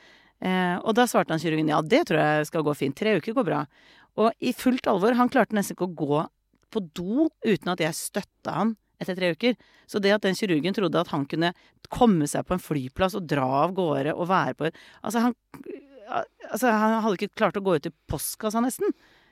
Eh, 0.43 0.77
og 0.83 0.97
da 0.99 1.07
svarte 1.07 1.31
han 1.33 1.43
kirurgen 1.43 1.71
ja, 1.71 1.81
det 1.83 2.05
tror 2.09 2.19
jeg 2.19 2.51
skal 2.51 2.67
gå 2.67 2.75
fint. 2.75 2.99
Tre 2.99 3.17
uker 3.17 3.37
går 3.39 3.47
bra. 3.47 3.65
Og 4.19 4.35
i 4.43 4.53
fullt 4.53 4.91
alvor, 4.91 5.15
han 5.17 5.31
klarte 5.33 5.57
nesten 5.57 5.79
ikke 5.79 5.89
å 5.89 5.99
gå 6.03 6.23
på 6.73 6.83
do 6.97 7.29
uten 7.45 7.73
at 7.75 7.83
jeg 7.85 7.99
støtta 7.99 8.57
han 8.57 8.75
etter 9.03 9.19
tre 9.19 9.33
uker. 9.35 9.57
Så 9.91 10.01
det 10.03 10.15
at 10.15 10.25
den 10.25 10.37
kirurgen 10.39 10.77
trodde 10.77 11.01
at 11.01 11.11
han 11.13 11.27
kunne 11.29 11.53
komme 11.93 12.29
seg 12.31 12.47
på 12.47 12.57
en 12.57 12.63
flyplass 12.63 13.17
og 13.19 13.27
dra 13.31 13.49
av 13.65 13.75
gårde 13.77 14.15
og 14.15 14.29
være 14.31 14.59
på 14.59 14.71
Altså, 15.03 15.29
han 15.29 15.39
Altså, 16.13 16.69
han 16.69 16.99
hadde 17.01 17.17
ikke 17.17 17.39
klart 17.41 17.57
å 17.57 17.63
gå 17.65 17.79
ut 17.79 17.87
i 17.89 17.93
postkassa, 18.11 18.61
nesten. 18.61 18.91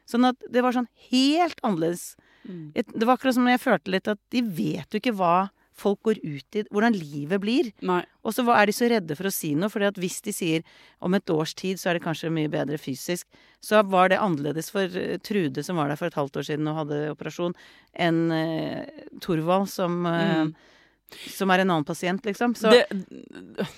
Sånn 0.08 0.24
at 0.24 0.38
det 0.48 0.62
var 0.64 0.72
sånn 0.72 0.88
helt 1.10 1.58
annerledes. 1.66 2.14
Mm. 2.46 2.70
Det 2.72 3.04
var 3.04 3.18
akkurat 3.18 3.36
som 3.36 3.48
jeg 3.50 3.60
følte 3.60 3.92
litt 3.92 4.08
at 4.08 4.20
de 4.32 4.40
vet 4.40 4.88
jo 4.88 5.00
ikke 5.02 5.12
hva 5.18 5.50
folk 5.76 6.02
går 6.02 6.18
ut 6.22 6.56
i, 6.58 6.62
hvordan 6.70 6.92
livet 6.96 7.40
blir. 7.40 7.70
Nei. 7.86 8.02
Og 8.26 8.34
så 8.36 8.44
er 8.52 8.66
de 8.68 8.72
så 8.76 8.88
redde 8.90 9.16
for 9.16 9.28
å 9.30 9.32
si 9.32 9.54
noe, 9.56 9.70
for 9.72 9.80
hvis 9.96 10.18
de 10.26 10.32
sier 10.34 10.64
om 11.00 11.14
et 11.16 11.30
års 11.32 11.54
tid 11.56 11.80
så 11.80 11.90
er 11.90 11.98
det 11.98 12.04
kanskje 12.04 12.32
mye 12.34 12.50
bedre 12.52 12.76
fysisk, 12.80 13.26
så 13.64 13.80
var 13.88 14.08
det 14.12 14.18
annerledes 14.20 14.68
for 14.72 14.84
eh, 14.96 15.16
Trude 15.24 15.64
som 15.64 15.76
var 15.80 15.88
der 15.88 15.96
for 15.96 16.10
et 16.10 16.18
halvt 16.18 16.36
år 16.36 16.48
siden 16.50 16.68
og 16.68 16.82
hadde 16.82 16.98
operasjon, 17.14 17.54
enn 17.96 18.20
uh, 18.32 18.84
Torvald 19.20 19.68
som, 19.72 20.04
uh, 20.06 20.44
Mm. 20.44 20.54
som 21.34 21.50
er 21.50 21.58
en 21.64 21.70
annen 21.72 21.84
pasient, 21.84 22.22
liksom. 22.24 22.54
Så 22.54 22.70
Det, 22.70 22.84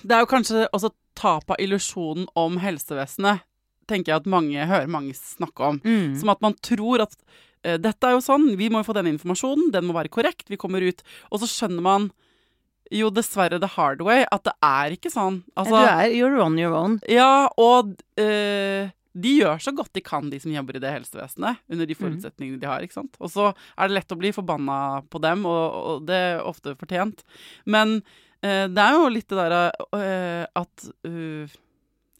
det 0.03 0.11
er 0.13 0.21
jo 0.21 0.29
kanskje 0.29 0.67
også 0.73 0.91
tap 1.17 1.49
av 1.49 1.57
illusjonen 1.59 2.27
om 2.35 2.59
helsevesenet, 2.61 3.41
tenker 3.89 4.11
jeg 4.13 4.21
at 4.21 4.29
mange 4.29 4.65
hører 4.69 4.87
mange 4.87 5.13
snakke 5.17 5.59
om. 5.71 5.79
mm. 5.83 6.13
Som 6.19 6.29
at 6.29 6.41
man 6.41 6.53
tror 6.61 7.01
at 7.07 7.15
eh, 7.15 7.23
dette 7.63 8.09
er 8.09 8.17
jo 8.17 8.23
sånn, 8.25 8.49
vi 8.59 8.67
må 8.71 8.81
jo 8.81 8.89
få 8.89 8.95
denne 8.97 9.13
informasjonen, 9.13 9.71
den 9.71 9.87
må 9.87 9.95
være 9.95 10.11
korrekt, 10.11 10.49
vi 10.51 10.59
kommer 10.59 10.83
ut. 10.83 10.99
Og 11.31 11.39
så 11.41 11.47
skjønner 11.47 11.85
man 11.85 12.09
jo 12.93 13.09
dessverre 13.13 13.59
the 13.61 13.69
hard 13.75 14.01
way 14.05 14.25
at 14.31 14.43
det 14.47 14.53
er 14.65 14.95
ikke 14.95 15.11
sånn. 15.13 15.41
Altså, 15.59 15.79
du 15.79 15.87
er 15.87 16.11
you're 16.15 16.41
on 16.43 16.59
your 16.59 16.75
own. 16.77 16.99
Ja, 17.09 17.47
og 17.59 17.95
uh, 18.19 18.91
de 19.13 19.33
gjør 19.37 19.61
så 19.61 19.73
godt 19.75 19.93
de 19.95 20.03
kan, 20.05 20.29
de 20.31 20.39
som 20.41 20.53
jobber 20.53 20.77
i 20.77 20.83
det 20.83 20.91
helsevesenet, 20.93 21.61
under 21.69 21.89
de 21.89 21.97
forutsetningene 21.97 22.61
de 22.61 22.69
har. 22.69 22.85
ikke 22.85 22.97
sant? 22.97 23.17
Og 23.21 23.31
så 23.33 23.51
er 23.53 23.89
det 23.89 23.99
lett 23.99 24.13
å 24.15 24.19
bli 24.19 24.33
forbanna 24.35 24.77
på 25.13 25.21
dem, 25.23 25.45
og, 25.49 25.79
og 25.93 26.07
det 26.09 26.19
er 26.31 26.45
ofte 26.45 26.75
fortjent. 26.79 27.25
Men 27.69 27.99
uh, 28.43 28.65
det 28.69 28.87
er 28.87 28.97
jo 28.97 29.11
litt 29.13 29.29
det 29.29 29.39
derre 29.39 29.65
uh, 29.95 30.45
at 30.63 30.89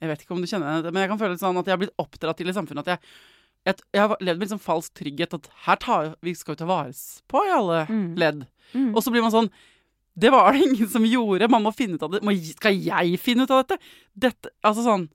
Jeg 0.03 0.09
vet 0.11 0.23
ikke 0.23 0.35
om 0.35 0.41
du 0.43 0.49
kjenner 0.49 0.81
det, 0.83 0.91
men 0.91 1.05
jeg 1.05 1.13
kan 1.13 1.21
føle 1.21 1.39
sånn 1.39 1.57
at 1.61 1.69
jeg 1.69 1.77
har 1.77 1.79
blitt 1.79 2.01
oppdratt 2.01 2.41
til 2.41 2.49
i 2.51 2.55
samfunnet 2.55 2.83
at 2.83 2.95
jeg 2.97 3.31
jeg, 3.65 3.75
jeg 3.95 4.01
har 4.09 4.17
levd 4.19 4.39
med 4.43 4.49
sånn 4.51 4.59
falsk 4.63 4.93
trygghet 4.99 5.33
at 5.37 5.49
her 5.65 5.75
tar, 5.79 6.09
vi 6.21 6.33
skal 6.35 6.55
vi 6.55 6.59
ta 6.63 6.65
vare 6.69 6.91
på 7.31 7.43
i 7.47 7.51
alle 7.55 7.85
Mm. 7.89 8.15
ledd. 8.19 8.45
Mm. 8.73 8.89
Og 8.95 9.03
så 9.03 9.11
blir 9.13 9.21
man 9.21 9.31
sånn 9.31 9.49
Det 10.15 10.29
var 10.29 10.51
det 10.53 10.61
ingen 10.67 10.87
som 10.89 11.03
gjorde. 11.05 11.47
Man 11.49 11.63
må 11.63 11.71
finne 11.73 11.95
ut 11.95 12.03
av 12.03 12.11
det. 12.11 12.21
Må, 12.23 12.33
skal 12.53 12.75
jeg 12.77 13.17
finne 13.19 13.43
ut 13.47 13.51
av 13.51 13.63
dette? 13.63 13.79
Dette 14.15 14.49
Altså 14.63 14.83
sånn 14.85 15.07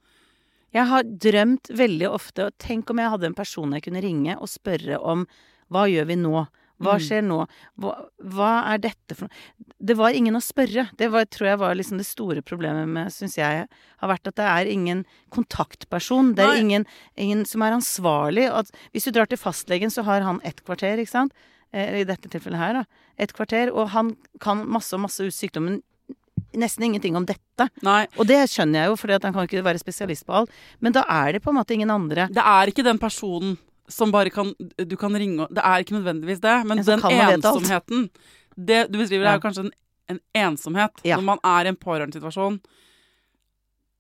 Jeg 0.75 0.85
har 0.91 1.03
drømt 1.05 1.71
veldig 1.71 2.09
ofte, 2.11 2.47
og 2.49 2.57
tenk 2.59 2.91
om 2.91 2.99
jeg 2.99 3.11
hadde 3.11 3.27
en 3.31 3.35
person 3.39 3.73
jeg 3.73 3.83
kunne 3.87 4.03
ringe 4.03 4.35
og 4.39 4.49
spørre 4.51 4.99
om 5.01 5.27
hva 5.71 5.87
gjør 5.89 6.07
vi 6.09 6.17
nå? 6.17 6.47
Hva 6.79 6.95
Mm. 6.95 7.03
skjer 7.03 7.23
nå? 7.27 7.39
Hva, 7.81 7.93
hva 8.23 8.51
er 8.73 8.79
dette 8.79 9.15
for 9.17 9.27
noe? 9.27 9.67
Det 9.83 9.97
var 9.99 10.11
ingen 10.15 10.35
å 10.35 10.43
spørre. 10.43 10.89
Det 10.97 11.09
var, 11.11 11.25
tror 11.27 11.49
jeg 11.49 11.59
var 11.59 11.75
liksom 11.75 11.99
det 11.99 12.07
store 12.07 12.43
problemet 12.43 12.87
med, 12.89 13.11
syns 13.15 13.37
jeg, 13.39 13.67
har 13.99 14.09
vært 14.09 14.27
at 14.31 14.37
det 14.39 14.47
er 14.47 14.71
ingen 14.71 15.05
kontaktperson. 15.35 16.35
Det 16.39 16.45
er 16.45 16.59
ingen, 16.61 16.87
ingen 17.17 17.45
som 17.45 17.63
er 17.63 17.73
ansvarlig. 17.77 18.47
At 18.51 18.71
hvis 18.93 19.05
du 19.09 19.13
drar 19.15 19.27
til 19.31 19.39
fastlegen, 19.41 19.91
så 19.91 20.05
har 20.07 20.21
han 20.27 20.41
ett 20.45 20.63
kvarter, 20.65 20.99
ikke 21.03 21.11
sant? 21.15 21.33
Eh, 21.73 22.01
I 22.01 22.05
dette 22.09 22.31
tilfellet 22.31 22.59
her, 22.59 22.73
da. 22.81 22.85
Et 23.19 23.33
kvarter. 23.35 23.73
Og 23.75 23.91
han 23.95 24.17
kan 24.41 24.65
masse 24.67 24.95
og 24.95 25.03
masse 25.07 25.21
sykdom, 25.35 25.65
men 25.69 25.83
nesten 26.59 26.85
ingenting 26.87 27.17
om 27.19 27.27
dette. 27.29 27.69
Nei. 27.83 28.07
Og 28.19 28.27
det 28.27 28.39
skjønner 28.51 28.85
jeg 28.85 28.89
jo, 28.93 28.97
for 28.97 29.13
han 29.13 29.33
kan 29.35 29.47
ikke 29.47 29.65
være 29.67 29.83
spesialist 29.83 30.25
på 30.27 30.35
alt. 30.35 30.51
Men 30.81 30.93
da 30.97 31.03
er 31.09 31.33
det 31.37 31.43
på 31.45 31.51
en 31.53 31.59
måte 31.59 31.75
ingen 31.75 31.91
andre. 31.91 32.29
Det 32.33 32.43
er 32.45 32.71
ikke 32.73 32.87
den 32.87 32.99
personen 32.99 33.59
som 33.89 34.11
bare 34.13 34.31
kan 34.31 34.55
Du 34.77 34.97
kan 34.97 35.13
ringe 35.17 35.41
og 35.47 35.55
Det 35.55 35.63
er 35.65 35.83
ikke 35.85 35.97
nødvendigvis 35.97 36.41
det, 36.41 36.57
men 36.67 36.83
den 36.85 37.01
ensomheten 37.01 38.11
Det 38.57 38.91
du 38.93 38.99
beskriver, 38.99 39.25
er 39.27 39.33
Ja. 39.33 39.39
jo 39.39 39.45
kanskje 39.47 39.65
en, 39.67 39.73
en 40.09 40.21
ensomhet. 40.35 40.91
Ja. 41.05 41.17
Når 41.17 41.25
man 41.25 41.39
er 41.45 41.65
i 41.65 41.69
en 41.69 41.77
pårørendesituasjon. 41.77 42.61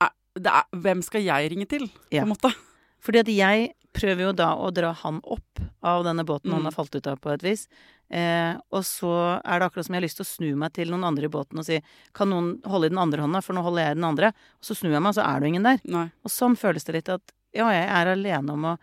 er- 0.01 0.15
er, 0.45 0.65
hvem 0.77 1.03
skal 1.03 1.23
jeg 1.23 1.51
ringe 1.53 1.67
til, 1.69 1.91
Ja. 2.11 2.23
på 2.25 2.27
en 2.27 2.35
måte? 2.35 2.55
Fordi 3.01 3.19
at 3.21 3.27
jeg 3.29 3.75
prøver 3.95 4.21
jo 4.29 4.33
da 4.33 4.55
å 4.57 4.73
dra 4.73 4.93
han 4.93 5.21
opp 5.25 5.61
av 5.83 6.05
denne 6.05 6.25
båten 6.25 6.51
han 6.53 6.61
Mm. 6.61 6.65
har 6.65 6.73
falt 6.73 6.95
ut 6.95 7.07
av 7.07 7.21
på 7.21 7.33
et 7.33 7.41
vis. 7.43 7.67
Eh, 8.11 8.57
og 8.73 8.83
så 8.85 9.41
er 9.45 9.59
det 9.59 9.71
akkurat 9.71 9.85
som 9.87 9.95
jeg 9.95 10.01
har 10.03 10.07
lyst 10.09 10.17
til 10.17 10.25
å 10.25 10.53
snu 10.53 10.57
meg 10.57 10.73
til 10.73 10.89
noen 10.91 11.05
andre 11.05 11.25
i 11.25 11.29
båten 11.29 11.59
og 11.59 11.65
si 11.65 11.81
Kan 12.15 12.31
noen 12.31 12.63
holde 12.65 12.87
i 12.87 12.89
den 12.89 12.99
andre 12.99 13.21
hånda, 13.21 13.43
for 13.43 13.53
nå 13.55 13.63
holder 13.63 13.83
jeg 13.85 13.91
i 13.91 13.95
den 13.95 14.05
andre. 14.05 14.27
Og 14.29 14.63
så 14.63 14.75
snur 14.77 14.93
jeg 14.93 15.03
meg, 15.03 15.11
og 15.11 15.15
så 15.15 15.27
er 15.37 15.41
det 15.41 15.47
ingen 15.49 15.63
der. 15.63 15.81
Nei. 15.85 16.11
Og 16.25 16.31
sånn 16.31 16.57
føles 16.57 16.85
det 16.85 16.95
litt 16.95 17.09
at 17.09 17.21
ja, 17.55 17.69
jeg 17.71 17.89
er 17.89 18.07
alene 18.13 18.51
om 18.53 18.63
å, 18.65 18.79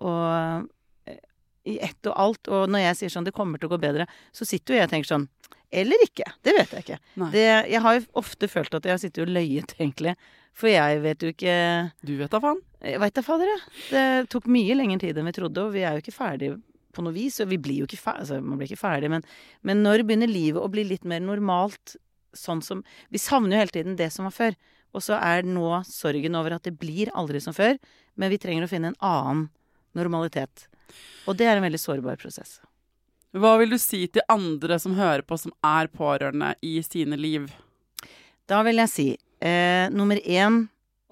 å 0.00 0.14
eh, 1.08 1.18
I 1.70 1.76
ett 1.90 2.08
og 2.08 2.16
alt. 2.16 2.48
Og 2.48 2.72
når 2.72 2.86
jeg 2.86 2.98
sier 3.00 3.14
sånn 3.14 3.28
det 3.28 3.36
kommer 3.36 3.60
til 3.60 3.70
å 3.70 3.74
gå 3.74 3.80
bedre, 3.82 4.08
så 4.32 4.48
sitter 4.48 4.74
jo 4.74 4.80
jeg 4.80 4.88
og 4.88 4.94
tenker 4.94 5.12
sånn 5.12 5.28
Eller 5.70 6.02
ikke. 6.02 6.26
Det 6.42 6.54
vet 6.56 6.72
jeg 6.74 6.84
ikke. 6.86 6.98
Det, 7.30 7.46
jeg 7.70 7.80
har 7.84 7.98
jo 7.98 8.06
ofte 8.18 8.48
følt 8.50 8.74
at 8.74 8.86
jeg 8.88 8.96
har 8.96 9.02
sittet 9.02 9.22
og 9.22 9.30
løyet, 9.30 9.76
egentlig. 9.78 10.16
For 10.56 10.70
jeg 10.72 10.98
vet 11.04 11.22
jo 11.22 11.30
ikke 11.30 11.54
Du 12.02 12.16
vet 12.18 12.32
da 12.32 12.40
faen. 12.42 12.58
Jeg 12.80 13.00
veit 13.02 13.14
da 13.14 13.22
fader, 13.22 13.52
ja. 13.52 13.60
Det 13.90 14.30
tok 14.32 14.48
mye 14.50 14.74
lengre 14.74 14.98
tid 15.02 15.18
enn 15.20 15.28
vi 15.28 15.36
trodde, 15.36 15.62
og 15.66 15.74
vi 15.76 15.84
er 15.84 15.94
jo 15.94 16.02
ikke 16.02 16.16
ferdige 16.16 16.58
på 16.96 17.04
noe 17.04 17.14
vis. 17.14 17.38
Og 17.44 17.50
vi 17.52 17.60
blir 17.60 17.82
jo 17.82 17.88
ikke 17.88 18.00
ferdig, 18.00 18.24
altså 18.24 18.40
man 18.42 18.60
blir 18.60 18.70
ikke 18.70 18.80
ferdig, 18.80 19.12
men, 19.12 19.26
men 19.66 19.84
når 19.84 20.06
begynner 20.08 20.30
livet 20.30 20.62
å 20.62 20.70
bli 20.72 20.86
litt 20.88 21.06
mer 21.08 21.22
normalt? 21.24 21.96
Sånn 22.36 22.60
som 22.62 22.84
Vi 23.10 23.18
savner 23.18 23.56
jo 23.56 23.62
hele 23.64 23.74
tiden 23.74 23.96
det 23.98 24.12
som 24.14 24.28
var 24.28 24.34
før. 24.36 24.58
Og 24.94 25.02
så 25.02 25.16
er 25.18 25.46
nå 25.46 25.66
sorgen 25.86 26.36
over 26.38 26.56
at 26.56 26.66
det 26.66 26.76
blir 26.78 27.10
aldri 27.18 27.40
som 27.42 27.54
før, 27.54 27.76
men 28.18 28.30
vi 28.32 28.38
trenger 28.42 28.66
å 28.66 28.70
finne 28.70 28.92
en 28.92 29.00
annen 29.06 29.48
normalitet. 29.96 30.66
Og 31.28 31.38
det 31.38 31.46
er 31.46 31.58
en 31.58 31.64
veldig 31.64 31.80
sårbar 31.80 32.20
prosess. 32.20 32.58
Hva 33.30 33.54
vil 33.60 33.70
du 33.70 33.78
si 33.78 34.02
til 34.10 34.26
andre 34.32 34.80
som 34.82 34.96
hører 34.98 35.22
på, 35.22 35.38
som 35.38 35.54
er 35.66 35.90
pårørende 35.94 36.54
i 36.66 36.80
sine 36.82 37.18
liv? 37.18 37.46
Da 38.50 38.64
vil 38.66 38.82
jeg 38.82 38.90
si 38.90 39.08
eh, 39.14 39.86
nummer 39.94 40.18
én 40.18 40.64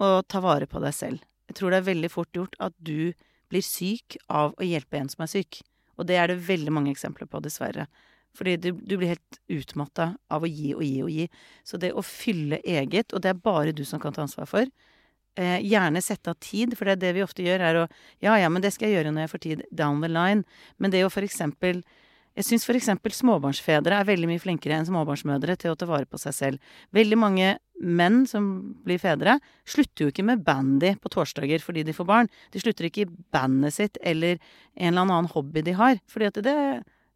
å 0.03 0.19
ta 0.27 0.41
vare 0.43 0.67
på 0.67 0.81
deg 0.83 0.95
selv. 0.95 1.23
Jeg 1.47 1.57
tror 1.59 1.71
det 1.71 1.79
er 1.79 1.87
veldig 1.87 2.11
fort 2.11 2.35
gjort 2.35 2.57
at 2.59 2.75
du 2.75 3.13
blir 3.49 3.63
syk 3.65 4.19
av 4.27 4.51
å 4.59 4.67
hjelpe 4.67 4.99
en 4.99 5.09
som 5.11 5.23
er 5.23 5.31
syk. 5.31 5.61
Og 5.99 6.07
det 6.07 6.19
er 6.19 6.31
det 6.31 6.43
veldig 6.47 6.73
mange 6.75 6.91
eksempler 6.91 7.27
på, 7.27 7.41
dessverre. 7.43 7.87
Fordi 8.37 8.57
du, 8.61 8.69
du 8.75 8.95
blir 8.99 9.15
helt 9.15 9.39
utmatta 9.51 10.13
av 10.31 10.45
å 10.45 10.49
gi 10.49 10.73
og 10.75 10.83
gi 10.85 10.99
og 11.03 11.11
gi. 11.11 11.25
Så 11.67 11.79
det 11.81 11.93
å 11.95 12.03
fylle 12.05 12.61
eget, 12.61 13.15
og 13.15 13.23
det 13.23 13.33
er 13.33 13.41
bare 13.47 13.73
du 13.75 13.85
som 13.87 13.99
kan 14.03 14.15
ta 14.15 14.23
ansvar 14.27 14.47
for, 14.49 14.69
eh, 15.39 15.55
gjerne 15.63 16.03
sette 16.03 16.33
av 16.33 16.37
tid, 16.43 16.75
for 16.77 16.89
det 16.89 16.97
er 16.97 17.03
det 17.05 17.15
vi 17.17 17.25
ofte 17.25 17.45
gjør, 17.45 17.63
er 17.63 17.81
å 17.83 17.87
Ja, 18.19 18.35
ja, 18.37 18.51
men 18.51 18.63
det 18.65 18.73
skal 18.75 18.89
jeg 18.89 18.99
gjøre 18.99 19.15
når 19.15 19.25
jeg 19.25 19.33
får 19.33 19.45
tid 19.45 19.65
down 19.71 20.03
the 20.03 20.11
line. 20.11 20.43
Men 20.77 20.91
det 20.91 21.05
å 21.07 21.13
for 21.13 21.25
eksempel 21.25 21.81
jeg 22.39 22.45
syns 22.45 22.63
f.eks. 22.69 22.87
småbarnsfedre 23.19 23.97
er 23.99 24.05
veldig 24.07 24.29
mye 24.29 24.39
flinkere 24.39 24.77
enn 24.77 24.85
småbarnsmødre 24.87 25.57
til 25.59 25.73
å 25.73 25.77
ta 25.79 25.87
vare 25.89 26.07
på 26.07 26.19
seg 26.21 26.35
selv. 26.37 26.75
Veldig 26.95 27.17
mange 27.19 27.49
menn 27.83 28.21
som 28.29 28.45
blir 28.85 29.01
fedre, 29.01 29.37
slutter 29.67 30.05
jo 30.05 30.13
ikke 30.13 30.23
med 30.23 30.45
bandy 30.45 30.93
på 31.01 31.11
torsdager 31.11 31.59
fordi 31.63 31.83
de 31.87 31.95
får 31.95 32.07
barn. 32.07 32.31
De 32.53 32.61
slutter 32.63 32.87
ikke 32.87 33.03
i 33.03 33.09
bandet 33.35 33.75
sitt 33.75 33.99
eller 33.99 34.37
en 34.77 34.93
eller 34.93 35.03
annen 35.03 35.27
hobby 35.33 35.65
de 35.67 35.75
har. 35.79 35.99
Fordi 36.07 36.31
at 36.31 36.39
det 36.45 36.55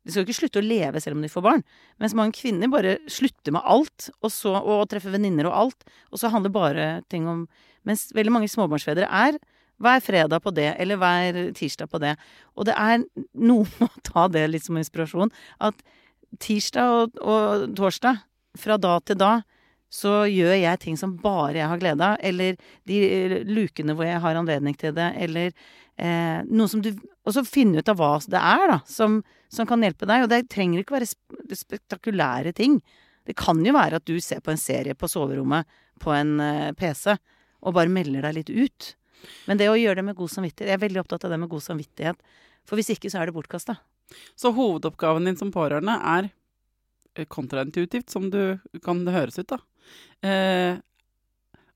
De 0.03 0.11
skal 0.11 0.25
jo 0.25 0.27
ikke 0.27 0.41
slutte 0.41 0.59
å 0.59 0.67
leve 0.67 0.99
selv 0.99 1.15
om 1.15 1.21
de 1.23 1.31
får 1.31 1.43
barn. 1.45 1.61
Mens 1.95 2.11
mange 2.11 2.35
kvinner 2.35 2.67
bare 2.67 2.97
slutter 3.07 3.53
med 3.55 3.63
alt, 3.63 4.09
og, 4.19 4.33
så, 4.35 4.51
og 4.59 4.89
treffer 4.91 5.13
venninner 5.13 5.47
og 5.47 5.55
alt. 5.55 5.85
Og 6.11 6.19
så 6.19 6.27
handler 6.27 6.51
bare 6.51 6.87
ting 7.07 7.23
om 7.23 7.45
Mens 7.87 8.09
veldig 8.15 8.33
mange 8.33 8.51
småbarnsfedre 8.51 9.07
er 9.07 9.39
hver 9.83 10.03
fredag 10.03 10.43
på 10.43 10.53
det, 10.55 10.69
eller 10.79 10.99
hver 11.01 11.39
tirsdag 11.57 11.89
på 11.91 11.99
det. 12.03 12.13
Og 12.55 12.67
det 12.69 12.75
er 12.77 13.03
noe 13.33 13.67
med 13.79 13.87
å 13.89 14.05
ta 14.05 14.27
det 14.31 14.45
litt 14.51 14.67
som 14.67 14.77
inspirasjon. 14.79 15.33
At 15.63 15.81
tirsdag 16.43 16.93
og, 16.93 17.17
og 17.19 17.73
torsdag, 17.77 18.21
fra 18.59 18.77
da 18.77 18.99
til 19.01 19.17
da, 19.17 19.33
så 19.93 20.23
gjør 20.29 20.55
jeg 20.57 20.81
ting 20.81 20.97
som 20.97 21.15
bare 21.21 21.59
jeg 21.59 21.69
har 21.69 21.81
glede 21.81 22.05
av. 22.05 22.19
Eller 22.25 22.57
de 22.89 22.99
eh, 23.05 23.35
lukene 23.45 23.95
hvor 23.97 24.07
jeg 24.07 24.21
har 24.23 24.39
anledning 24.39 24.77
til 24.79 24.93
det. 24.97 25.11
Eller 25.21 25.51
eh, 25.97 26.41
noe 26.49 26.69
som 26.69 26.81
du 26.81 26.93
Og 27.23 27.31
så 27.31 27.45
finne 27.47 27.79
ut 27.79 27.87
av 27.87 27.95
hva 27.95 28.17
det 28.27 28.39
er, 28.39 28.65
da, 28.67 28.79
som, 28.89 29.21
som 29.53 29.67
kan 29.69 29.83
hjelpe 29.85 30.09
deg. 30.09 30.25
Og 30.25 30.31
det 30.31 30.41
trenger 30.51 30.81
ikke 30.81 30.97
være 30.97 31.55
spektakulære 31.55 32.51
ting. 32.57 32.81
Det 33.23 33.37
kan 33.39 33.61
jo 33.63 33.75
være 33.75 34.01
at 34.01 34.09
du 34.09 34.17
ser 34.19 34.41
på 34.43 34.51
en 34.51 34.59
serie 34.59 34.97
på 34.97 35.07
soverommet 35.07 35.69
på 36.03 36.11
en 36.11 36.39
eh, 36.43 36.73
PC, 36.75 37.13
og 37.63 37.75
bare 37.77 37.91
melder 37.91 38.27
deg 38.27 38.37
litt 38.39 38.51
ut. 38.53 38.93
Men 39.47 39.59
det 39.59 39.69
å 39.71 39.79
gjøre 39.79 40.01
det 40.01 40.07
med 40.09 40.17
god 40.19 40.31
samvittighet 40.33 40.69
Jeg 40.69 40.75
er 40.75 40.83
veldig 40.83 41.01
opptatt 41.03 41.25
av 41.27 41.31
det 41.31 41.39
med 41.39 41.51
god 41.51 41.63
samvittighet. 41.63 42.31
For 42.67 42.79
hvis 42.79 42.91
ikke, 42.95 43.11
så 43.11 43.21
er 43.21 43.29
det 43.29 43.35
bortkasta. 43.35 43.77
Så 44.39 44.51
hovedoppgaven 44.55 45.27
din 45.27 45.39
som 45.39 45.51
pårørende 45.51 45.95
er 46.13 46.29
eh, 47.15 47.27
kontraintuitivt, 47.27 48.09
som 48.11 48.29
du 48.33 48.57
kan 48.83 49.03
det 49.07 49.15
høres 49.15 49.39
ut, 49.39 49.51
da. 49.51 49.59
Eh, 50.23 50.81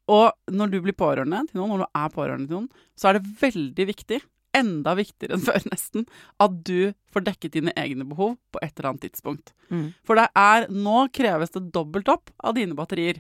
og 0.08 0.56
når 0.56 0.72
du 0.72 0.80
blir 0.84 0.96
pårørende 0.96 1.44
til 1.50 1.60
noen, 1.60 1.76
når 1.76 1.84
du 1.84 2.00
er 2.00 2.12
pårørende 2.16 2.48
til 2.48 2.60
noen, 2.62 2.90
så 2.96 3.10
er 3.10 3.18
det 3.18 3.32
veldig 3.42 3.88
viktig, 3.90 4.22
enda 4.58 4.94
viktigere 4.98 5.36
enn 5.36 5.44
før 5.44 5.66
nesten, 5.70 6.06
at 6.44 6.62
du 6.66 6.94
får 7.14 7.26
dekket 7.28 7.58
dine 7.58 7.74
egne 7.78 8.08
behov 8.08 8.38
på 8.54 8.62
et 8.64 8.72
eller 8.78 8.94
annet 8.94 9.08
tidspunkt. 9.10 9.52
Mm. 9.70 9.90
For 10.08 10.20
det 10.20 10.30
er, 10.40 10.68
nå 10.72 11.08
kreves 11.14 11.54
det 11.56 11.68
dobbelt 11.76 12.10
opp 12.12 12.32
av 12.40 12.56
dine 12.58 12.78
batterier. 12.78 13.20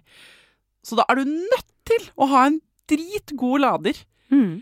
Så 0.88 0.97
da 0.97 1.05
er 1.11 1.20
du 1.20 1.28
nødt 1.28 1.68
til 1.88 2.07
å 2.19 2.27
ha 2.31 2.45
en 2.49 2.59
dritgod 2.91 3.61
lader. 3.63 3.97
Mm. 4.31 4.61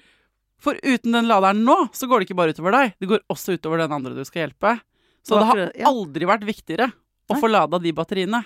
For 0.61 0.77
uten 0.81 1.13
den 1.13 1.27
laderen 1.29 1.63
nå, 1.67 1.75
så 1.93 2.07
går 2.09 2.21
det 2.23 2.27
ikke 2.29 2.37
bare 2.39 2.53
utover 2.55 2.73
deg, 2.73 2.93
det 3.01 3.09
går 3.11 3.21
også 3.33 3.57
utover 3.57 3.81
den 3.83 3.93
andre 3.93 4.15
du 4.17 4.23
skal 4.25 4.45
hjelpe. 4.47 4.77
Så 5.25 5.37
det 5.41 5.45
har 5.49 5.61
aldri 5.89 6.25
vært 6.29 6.45
viktigere 6.47 6.87
å 7.33 7.37
få 7.41 7.49
lada 7.49 7.79
de 7.81 7.91
batteriene. 7.97 8.43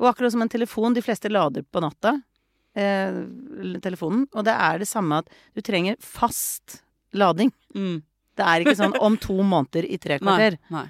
Og 0.00 0.08
akkurat 0.10 0.32
som 0.34 0.42
en 0.44 0.50
telefon, 0.52 0.94
de 0.96 1.02
fleste 1.04 1.28
lader 1.32 1.64
på 1.68 1.80
natta. 1.84 2.16
eh, 2.74 3.12
telefonen, 3.84 4.22
og 4.32 4.46
det 4.46 4.52
er 4.56 4.78
det 4.80 4.86
samme 4.88 5.18
at 5.20 5.26
du 5.54 5.60
trenger 5.60 5.96
fast 6.00 6.78
lading. 7.12 7.50
Mm. 7.76 7.98
Det 8.34 8.46
er 8.48 8.64
ikke 8.64 8.78
sånn 8.78 8.94
om 9.04 9.18
to 9.20 9.34
måneder 9.44 9.84
i 9.84 9.98
tre 10.00 10.16
Nei. 10.20 10.22
kvarter. 10.24 10.56
Nei. 10.72 10.86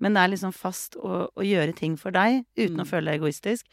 Men 0.00 0.16
det 0.16 0.22
er 0.22 0.30
liksom 0.32 0.54
fast 0.56 0.96
å, 0.96 1.26
å 1.28 1.44
gjøre 1.44 1.74
ting 1.76 1.98
for 2.00 2.10
deg 2.16 2.42
uten 2.56 2.78
Mm. 2.80 2.82
å 2.84 2.88
føle 2.88 3.10
deg 3.12 3.20
egoistisk. 3.20 3.66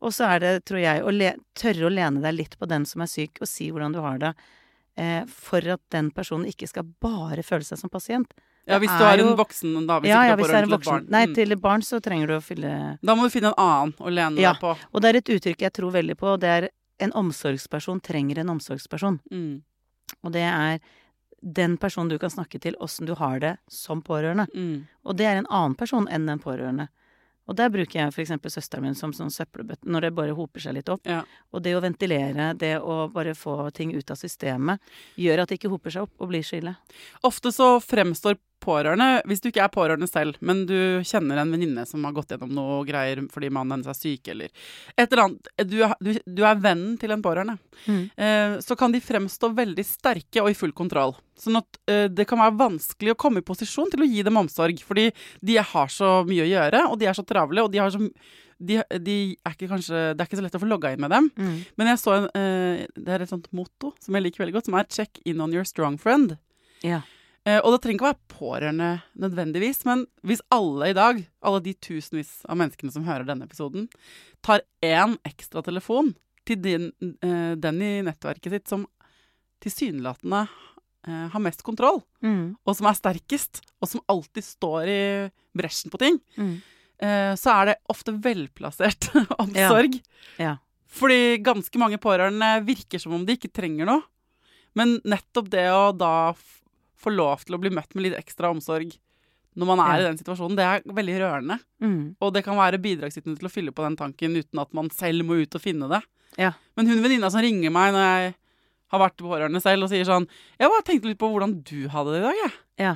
Og 0.00 0.12
så 0.14 0.28
er 0.34 0.38
det, 0.44 0.52
tror 0.68 0.78
jeg, 0.78 1.02
å 1.02 1.10
tørre 1.58 1.88
å 1.88 1.90
lene 1.90 2.22
deg 2.22 2.34
litt 2.36 2.58
på 2.58 2.68
den 2.70 2.84
som 2.86 3.02
er 3.02 3.10
syk, 3.10 3.40
og 3.42 3.48
si 3.50 3.70
hvordan 3.72 3.92
du 3.96 3.98
har 4.04 4.18
det. 4.22 4.34
Eh, 4.98 5.24
for 5.26 5.62
at 5.74 5.80
den 5.94 6.10
personen 6.14 6.46
ikke 6.50 6.68
skal 6.70 6.86
bare 7.02 7.42
føle 7.46 7.66
seg 7.66 7.78
som 7.78 7.90
pasient. 7.90 8.30
Ja, 8.68 8.76
hvis 8.78 8.92
du 8.98 9.04
er 9.04 9.16
jo... 9.22 9.30
en 9.30 9.38
voksen, 9.38 9.74
da. 9.88 9.96
Hvis 10.02 10.10
ja, 10.12 10.24
ja, 10.28 10.36
du 10.36 10.42
hvis 10.42 10.50
er 10.52 10.58
er 10.58 10.66
en 10.66 10.74
voksen. 10.74 10.92
barn. 10.92 11.06
Nei, 11.08 11.26
Mm. 11.26 11.34
til 11.34 11.52
et 11.52 11.60
barn 11.60 11.80
så 11.82 12.00
trenger 12.04 12.26
du 12.28 12.34
å 12.36 12.42
fylle 12.44 12.98
Da 13.02 13.14
må 13.16 13.24
du 13.24 13.30
finne 13.32 13.48
en 13.54 13.58
annen 13.64 13.94
å 13.98 14.10
lene 14.12 14.38
Ja. 14.42 14.52
deg 14.52 14.60
på. 14.60 14.76
Og 14.92 15.00
det 15.02 15.08
er 15.08 15.16
et 15.16 15.30
uttrykk 15.36 15.58
jeg 15.66 15.72
tror 15.72 15.90
veldig 15.92 16.16
på, 16.16 16.26
og 16.34 16.40
det 16.40 16.48
er 16.48 16.68
en 17.00 17.12
omsorgsperson 17.12 18.02
trenger 18.02 18.38
en 18.38 18.50
omsorgsperson. 18.50 19.20
Mm. 19.32 19.62
Og 20.24 20.32
det 20.32 20.42
er 20.42 20.80
den 21.40 21.76
personen 21.78 22.10
du 22.10 22.18
kan 22.18 22.30
snakke 22.30 22.60
til 22.60 22.74
åssen 22.82 23.06
du 23.06 23.14
har 23.14 23.38
det 23.40 23.56
som 23.70 24.02
pårørende. 24.02 24.48
Mm. 24.54 24.86
Og 25.06 25.16
det 25.16 25.26
er 25.26 25.36
en 25.38 25.46
annen 25.46 25.74
person 25.78 26.06
enn 26.10 26.26
den 26.26 26.38
pårørende. 26.42 26.88
Og 27.48 27.56
der 27.56 27.70
bruker 27.72 28.00
jeg 28.02 28.12
f.eks. 28.12 28.34
søsteren 28.52 28.84
min 28.84 28.96
som 28.98 29.14
sånn 29.16 29.32
søppelbøtte, 29.32 29.88
når 29.88 30.08
det 30.08 30.14
bare 30.18 30.36
hoper 30.36 30.62
seg 30.62 30.76
litt 30.76 30.90
opp. 30.92 31.06
Ja. 31.08 31.22
Og 31.54 31.64
det 31.64 31.74
å 31.76 31.82
ventilere, 31.84 32.52
det 32.60 32.74
å 32.80 33.06
bare 33.12 33.34
få 33.38 33.70
ting 33.76 33.94
ut 33.96 34.12
av 34.12 34.20
systemet, 34.20 34.84
gjør 35.16 35.42
at 35.42 35.50
det 35.50 35.58
ikke 35.60 35.72
hoper 35.72 35.94
seg 35.94 36.08
opp 36.08 36.20
og 36.20 36.32
blir 36.32 36.44
så 36.44 36.60
ille. 36.60 36.74
Ofte 37.26 37.52
så 37.54 37.70
fremstår 37.84 38.36
pårørende, 38.62 39.22
hvis 39.28 39.42
du 39.42 39.48
ikke 39.50 39.64
er 39.64 39.72
pårørende 39.72 40.08
selv, 40.10 40.38
men 40.44 40.64
du 40.68 41.00
kjenner 41.06 41.40
en 41.40 41.52
venninne 41.54 41.84
som 41.88 42.04
har 42.06 42.14
gått 42.16 42.34
gjennom 42.34 42.52
noe 42.56 42.80
greier 42.88 43.22
fordi 43.32 43.50
mannen 43.54 43.78
hennes 43.78 43.90
er 43.90 43.98
syk, 43.98 44.30
eller 44.34 44.50
et 44.96 45.06
eller 45.06 45.24
annet 45.24 45.52
Du, 45.68 45.78
du, 46.04 46.12
du 46.24 46.42
er 46.46 46.60
vennen 46.62 46.96
til 47.00 47.12
en 47.14 47.22
pårørende. 47.24 47.58
Mm. 47.86 48.02
Eh, 48.16 48.58
så 48.64 48.76
kan 48.78 48.94
de 48.94 49.02
fremstå 49.04 49.52
veldig 49.56 49.84
sterke 49.86 50.42
og 50.42 50.50
i 50.50 50.58
full 50.58 50.74
kontroll. 50.76 51.14
Sånn 51.38 51.60
at 51.60 51.80
eh, 51.90 52.06
det 52.10 52.26
kan 52.28 52.40
være 52.42 52.58
vanskelig 52.58 53.14
å 53.14 53.20
komme 53.20 53.42
i 53.42 53.46
posisjon 53.46 53.90
til 53.92 54.04
å 54.04 54.10
gi 54.10 54.26
dem 54.26 54.40
omsorg, 54.40 54.82
fordi 54.86 55.08
de 55.44 55.58
har 55.58 55.92
så 55.92 56.20
mye 56.28 56.44
å 56.46 56.52
gjøre, 56.52 56.84
og 56.90 57.00
de 57.00 57.10
er 57.10 57.18
så 57.18 57.26
travle, 57.26 57.64
og 57.64 57.72
de 57.72 57.82
har 57.82 57.94
så 57.94 58.02
de, 58.58 58.80
de 58.98 59.16
er 59.46 59.54
ikke 59.54 59.68
kanskje, 59.70 59.98
Det 60.16 60.22
er 60.22 60.26
ikke 60.26 60.40
så 60.40 60.44
lett 60.44 60.56
å 60.58 60.62
få 60.62 60.70
logga 60.70 60.90
inn 60.90 61.02
med 61.04 61.12
dem. 61.14 61.28
Mm. 61.38 61.58
Men 61.78 61.92
jeg 61.92 62.00
så 62.02 62.14
en, 62.16 62.26
eh, 62.34 62.86
det 62.96 63.14
er 63.14 63.22
et 63.22 63.30
sånt 63.30 63.46
motto 63.54 63.92
som 64.02 64.16
jeg 64.18 64.26
liker 64.26 64.42
veldig 64.42 64.56
godt, 64.56 64.66
som 64.66 64.74
er 64.74 64.88
'check 64.90 65.20
in 65.24 65.40
on 65.40 65.54
your 65.54 65.64
strong 65.64 65.98
friend'. 65.98 66.38
Ja. 66.82 67.02
Eh, 67.02 67.17
og 67.62 67.72
det 67.74 67.80
trenger 67.84 67.98
ikke 67.98 68.06
å 68.06 68.12
være 68.12 68.32
pårørende 68.34 68.88
nødvendigvis, 69.22 69.84
men 69.88 70.04
hvis 70.26 70.40
alle 70.54 70.90
i 70.90 70.96
dag, 70.96 71.20
alle 71.46 71.60
de 71.64 71.74
tusenvis 71.74 72.32
av 72.50 72.58
menneskene 72.60 72.92
som 72.94 73.04
hører 73.06 73.24
denne 73.28 73.46
episoden, 73.48 73.86
tar 74.44 74.64
én 74.84 75.16
ekstra 75.28 75.62
telefon 75.66 76.12
til 76.48 76.60
din, 76.64 76.88
eh, 77.22 77.54
den 77.60 77.82
i 77.84 77.92
nettverket 78.06 78.54
sitt 78.56 78.68
som 78.72 78.86
tilsynelatende 79.62 80.44
eh, 81.08 81.28
har 81.32 81.40
mest 81.40 81.62
kontroll, 81.66 82.02
Mm. 82.22 82.56
og 82.66 82.74
som 82.76 82.86
er 82.90 82.96
sterkest, 82.98 83.60
og 83.80 83.88
som 83.88 84.00
alltid 84.10 84.42
står 84.44 84.88
i 84.90 85.30
bresjen 85.56 85.90
på 85.92 85.98
ting, 86.02 86.18
Mm. 86.36 86.60
eh, 87.00 87.32
så 87.38 87.52
er 87.54 87.64
det 87.66 87.76
ofte 87.88 88.12
velplassert 88.12 89.08
omsorg. 89.38 90.00
Ja. 90.38 90.56
Fordi 90.88 91.38
ganske 91.44 91.78
mange 91.78 91.98
pårørende 91.98 92.64
virker 92.66 92.98
som 93.00 93.12
om 93.14 93.24
de 93.24 93.36
ikke 93.36 93.52
trenger 93.52 93.86
noe. 93.86 94.02
Men 94.74 94.98
nettopp 95.04 95.48
det 95.50 95.66
å 95.70 95.92
da 95.96 96.32
få 96.98 97.12
lov 97.14 97.44
til 97.46 97.56
å 97.56 97.60
bli 97.62 97.70
møtt 97.70 97.94
med 97.94 98.04
litt 98.08 98.18
ekstra 98.18 98.50
omsorg 98.50 98.96
når 99.58 99.66
man 99.66 99.80
er 99.82 99.96
Ja. 99.98 100.00
i 100.04 100.08
den 100.12 100.18
situasjonen, 100.20 100.54
det 100.56 100.64
er 100.64 100.82
veldig 100.86 101.16
rørende. 101.18 101.56
Mm. 101.82 102.16
Og 102.22 102.32
det 102.34 102.44
kan 102.44 102.54
være 102.56 102.78
bidragsytende 102.78 103.38
til 103.40 103.48
å 103.48 103.50
fylle 103.50 103.72
på 103.74 103.82
den 103.82 103.96
tanken 103.96 104.36
uten 104.36 104.60
at 104.60 104.72
man 104.74 104.88
selv 104.90 105.24
må 105.26 105.40
ut 105.42 105.54
og 105.54 105.60
finne 105.64 105.88
det. 105.90 106.02
Ja. 106.38 106.52
Men 106.76 106.86
hun 106.86 107.02
venninna 107.02 107.30
som 107.30 107.40
ringer 107.42 107.70
meg 107.74 107.92
når 107.92 108.04
jeg 108.06 108.34
har 108.92 109.00
vært 109.02 109.16
pårørende 109.18 109.60
selv 109.60 109.84
og 109.84 109.90
sier 109.90 110.04
sånn 110.04 110.28
Jeg 110.60 110.70
bare 110.70 110.82
tenkte 110.86 111.08
litt 111.10 111.18
på 111.18 111.28
hvordan 111.32 111.56
du 111.64 111.88
hadde 111.88 112.12
det 112.14 112.20
i 112.20 112.26
dag, 112.28 112.36
jeg. 112.44 112.52
Ja. 112.78 112.94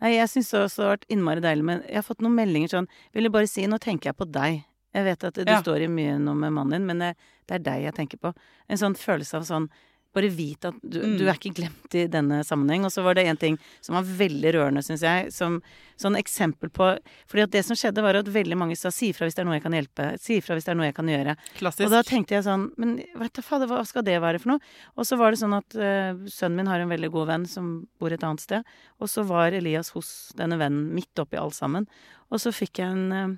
Nei, 0.00 0.12
jeg 0.14 0.28
syns 0.28 0.52
også 0.54 0.76
det 0.76 0.84
har 0.86 0.96
vært 0.96 1.08
innmari 1.10 1.40
deilig, 1.42 1.64
men 1.64 1.80
jeg 1.88 1.94
har 1.96 2.02
fått 2.06 2.20
noen 2.22 2.36
meldinger 2.36 2.68
sånn 2.68 2.88
Vil 3.14 3.24
du 3.24 3.30
bare 3.30 3.48
si 3.48 3.64
Nå 3.66 3.78
tenker 3.80 4.10
jeg 4.12 4.16
på 4.20 4.30
deg. 4.30 4.64
Jeg 4.94 5.04
vet 5.04 5.24
at 5.24 5.34
du 5.34 5.44
Ja. 5.46 5.60
står 5.62 5.82
i 5.84 5.88
mye 5.88 6.18
nå 6.18 6.34
med 6.36 6.52
mannen 6.52 6.70
din, 6.70 6.86
men 6.86 6.98
det, 6.98 7.16
det 7.46 7.54
er 7.56 7.64
deg 7.64 7.82
jeg 7.84 7.94
tenker 7.94 8.18
på. 8.18 8.34
En 8.68 8.76
sånn 8.76 8.94
følelse 8.96 9.34
av 9.36 9.42
sånn 9.48 9.70
Bare 10.16 10.30
vite 10.32 10.70
at 10.72 10.74
du, 10.82 10.98
Mm. 11.02 11.18
du 11.18 11.24
er 11.28 11.34
ikke 11.36 11.52
glemt 11.54 11.94
i 11.94 12.06
denne 12.08 12.40
sammenheng. 12.42 12.84
Og 12.84 12.90
så 12.90 13.02
var 13.04 13.14
det 13.14 13.26
en 13.28 13.36
ting 13.36 13.58
som 13.80 13.94
var 13.94 14.02
veldig 14.04 14.52
rørende, 14.54 14.82
syns 14.82 15.02
jeg. 15.04 15.32
Som 15.32 15.60
sånn 16.00 16.16
eksempel 16.16 16.70
på 16.70 16.98
Fordi 17.28 17.42
at 17.42 17.50
det 17.50 17.64
som 17.64 17.76
skjedde, 17.76 18.02
var 18.02 18.16
at 18.16 18.26
veldig 18.26 18.56
mange 18.56 18.76
sa 18.76 18.88
'si 18.90 19.10
ifra 19.12 19.26
hvis 19.26 19.34
det 19.34 19.40
er 19.40 19.44
noe 19.44 19.60
jeg 19.60 19.62
kan 19.62 19.72
hjelpe'. 19.72 20.18
Si 20.18 20.38
ifra 20.40 20.56
hvis 20.56 20.64
det 20.64 20.72
er 20.72 20.74
noe 20.76 20.86
jeg 20.86 20.94
kan 20.94 21.06
gjøre. 21.06 21.36
Klassisk. 21.58 21.84
Og 21.84 21.90
da 21.90 22.02
tenkte 22.02 22.34
jeg 22.34 22.44
sånn 22.44 22.72
Men 22.78 22.96
vet 23.16 23.32
du 23.34 23.42
fader, 23.42 23.66
hva 23.66 23.86
skal 23.86 24.02
det 24.02 24.20
være 24.20 24.40
for 24.40 24.48
noe? 24.52 24.60
Og 24.96 25.04
så 25.04 25.18
var 25.18 25.30
det 25.30 25.38
sånn 25.40 25.56
at 25.56 25.74
uh, 25.76 26.14
sønnen 26.26 26.56
min 26.56 26.66
har 26.66 26.80
en 26.80 26.88
veldig 26.88 27.10
god 27.12 27.26
venn 27.26 27.46
som 27.46 27.86
bor 28.00 28.10
et 28.10 28.22
annet 28.22 28.40
sted. 28.40 28.64
Og 29.00 29.08
så 29.08 29.24
var 29.26 29.52
Elias 29.52 29.90
hos 29.90 30.32
denne 30.36 30.56
vennen 30.58 30.94
midt 30.94 31.14
oppi 31.18 31.36
alt 31.36 31.54
sammen. 31.54 31.86
Og 32.32 32.40
så 32.40 32.50
fikk 32.52 32.78
jeg 32.78 32.88
en 32.88 33.12
uh, 33.12 33.36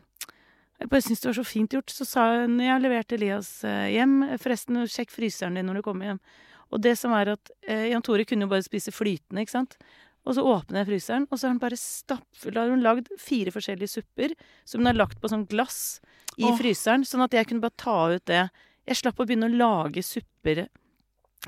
Jeg 0.80 0.88
bare 0.88 1.02
syntes 1.02 1.20
det 1.20 1.28
var 1.36 1.44
så 1.44 1.44
fint 1.44 1.70
gjort. 1.70 1.90
Så 1.90 2.06
sa 2.06 2.40
hun 2.40 2.58
jeg 2.58 2.70
har 2.72 2.80
levert 2.80 3.12
Elias 3.12 3.64
eh, 3.64 3.90
hjem. 3.92 4.38
Forresten, 4.38 4.86
sjekk 4.88 5.10
fryseren 5.10 5.54
din 5.54 5.66
når 5.66 5.74
du 5.74 5.82
kommer 5.82 6.06
hjem. 6.06 6.20
Og 6.70 6.82
det 6.84 6.94
som 6.98 7.14
er 7.16 7.32
at 7.34 7.50
eh, 7.66 7.88
Jan 7.90 8.04
Tore 8.06 8.26
kunne 8.28 8.46
jo 8.46 8.52
bare 8.52 8.66
spise 8.66 8.94
flytende, 8.94 9.42
ikke 9.42 9.56
sant. 9.56 9.76
Og 10.28 10.36
så 10.36 10.44
åpner 10.44 10.82
jeg 10.82 10.90
fryseren, 10.90 11.26
og 11.30 11.38
så 11.38 11.48
har 11.48 11.54
den 11.54 11.62
bare 11.62 11.78
stappfull 11.80 12.52
Da 12.52 12.64
har 12.66 12.74
hun 12.74 12.84
lagd 12.84 13.08
fire 13.18 13.52
forskjellige 13.54 13.94
supper 13.94 14.34
som 14.68 14.82
hun 14.82 14.90
har 14.90 14.98
lagt 14.98 15.20
på 15.20 15.30
sånn 15.32 15.46
glass 15.48 16.00
i 16.36 16.44
Åh. 16.44 16.58
fryseren, 16.58 17.06
sånn 17.08 17.24
at 17.24 17.34
jeg 17.34 17.48
kunne 17.48 17.64
bare 17.64 17.80
ta 17.80 17.96
ut 18.12 18.26
det. 18.28 18.44
Jeg 18.88 19.00
slapp 19.00 19.22
å 19.22 19.26
begynne 19.26 19.48
å 19.48 19.56
lage 19.56 20.04
supper 20.04 20.66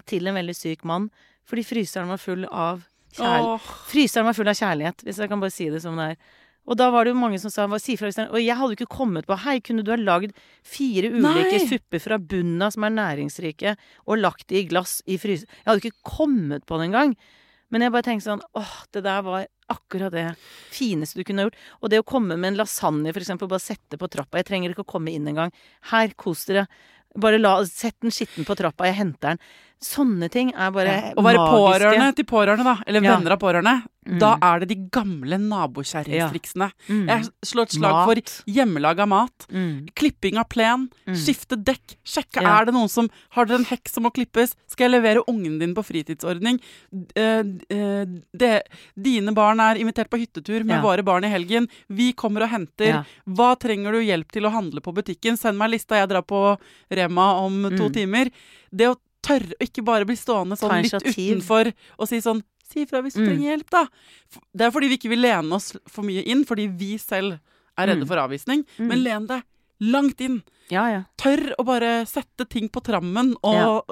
til 0.08 0.26
en 0.26 0.38
veldig 0.38 0.56
syk 0.56 0.86
mann, 0.88 1.10
fordi 1.48 1.66
fryseren 1.68 2.10
var 2.10 2.20
full 2.22 2.46
av 2.48 2.86
kjærlighet. 3.12 3.68
Fryseren 3.92 4.28
var 4.28 4.36
full 4.38 4.48
av 4.48 4.56
kjærlighet, 4.56 5.04
hvis 5.04 5.20
jeg 5.20 5.32
kan 5.32 5.42
bare 5.42 5.54
si 5.54 5.68
det 5.72 5.82
som 5.84 5.98
det 6.00 6.14
er. 6.14 6.30
Og 6.70 6.78
da 6.78 6.88
var 6.94 7.04
det 7.04 7.12
jo 7.12 7.18
mange 7.18 7.40
som 7.42 7.50
sa 7.50 7.66
si 7.82 7.96
fra. 7.98 8.10
Og 8.28 8.38
jeg 8.38 8.54
hadde 8.54 8.74
jo 8.74 8.78
ikke 8.78 8.96
kommet 8.96 9.26
på 9.26 9.38
Hei, 9.42 9.58
kunne 9.64 9.82
du 9.82 9.90
ha 9.90 9.98
lagd 9.98 10.34
fire 10.62 11.10
ulike 11.10 11.58
Nei. 11.58 11.62
supper 11.66 12.02
fra 12.02 12.18
bunnen 12.18 12.62
av 12.62 12.74
som 12.76 12.86
er 12.86 12.94
næringsrike, 12.94 13.76
og 14.06 14.20
lagt 14.22 14.48
de 14.52 14.60
i 14.60 14.66
glass 14.70 15.00
i 15.10 15.18
fryse... 15.18 15.48
Jeg 15.48 15.68
hadde 15.68 15.82
ikke 15.82 16.14
kommet 16.16 16.66
på 16.68 16.78
det 16.78 16.90
engang. 16.90 17.16
Men 17.72 17.86
jeg 17.86 17.94
bare 17.94 18.06
tenkte 18.06 18.28
sånn 18.28 18.44
Åh, 18.60 18.72
det 18.92 19.02
der 19.06 19.26
var 19.26 19.48
akkurat 19.72 20.12
det 20.12 20.26
fineste 20.72 21.18
du 21.18 21.26
kunne 21.26 21.42
ha 21.42 21.48
gjort. 21.48 21.60
Og 21.80 21.92
det 21.92 22.02
å 22.02 22.06
komme 22.06 22.36
med 22.36 22.52
en 22.52 22.60
lasagne, 22.60 23.10
for 23.10 23.24
eksempel, 23.24 23.50
bare 23.50 23.64
sette 23.64 23.98
på 23.98 24.10
trappa. 24.12 24.42
Jeg 24.42 24.50
trenger 24.50 24.74
ikke 24.74 24.84
å 24.84 24.92
komme 24.94 25.14
inn 25.14 25.30
engang. 25.30 25.54
Her, 25.90 26.12
kos 26.20 26.44
dere. 26.50 26.66
Bare 27.18 27.40
la, 27.40 27.58
sett 27.68 27.98
den 28.04 28.14
skitten 28.14 28.46
på 28.48 28.56
trappa, 28.56 28.86
jeg 28.88 29.00
henter 29.00 29.34
den. 29.34 29.42
Sånne 29.82 30.28
ting 30.30 30.52
er 30.54 30.70
bare 30.70 30.86
magiske. 30.86 31.18
Å 31.18 31.22
være 31.26 31.46
pårørende 31.50 32.14
til 32.14 32.24
pårørende, 32.24 32.64
da, 32.64 32.76
eller 32.86 33.02
Ja. 33.02 33.16
venner 33.16 33.32
av 33.32 33.38
pårørende, 33.40 33.82
Mm. 34.06 34.18
da 34.18 34.36
er 34.42 34.58
det 34.60 34.68
de 34.68 34.76
gamle 34.90 35.38
nabokjerringstriksene. 35.38 36.70
Mm. 36.88 37.06
Jeg 37.08 37.28
slår 37.44 37.62
et 37.62 37.74
slag 37.76 37.92
Mat. 37.92 38.06
for 38.08 38.14
hjemmelaga 38.50 39.06
mat. 39.08 39.46
Mm. 39.52 39.88
Klipping 39.94 40.38
av 40.38 40.48
plen, 40.48 40.88
Mm. 41.06 41.14
skifte 41.14 41.56
dekk, 41.62 41.96
sjekke 42.04 42.42
Ja. 42.42 42.60
er 42.60 42.64
det 42.66 42.74
noen 42.74 42.88
som 42.90 43.08
Har 43.30 43.44
dere 43.46 43.58
en 43.58 43.64
hekk 43.64 43.88
som 43.88 44.04
må 44.04 44.12
klippes? 44.12 44.54
Skal 44.68 44.90
jeg 44.90 45.02
levere 45.02 45.24
ungen 45.28 45.58
din 45.58 45.74
på 45.74 45.82
fritidsordning? 45.84 46.60
Eh, 47.16 47.42
eh, 47.70 48.04
det, 48.36 48.68
dine 49.00 49.32
barn 49.34 49.58
er 49.60 49.76
invitert 49.76 50.08
på 50.10 50.18
hyttetur 50.18 50.64
med 50.64 50.76
Ja. 50.76 50.82
våre 50.82 51.02
barn 51.04 51.24
i 51.24 51.28
helgen. 51.28 51.68
Vi 51.88 52.12
kommer 52.12 52.42
og 52.42 52.50
henter. 52.50 52.86
Ja. 52.86 53.04
Hva 53.28 53.56
trenger 53.58 53.92
du 53.92 54.00
hjelp 54.00 54.30
til 54.30 54.42
å 54.42 54.50
handle 54.52 54.80
på 54.80 54.92
butikken? 54.94 55.36
Send 55.38 55.56
meg 55.56 55.70
lista, 55.70 55.94
jeg 55.96 56.08
drar 56.08 56.22
på 56.22 56.58
Rema 56.90 57.40
om 57.44 57.62
to 57.76 57.88
Mm. 57.88 57.92
timer. 57.92 58.30
Det 58.74 58.86
å 58.88 58.96
tørre 59.22 59.54
å 59.56 59.66
ikke 59.66 59.84
bare 59.86 60.06
bli 60.08 60.16
stående 60.18 60.58
sånn 60.58 60.72
litt 60.82 60.92
initiativ. 60.92 61.36
utenfor 61.38 61.72
og 61.98 62.08
si 62.08 62.20
sånn 62.24 62.42
Si 62.72 62.86
ifra 62.86 63.02
hvis 63.04 63.12
du 63.12 63.20
Mm. 63.20 63.26
trenger 63.28 63.50
hjelp, 63.58 63.68
da. 63.68 63.86
Det 64.56 64.64
er 64.64 64.70
fordi 64.72 64.88
vi 64.88 64.96
ikke 64.96 65.10
vil 65.10 65.20
lene 65.20 65.52
oss 65.52 65.74
for 65.92 66.02
mye 66.08 66.22
inn, 66.24 66.42
fordi 66.48 66.70
vi 66.72 66.94
selv 66.96 67.34
er 67.76 67.86
redde 67.86 68.06
Mm. 68.06 68.08
for 68.08 68.16
avvisning. 68.16 68.64
Mm. 68.78 68.86
Men 68.88 69.02
len 69.04 69.26
deg 69.26 69.42
langt 69.82 70.20
inn. 70.24 70.42
Ja, 70.70 70.86
ja. 70.88 71.02
Tør 71.18 71.52
å 71.58 71.66
bare 71.66 72.06
sette 72.06 72.48
ting 72.48 72.70
på 72.70 72.80
trammen, 72.82 73.34
og, 73.44 73.84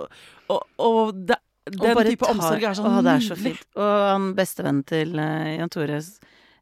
og, 0.49 0.63
og 0.79 1.27
det, 1.27 1.37
den 1.67 1.95
type 1.95 2.25
tar, 2.25 2.33
omsorg 2.33 2.63
er 2.63 2.73
så 2.73 2.87
Å, 2.89 3.03
det 3.05 3.13
er 3.19 3.27
så 3.29 3.37
fint. 3.37 3.61
Og 3.77 4.01
han 4.15 4.35
bestevennen 4.35 4.87
til 4.87 5.13
uh, 5.19 5.59
Jan 5.59 5.69
Tore 5.69 6.01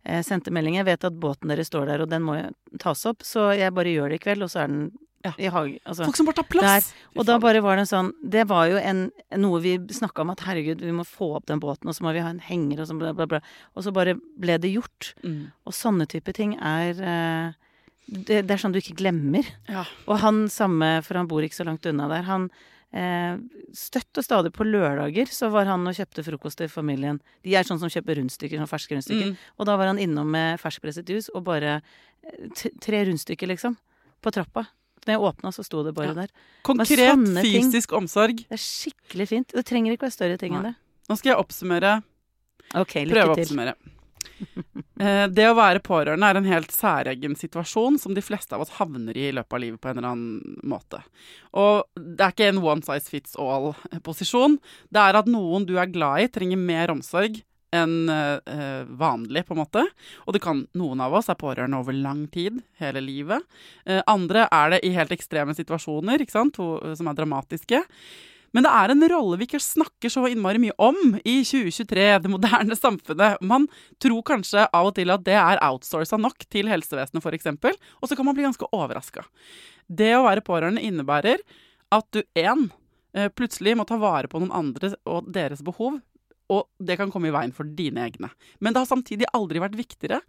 eh, 0.04 0.22
sendte 0.22 0.50
melding. 0.50 0.74
Jeg 0.74 0.86
vet 0.86 1.04
at 1.04 1.20
båten 1.20 1.46
deres 1.54 1.68
står 1.70 1.86
der, 1.86 2.02
og 2.02 2.08
den 2.10 2.22
må 2.26 2.34
tas 2.80 3.06
opp, 3.06 3.22
så 3.22 3.52
jeg 3.56 3.72
bare 3.72 3.94
gjør 3.94 4.08
det 4.10 4.18
i 4.18 4.24
kveld, 4.26 4.42
og 4.42 4.50
så 4.50 4.64
er 4.64 4.66
den 4.66 4.90
Ja. 5.24 5.32
i 5.34 5.48
hagen. 5.50 5.78
Altså. 5.82 6.06
Folk 6.06 6.16
som 6.16 6.28
bare 6.28 6.38
tar 6.38 6.46
plass. 6.46 6.90
Der. 6.92 7.06
Og 7.18 7.26
da 7.26 7.38
bare 7.42 7.58
var 7.64 7.74
det 7.74 7.88
sånn 7.90 8.12
Det 8.22 8.44
var 8.46 8.68
jo 8.70 8.78
en, 8.78 9.08
noe 9.42 9.58
vi 9.64 9.72
snakka 9.74 10.22
om 10.22 10.30
at 10.30 10.44
herregud, 10.46 10.84
vi 10.84 10.94
må 10.94 11.02
få 11.02 11.32
opp 11.40 11.48
den 11.50 11.58
båten, 11.62 11.90
og 11.90 11.96
så 11.96 12.06
må 12.06 12.12
vi 12.14 12.22
ha 12.22 12.30
en 12.30 12.38
henger, 12.44 12.84
og 12.84 12.90
så 12.90 12.94
bla, 12.98 13.10
bla, 13.18 13.26
bla. 13.26 13.40
Og 13.74 13.82
så 13.86 13.92
bare 13.94 14.14
ble 14.14 14.60
det 14.62 14.70
gjort. 14.76 15.12
mm. 15.24 15.40
Og 15.66 15.74
sånne 15.74 16.06
type 16.10 16.32
ting 16.38 16.54
er 16.62 17.02
eh, 17.02 17.58
det, 18.08 18.44
det 18.46 18.54
er 18.54 18.62
sånn 18.62 18.72
du 18.72 18.80
ikke 18.80 18.96
glemmer. 19.02 19.46
Ja. 19.68 19.84
Og 20.06 20.20
han 20.22 20.46
samme, 20.52 20.98
for 21.04 21.18
han 21.18 21.28
bor 21.30 21.44
ikke 21.44 21.58
så 21.58 21.66
langt 21.68 21.86
unna 21.90 22.08
der, 22.10 22.24
han 22.28 22.48
eh, 22.96 23.36
støtt 23.76 24.20
og 24.20 24.24
stadig 24.24 24.52
på 24.54 24.66
lørdager 24.66 25.28
så 25.34 25.50
var 25.52 25.68
han 25.68 25.86
og 25.88 25.96
kjøpte 25.98 26.24
frokost 26.26 26.62
til 26.62 26.70
familien. 26.72 27.20
De 27.44 27.56
er 27.58 27.66
sånn 27.68 27.80
som 27.82 27.92
kjøper 27.92 28.20
rundstykker, 28.20 28.60
sånn 28.60 28.70
ferske 28.70 28.96
rundstykker. 28.96 29.34
Mm. 29.34 29.52
Og 29.58 29.68
da 29.68 29.76
var 29.80 29.92
han 29.92 30.00
innom 30.02 30.30
med 30.32 30.60
ferskpresset 30.62 31.08
juice 31.10 31.32
og 31.34 31.44
bare 31.50 31.80
eh, 31.80 32.68
tre 32.80 33.04
rundstykker, 33.10 33.50
liksom. 33.50 33.76
På 34.24 34.32
trappa. 34.34 34.64
Når 35.08 35.14
jeg 35.16 35.24
åpna, 35.24 35.50
så 35.56 35.64
sto 35.64 35.82
det 35.86 35.94
bare 35.96 36.12
Ja. 36.12 36.14
der. 36.20 36.28
Konkret 36.68 37.16
fysisk 37.40 37.88
ting- 37.88 37.98
omsorg. 38.02 38.36
Det 38.44 38.52
er 38.58 38.60
skikkelig 38.60 39.28
fint. 39.28 39.48
Det 39.56 39.64
trenger 39.64 39.96
ikke 39.96 40.04
være 40.06 40.12
større 40.18 40.38
ting 40.38 40.52
enn 40.54 40.62
det. 40.68 40.74
Nå 41.08 41.16
skal 41.16 41.32
jeg 41.32 41.38
oppsummere. 41.40 42.02
Ok, 42.76 42.92
Prøve 43.08 43.32
å 43.32 43.38
oppsummere. 43.38 43.74
Eh, 45.00 45.26
Det 45.28 45.46
å 45.46 45.54
være 45.56 45.80
pårørende 45.82 46.26
er 46.28 46.36
en 46.36 46.44
helt 46.44 46.70
særegen 46.74 47.34
situasjon 47.38 47.98
som 47.98 48.14
de 48.14 48.20
fleste 48.20 48.52
av 48.52 48.60
oss 48.60 48.70
havner 48.78 49.16
i 49.16 49.28
i 49.28 49.32
løpet 49.32 49.52
av 49.56 49.60
livet 49.60 49.80
på 49.80 49.88
en 49.90 49.98
eller 49.98 50.08
annen 50.12 50.60
måte. 50.64 51.02
Og 51.54 51.84
det 51.96 52.20
er 52.20 52.32
ikke 52.32 52.48
en 52.48 52.62
one 52.62 52.82
size 52.82 53.08
fits 53.08 53.36
all-posisjon. 53.36 54.58
Det 54.92 55.00
er 55.00 55.16
at 55.16 55.26
noen 55.26 55.64
du 55.66 55.76
er 55.78 55.86
glad 55.86 56.20
i, 56.20 56.28
trenger 56.28 56.58
mer 56.58 56.88
omsorg 56.88 57.42
enn 57.74 58.08
uh, 58.08 58.84
vanlig, 58.98 59.44
på 59.46 59.54
en 59.54 59.60
måte. 59.60 59.84
Og 60.26 60.34
det 60.36 60.40
kan, 60.44 60.62
noen 60.78 61.02
av 61.04 61.14
oss 61.18 61.28
er 61.28 61.38
pårørende 61.40 61.80
over 61.80 61.96
lang 61.96 62.26
tid, 62.32 62.62
hele 62.80 63.02
livet. 63.04 63.44
Uh, 63.88 64.00
andre 64.08 64.46
er 64.54 64.74
det 64.74 64.80
i 64.88 64.94
helt 64.96 65.12
ekstreme 65.14 65.56
situasjoner, 65.56 66.24
ikke 66.24 66.36
sant, 66.36 66.56
hvor- 66.56 66.96
som 66.96 67.10
er 67.10 67.18
dramatiske. 67.18 67.82
Men 68.56 68.64
det 68.64 68.72
er 68.72 68.90
en 68.94 69.04
rolle 69.12 69.36
vi 69.36 69.44
ikke 69.44 69.60
snakker 69.60 70.08
så 70.08 70.24
innmari 70.30 70.60
mye 70.62 70.76
om 70.80 71.18
i 71.20 71.42
2023, 71.44 72.06
det 72.24 72.32
moderne 72.32 72.76
samfunnet. 72.86 73.42
Man 73.44 73.68
tror 74.00 74.24
kanskje 74.24 74.64
av 74.72 74.88
og 74.88 74.96
til 74.96 75.12
at 75.12 75.24
det 75.28 75.36
er 75.36 75.60
outsourca 75.68 76.16
nok 76.16 76.48
til 76.48 76.70
helsevesenet, 76.72 77.20
f.eks., 77.20 77.76
og 78.00 78.08
så 78.08 78.16
kan 78.16 78.24
man 78.24 78.38
bli 78.38 78.48
ganske 78.48 78.70
overraska. 78.72 79.26
Det 79.84 80.14
å 80.16 80.24
være 80.24 80.44
pårørende 80.46 80.84
innebærer 80.84 81.44
at 81.92 82.08
du 82.12 82.22
én 82.36 82.70
plutselig 83.36 83.72
må 83.76 83.84
ta 83.88 83.96
vare 84.00 84.28
på 84.28 84.40
noen 84.40 84.52
andre 84.52 84.90
og 85.08 85.28
deres 85.32 85.62
behov, 85.64 85.96
og 86.48 86.68
det 86.80 86.96
kan 87.00 87.10
komme 87.12 87.28
i 87.30 87.34
veien 87.34 87.52
for 87.54 87.68
dine 87.78 88.06
egne. 88.06 88.30
Men 88.60 88.72
det 88.72 88.82
har 88.82 88.90
samtidig 88.90 89.28
aldri 89.36 89.60
vært 89.60 89.76
viktigere 89.78 90.20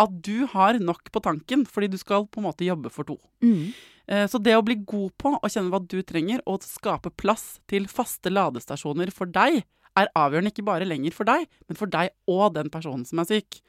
at 0.00 0.12
du 0.24 0.46
har 0.50 0.78
nok 0.80 1.10
på 1.12 1.20
tanken, 1.24 1.64
fordi 1.68 1.90
du 1.92 1.98
skal 2.00 2.26
på 2.26 2.40
en 2.40 2.46
måte 2.48 2.66
jobbe 2.66 2.90
for 2.92 3.08
to. 3.08 3.18
Mm. 3.44 3.72
Eh, 4.08 4.26
Så 4.26 4.40
det 4.42 4.56
å 4.56 4.64
bli 4.64 4.76
god 4.76 5.12
på 5.20 5.34
å 5.36 5.50
kjenne 5.52 5.70
hva 5.72 5.80
du 5.84 6.00
trenger, 6.02 6.40
og 6.46 6.64
skape 6.66 7.12
plass 7.16 7.60
til 7.68 7.86
faste 7.88 8.32
ladestasjoner 8.32 9.12
for 9.14 9.26
deg, 9.26 9.62
er 9.92 10.08
avgjørende 10.16 10.48
ikke 10.54 10.64
bare 10.64 10.88
lenger 10.88 11.12
for 11.12 11.28
deg, 11.28 11.44
men 11.68 11.76
for 11.76 11.90
deg 11.92 12.14
og 12.26 12.54
den 12.56 12.70
personen 12.72 13.04
som 13.04 13.20
er 13.20 13.28
syk. 13.28 13.60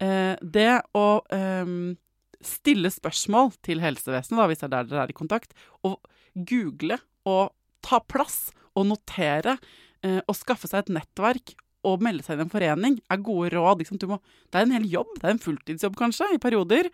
Eh, 0.00 0.36
Det 0.40 0.80
å 0.96 1.20
ehm, 1.30 1.96
stille 2.42 2.90
spørsmål 2.90 3.52
til 3.62 3.80
helsevesenet, 3.84 4.48
hvis 4.48 4.64
det 4.64 4.68
er 4.70 4.74
der 4.76 4.88
dere 4.88 5.04
er 5.04 5.12
i 5.12 5.16
kontakt, 5.16 5.52
og 5.84 6.00
google 6.34 6.98
og 7.28 7.52
ta 7.84 8.00
plass 8.00 8.50
og 8.74 8.88
notere 8.88 9.58
eh, 10.06 10.20
og 10.26 10.38
skaffe 10.38 10.70
seg 10.70 10.84
et 10.84 10.94
nettverk 10.98 11.54
og 11.88 12.02
melde 12.04 12.22
seg 12.22 12.38
i 12.38 12.44
en 12.44 12.52
forening, 12.52 13.00
er 13.10 13.24
gode 13.26 13.50
råd. 13.56 13.82
Liksom, 13.82 13.98
må, 14.10 14.20
det 14.52 14.60
er 14.60 14.68
en 14.68 14.76
hel 14.76 14.86
jobb, 14.90 15.16
det 15.18 15.26
er 15.26 15.34
en 15.34 15.42
fulltidsjobb 15.42 15.98
kanskje, 15.98 16.28
i 16.36 16.42
perioder. 16.42 16.90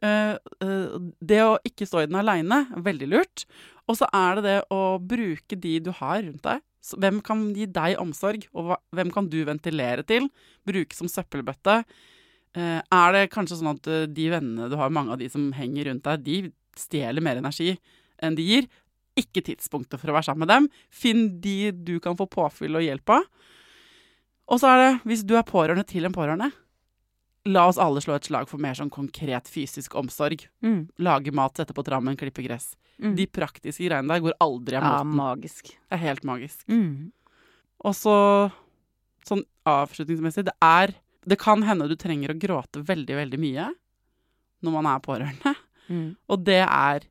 Eh, 0.00 0.32
eh, 0.64 0.94
det 1.20 1.40
å 1.44 1.58
ikke 1.68 1.88
stå 1.88 2.04
i 2.04 2.08
den 2.08 2.20
aleine 2.22 2.62
veldig 2.80 3.10
lurt. 3.12 3.44
Og 3.90 3.98
så 4.00 4.08
er 4.16 4.38
det 4.38 4.46
det 4.46 4.58
å 4.72 4.82
bruke 5.02 5.58
de 5.60 5.74
du 5.84 5.92
har 5.98 6.22
rundt 6.22 6.46
deg. 6.46 6.64
Hvem 6.96 7.18
kan 7.24 7.42
gi 7.52 7.66
deg 7.68 7.98
omsorg, 8.00 8.46
og 8.56 8.72
hvem 8.96 9.10
kan 9.12 9.28
du 9.28 9.42
ventilere 9.44 10.06
til? 10.08 10.30
Bruke 10.64 10.96
som 10.96 11.10
søppelbøtte. 11.12 11.82
Er 12.56 13.12
det 13.14 13.28
kanskje 13.34 13.58
sånn 13.60 13.74
at 13.74 13.88
de 14.10 14.24
vennene 14.32 14.70
du 14.72 14.78
har, 14.80 14.88
mange 14.90 15.12
av 15.12 15.20
de 15.20 15.28
som 15.30 15.50
henger 15.54 15.90
rundt 15.90 16.08
deg, 16.08 16.24
de 16.24 16.80
stjeler 16.80 17.22
mer 17.22 17.42
energi 17.42 17.74
enn 18.24 18.38
de 18.38 18.46
gir? 18.46 18.70
Ikke 19.20 19.42
tidspunktet 19.46 20.00
for 20.00 20.10
å 20.12 20.16
være 20.16 20.28
sammen 20.30 20.46
med 20.46 20.52
dem. 20.54 20.66
Finn 20.90 21.26
de 21.44 21.70
du 21.72 21.94
kan 22.02 22.16
få 22.18 22.26
påfyll 22.30 22.78
og 22.80 22.84
hjelp 22.86 23.14
av. 23.18 23.28
Og 24.50 24.58
så 24.62 24.72
er 24.72 24.80
det, 24.82 24.90
hvis 25.06 25.22
du 25.28 25.36
er 25.38 25.46
pårørende 25.46 25.84
til 25.86 26.08
en 26.08 26.14
pårørende, 26.16 26.50
la 27.48 27.62
oss 27.70 27.78
alle 27.80 28.02
slå 28.04 28.16
et 28.18 28.26
slag 28.26 28.48
for 28.50 28.60
mer 28.60 28.74
sånn 28.76 28.90
konkret 28.92 29.46
fysisk 29.48 29.94
omsorg. 29.96 30.42
Mm. 30.66 30.88
Lage 31.06 31.32
mat, 31.32 31.54
sette 31.56 31.72
på 31.76 31.84
trammen, 31.86 32.18
klippe 32.18 32.42
gress. 32.44 32.72
Mm. 33.00 33.14
De 33.16 33.24
praktiske 33.32 33.86
greiene 33.86 34.10
der 34.12 34.20
går 34.26 34.34
aldri 34.44 34.76
av 34.76 34.84
Ja, 34.84 34.96
moten. 35.04 35.14
magisk. 35.16 35.70
Det 35.88 35.96
er 35.96 36.02
helt 36.02 36.26
magisk. 36.28 36.66
Mm. 36.68 37.12
Og 37.86 37.94
så, 37.96 38.16
sånn 39.24 39.44
avslutningsmessig, 39.68 40.44
det 40.50 40.56
er 40.60 40.94
Det 41.26 41.36
kan 41.38 41.60
hende 41.62 41.84
du 41.88 41.94
trenger 42.00 42.32
å 42.32 42.38
gråte 42.40 42.80
veldig, 42.80 43.12
veldig 43.18 43.38
mye 43.38 43.66
når 44.64 44.72
man 44.72 44.86
er 44.88 45.00
pårørende. 45.04 45.50
Mm. 45.90 46.16
Og 46.32 46.44
det 46.46 46.62
er 46.64 47.04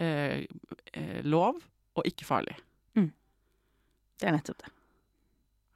eh, 0.00 0.46
eh, 0.94 1.20
lov 1.24 1.60
og 1.96 2.06
ikke 2.08 2.24
farlig. 2.28 2.56
Det 4.20 4.28
er 4.28 4.34
nettopp 4.36 4.58
det. 4.60 4.70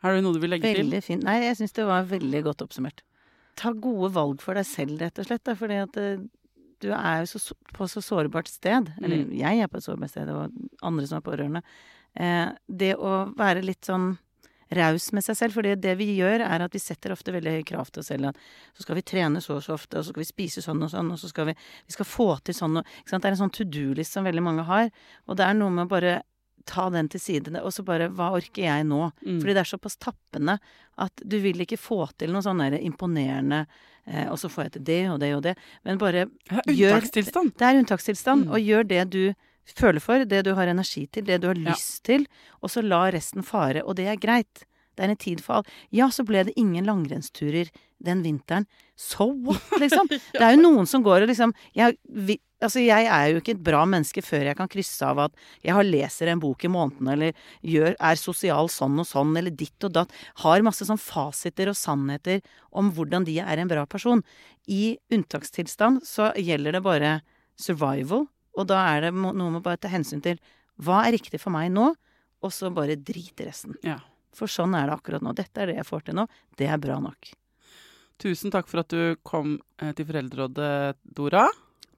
Har 0.05 0.12
du 0.12 0.20
noe 0.20 0.35
du 0.37 0.41
vil 0.43 0.51
legge 0.53 0.68
til? 0.68 0.83
Veldig 0.83 0.99
fint. 1.07 1.22
Nei, 1.25 1.39
jeg 1.47 1.57
syns 1.57 1.72
det 1.79 1.87
var 1.89 2.03
veldig 2.11 2.43
godt 2.45 2.61
oppsummert. 2.66 2.99
Ta 3.57 3.70
gode 3.72 4.11
valg 4.12 4.43
for 4.45 4.53
deg 4.59 4.66
selv, 4.68 4.99
rett 5.01 5.16
og 5.22 5.25
slett. 5.31 5.49
For 5.57 5.72
eh, 5.72 5.87
du 6.85 6.89
er 6.93 7.22
jo 7.22 7.31
så, 7.33 7.41
så- 7.41 7.57
på 7.72 7.89
så 7.89 8.03
sårbart 8.05 8.49
sted. 8.53 8.91
Eller 9.01 9.25
Mm. 9.25 9.33
jeg 9.39 9.61
er 9.64 9.66
på 9.72 9.79
et 9.81 9.87
sårbart 9.87 10.11
sted, 10.12 10.29
og 10.29 10.53
andre 10.83 11.07
som 11.07 11.16
er 11.16 11.25
pårørende. 11.25 11.62
Eh, 12.20 12.53
det 12.68 12.93
å 13.01 13.33
være 13.35 13.64
litt 13.64 13.81
sånn 13.89 14.18
raus 14.77 15.11
med 15.16 15.25
seg 15.27 15.39
selv. 15.39 15.57
For 15.57 15.66
det 15.66 15.95
vi 16.01 16.11
gjør, 16.18 16.45
er 16.47 16.66
at 16.66 16.75
vi 16.75 16.83
setter 16.83 17.14
ofte 17.14 17.35
veldig 17.35 17.57
høye 17.59 17.66
krav 17.68 17.91
til 17.93 18.03
oss 18.03 18.11
selv. 18.12 18.31
At 18.31 18.77
så 18.77 18.87
skal 18.87 19.01
vi 19.01 19.07
trene 19.07 19.43
så 19.45 19.59
og 19.59 19.64
så 19.66 19.79
ofte, 19.79 19.99
og 19.99 20.07
så 20.07 20.14
skal 20.14 20.25
vi 20.25 20.31
spise 20.31 20.64
sånn 20.64 20.83
og 20.85 20.93
sånn, 20.93 21.11
og 21.14 21.20
så 21.20 21.31
skal 21.31 21.51
vi, 21.51 21.57
vi 21.89 21.97
skal 21.97 22.09
få 22.09 22.29
til 22.45 22.59
sånn 22.59 22.81
og 22.81 22.95
ikke 23.01 23.14
sant? 23.14 23.25
Det 23.25 23.31
er 23.31 23.37
en 23.37 23.43
sånn 23.45 23.57
to 23.59 23.66
do-list 23.68 24.16
som 24.16 24.29
veldig 24.29 24.45
mange 24.45 24.68
har. 24.68 24.93
Og 25.29 25.39
det 25.39 25.49
er 25.49 25.59
noe 25.59 25.75
med 25.75 25.87
å 25.87 25.93
bare 25.95 26.20
ta 26.64 26.89
den 26.91 27.09
til 27.12 27.20
side, 27.20 27.53
og 27.61 27.72
så 27.77 27.85
bare 27.85 28.09
Hva 28.14 28.31
orker 28.37 28.64
jeg 28.64 28.87
nå? 28.89 29.01
Mm. 29.25 29.41
Fordi 29.43 29.53
det 29.53 29.62
er 29.62 29.68
såpass 29.68 29.99
tappende 30.01 30.59
at 31.03 31.25
du 31.25 31.39
vil 31.45 31.61
ikke 31.64 31.81
få 31.81 32.07
til 32.18 32.33
noe 32.33 32.45
sånn 32.45 32.62
imponerende 32.79 33.64
eh, 34.07 34.31
Og 34.31 34.39
så 34.41 34.49
får 34.49 34.68
jeg 34.68 34.77
til 34.77 34.87
det 34.89 35.01
og 35.12 35.18
det 35.20 35.33
og 35.37 35.43
det. 35.45 35.57
Men 35.85 36.01
bare 36.01 36.27
gjør-. 36.70 37.11
Det 37.59 37.68
er 37.68 37.83
unntakstilstand. 37.83 38.47
Mm. 38.47 38.55
Og 38.55 38.70
gjør 38.70 38.89
det 38.95 39.03
du 39.12 39.25
føler 39.73 40.01
for, 40.05 40.25
det 40.29 40.45
du 40.45 40.53
har 40.55 40.67
energi 40.69 41.07
til, 41.11 41.25
det 41.25 41.41
du 41.41 41.49
har 41.49 41.57
Ja. 41.57 41.71
lyst 41.73 42.03
til. 42.05 42.27
Og 42.62 42.71
så 42.71 42.83
la 42.85 43.11
resten 43.11 43.43
fare. 43.43 43.83
Og 43.85 43.97
det 43.97 44.07
er 44.07 44.17
greit. 44.21 44.65
Det 44.97 45.03
er 45.05 45.11
en 45.11 45.17
tid 45.17 45.41
for 45.43 45.55
alt. 45.57 45.67
Ja, 45.91 46.07
så 46.09 46.23
ble 46.25 46.45
det 46.45 46.53
ingen 46.57 46.85
langrennsturer 46.87 47.71
den 48.05 48.23
vinteren. 48.23 48.67
So 48.97 49.27
what, 49.33 49.62
liksom? 49.81 50.07
Det 50.09 50.41
er 50.41 50.55
jo 50.55 50.62
noen 50.62 50.87
som 50.87 51.03
går 51.03 51.23
og 51.23 51.29
liksom 51.33 51.55
jeg, 51.75 51.97
vi, 52.09 52.39
Altså, 52.62 52.79
jeg 52.81 53.05
er 53.05 53.27
jo 53.29 53.41
ikke 53.43 53.51
et 53.59 53.65
bra 53.65 53.83
menneske 53.85 54.23
før 54.25 54.47
jeg 54.47 54.57
kan 54.57 54.69
krysse 54.73 55.03
av 55.05 55.19
at 55.27 55.33
jeg 55.62 55.75
har 55.75 55.85
leser 55.85 56.31
en 56.33 56.41
bok 56.41 56.62
i 56.65 56.69
måneden, 56.73 57.11
eller 57.12 57.35
gjør, 57.61 57.93
er 58.01 58.17
sosial 58.17 58.71
sånn 58.73 58.97
og 59.03 59.05
sånn, 59.05 59.37
eller 59.37 59.51
ditt 59.53 59.85
og 59.85 59.93
datt. 59.93 60.09
Har 60.41 60.62
masse 60.65 60.87
sånn 60.89 60.97
fasiter 60.97 61.69
og 61.69 61.77
sannheter 61.77 62.41
om 62.73 62.89
hvordan 62.95 63.27
de 63.27 63.37
er 63.43 63.59
en 63.61 63.69
bra 63.69 63.85
person. 63.85 64.23
I 64.67 64.97
unntakstilstand 65.12 66.07
så 66.09 66.31
gjelder 66.41 66.79
det 66.79 66.83
bare 66.87 67.21
survival, 67.61 68.29
og 68.55 68.67
da 68.71 68.81
er 68.95 69.07
det 69.07 69.13
noe 69.15 69.51
med 69.51 69.63
bare 69.65 69.79
å 69.79 69.85
ta 69.85 69.91
hensyn 69.93 70.23
til 70.25 70.41
hva 70.83 71.05
er 71.07 71.17
riktig 71.17 71.41
for 71.43 71.55
meg 71.55 71.71
nå, 71.75 71.93
og 72.45 72.53
så 72.53 72.71
bare 72.75 72.97
drit 72.99 73.41
i 73.41 73.47
resten. 73.49 73.77
Ja. 73.87 73.99
For 74.35 74.51
sånn 74.51 74.75
er 74.77 74.89
det 74.89 74.97
akkurat 74.99 75.23
nå. 75.25 75.33
Dette 75.37 75.63
er 75.63 75.71
det 75.71 75.79
jeg 75.79 75.87
får 75.89 76.09
til 76.09 76.19
nå. 76.19 76.27
Det 76.59 76.67
er 76.69 76.81
bra 76.83 76.99
nok. 77.03 77.31
Tusen 78.21 78.53
takk 78.55 78.69
for 78.71 78.83
at 78.83 78.91
du 78.93 79.15
kom 79.27 79.57
eh, 79.83 79.93
til 79.97 80.07
Foreldrerådet, 80.09 80.99
Dora. 81.17 81.47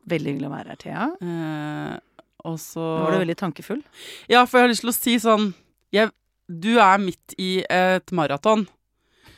Veldig 0.09 0.33
hyggelig 0.33 0.49
å 0.49 0.53
være 0.53 0.73
her, 0.75 0.81
Thea. 0.81 1.09
Eh, 1.25 2.29
og 2.47 2.61
så 2.63 2.85
var 3.03 3.17
du 3.17 3.23
veldig 3.25 3.39
tankefull. 3.41 3.83
Ja, 4.31 4.45
for 4.47 4.61
jeg 4.61 4.69
har 4.69 4.73
lyst 4.73 4.85
til 4.85 4.93
å 4.93 4.97
si 4.97 5.17
sånn 5.23 5.51
jeg, 5.95 6.13
Du 6.47 6.77
er 6.79 7.01
midt 7.03 7.35
i 7.43 7.65
et 7.67 8.13
maraton. 8.15 8.67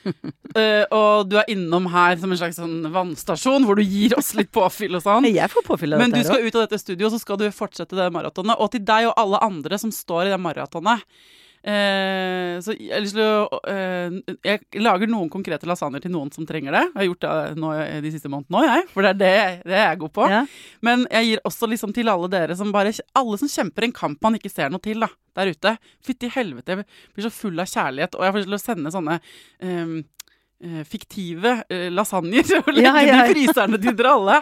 Eh, 0.56 0.86
og 0.96 1.28
du 1.28 1.34
er 1.36 1.50
innom 1.52 1.84
her 1.92 2.14
som 2.18 2.30
en 2.32 2.38
slags 2.40 2.56
sånn 2.56 2.86
vannstasjon, 2.90 3.66
hvor 3.68 3.76
du 3.76 3.82
gir 3.84 4.14
oss 4.16 4.30
litt 4.34 4.48
påfyll 4.54 4.96
og 4.96 5.02
sånn. 5.04 5.26
Jeg 5.38 5.52
får 5.52 5.66
påfyll 5.66 5.92
av 5.94 6.00
Men 6.00 6.14
du 6.14 6.22
skal 6.24 6.40
ut 6.40 6.56
av 6.56 6.64
dette 6.64 6.78
studioet, 6.80 7.12
så 7.12 7.20
skal 7.20 7.36
du 7.42 7.44
fortsette 7.52 7.98
det 7.98 8.06
maratonet. 8.14 8.56
Og 8.56 8.72
til 8.72 8.80
deg 8.88 9.10
og 9.10 9.20
alle 9.20 9.42
andre 9.44 9.78
som 9.78 9.92
står 9.92 10.30
i 10.30 10.32
det 10.32 10.40
maratonet. 10.40 11.04
Eh, 11.62 12.58
så 12.62 12.74
jeg 12.76 12.92
har 12.92 13.02
lyst 13.02 13.16
til 13.16 13.24
å 13.24 13.58
eh, 13.66 14.14
Jeg 14.46 14.82
lager 14.84 15.10
noen 15.10 15.30
konkrete 15.32 15.66
lasagner 15.68 16.02
til 16.02 16.12
noen 16.14 16.30
som 16.34 16.46
trenger 16.48 16.76
det. 16.76 16.84
Jeg 16.86 17.00
har 17.00 17.08
gjort 17.08 17.24
det 17.24 17.62
nå, 17.62 17.72
de 18.04 18.12
siste 18.14 18.30
månedene 18.32 18.60
òg, 18.60 18.68
jeg. 18.70 18.88
For 18.94 19.06
det 19.06 19.14
er 19.14 19.20
det, 19.22 19.32
det 19.68 19.78
jeg 19.80 19.86
er 19.92 20.02
god 20.02 20.14
på. 20.18 20.28
Ja. 20.32 20.42
Men 20.86 21.06
jeg 21.10 21.30
gir 21.30 21.42
også 21.50 21.70
liksom 21.70 21.94
til 21.96 22.12
alle 22.12 22.30
dere 22.32 22.58
som 22.58 22.74
bare 22.74 22.94
Alle 23.18 23.40
som 23.40 23.50
kjemper 23.50 23.88
en 23.88 23.96
kamp 23.96 24.22
man 24.24 24.38
ikke 24.38 24.52
ser 24.52 24.70
noe 24.72 24.82
til 24.84 25.02
da, 25.02 25.10
der 25.38 25.52
ute. 25.54 25.74
Fytti 26.04 26.30
helvete, 26.34 26.78
jeg 26.78 26.86
blir 27.16 27.28
så 27.28 27.34
full 27.34 27.58
av 27.58 27.70
kjærlighet. 27.70 28.16
Og 28.18 28.26
jeg 28.26 28.36
får 28.36 28.46
lyst 28.46 28.48
til 28.52 28.58
å 28.58 28.64
sende 28.64 28.94
sånne 28.94 29.18
eh, 29.18 29.98
fiktive 30.84 31.52
eh, 31.70 31.88
lasagner 31.94 32.42
og 32.62 32.70
legge 32.72 32.82
Ja, 32.86 32.94
ja, 33.02 33.06
ja. 33.06 33.26
de 33.28 33.34
fryserne 33.34 33.78
til 33.82 33.94
dere 33.98 34.12
alle. 34.16 34.38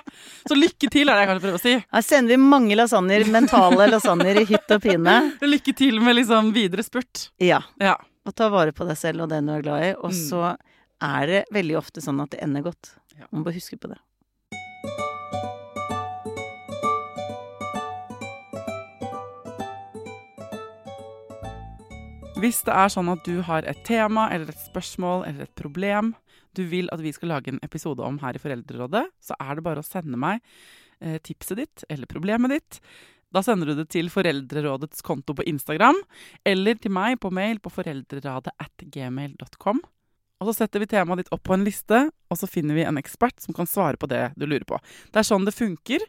Så 0.49 0.57
lykke 0.57 0.91
til, 0.93 1.09
er 1.09 1.15
det 1.19 1.25
jeg 1.25 1.31
kanskje 1.31 1.45
prøver 1.47 1.61
å 1.61 1.65
si. 1.65 1.75
Her 1.97 2.07
sender 2.07 2.35
vi 2.37 2.39
mange 2.43 2.79
lasagner, 2.79 3.27
mentale 3.33 3.89
lasagner 3.95 4.41
i 4.41 4.47
hytt 4.49 4.73
og 4.77 4.83
pine. 4.87 5.17
Lykke 5.45 5.75
til 5.77 6.01
med 6.01 6.17
liksom 6.21 6.53
videre 6.57 6.83
spurt. 6.87 7.29
Ja. 7.43 7.61
Ja. 7.83 7.97
Og 8.27 8.35
ta 8.35 8.49
vare 8.51 8.73
på 8.75 8.87
deg 8.89 8.97
selv 8.99 9.27
og 9.27 9.31
den 9.31 9.47
du 9.47 9.53
er 9.59 9.63
glad 9.67 9.85
i. 9.91 9.93
Og 10.01 10.11
Mm. 10.11 10.23
så 10.31 10.57
er 11.05 11.27
det 11.29 11.43
veldig 11.53 11.77
ofte 11.79 12.01
sånn 12.01 12.23
at 12.25 12.31
det 12.33 12.41
ender 12.43 12.65
godt. 12.65 12.95
Man 13.31 13.41
må 13.43 13.45
bare 13.51 13.59
huske 13.61 13.77
på 13.79 13.89
det. 13.93 13.99
Hvis 22.37 22.59
det 22.67 22.75
er 22.77 22.91
sånn 22.93 23.09
at 23.09 23.23
du 23.25 23.39
har 23.47 23.65
et 23.65 23.79
tema 23.89 24.27
eller 24.29 24.51
et 24.53 24.65
spørsmål 24.67 25.23
eller 25.25 25.47
et 25.47 25.57
problem 25.57 26.13
du 26.57 26.67
vil 26.69 26.91
at 26.93 27.01
vi 27.01 27.13
skal 27.13 27.31
lage 27.33 27.53
en 27.53 27.61
episode 27.65 28.05
om 28.05 28.19
her 28.21 28.37
i 28.37 28.41
Foreldrerådet, 28.41 29.07
så 29.25 29.37
er 29.41 29.57
det 29.57 29.65
bare 29.65 29.81
å 29.81 29.87
sende 29.87 30.21
meg 30.21 30.43
eh, 31.01 31.17
tipset 31.25 31.61
ditt 31.61 31.85
eller 31.93 32.09
problemet 32.09 32.53
ditt. 32.53 32.79
Da 33.33 33.43
sender 33.45 33.73
du 33.73 33.81
det 33.81 33.89
til 33.93 34.09
Foreldrerådets 34.13 35.05
konto 35.05 35.37
på 35.37 35.45
Instagram, 35.49 35.99
eller 36.49 36.77
til 36.81 36.93
meg 36.97 37.19
på 37.25 37.33
mail 37.35 37.61
på 37.61 37.73
foreldreradet 37.73 38.53
at 38.53 38.85
gmail.com. 38.85 39.81
Og 40.37 40.51
så 40.51 40.59
setter 40.59 40.85
vi 40.85 40.89
temaet 40.93 41.25
ditt 41.25 41.33
opp 41.33 41.45
på 41.49 41.57
en 41.57 41.65
liste, 41.65 42.03
og 42.29 42.41
så 42.41 42.49
finner 42.49 42.77
vi 42.77 42.85
en 42.85 43.01
ekspert 43.01 43.41
som 43.41 43.57
kan 43.57 43.69
svare 43.69 44.01
på 44.01 44.09
det 44.13 44.31
du 44.37 44.45
lurer 44.45 44.69
på. 44.69 44.81
Det 45.13 45.23
er 45.23 45.29
sånn 45.29 45.49
det 45.49 45.57
funker. 45.57 46.05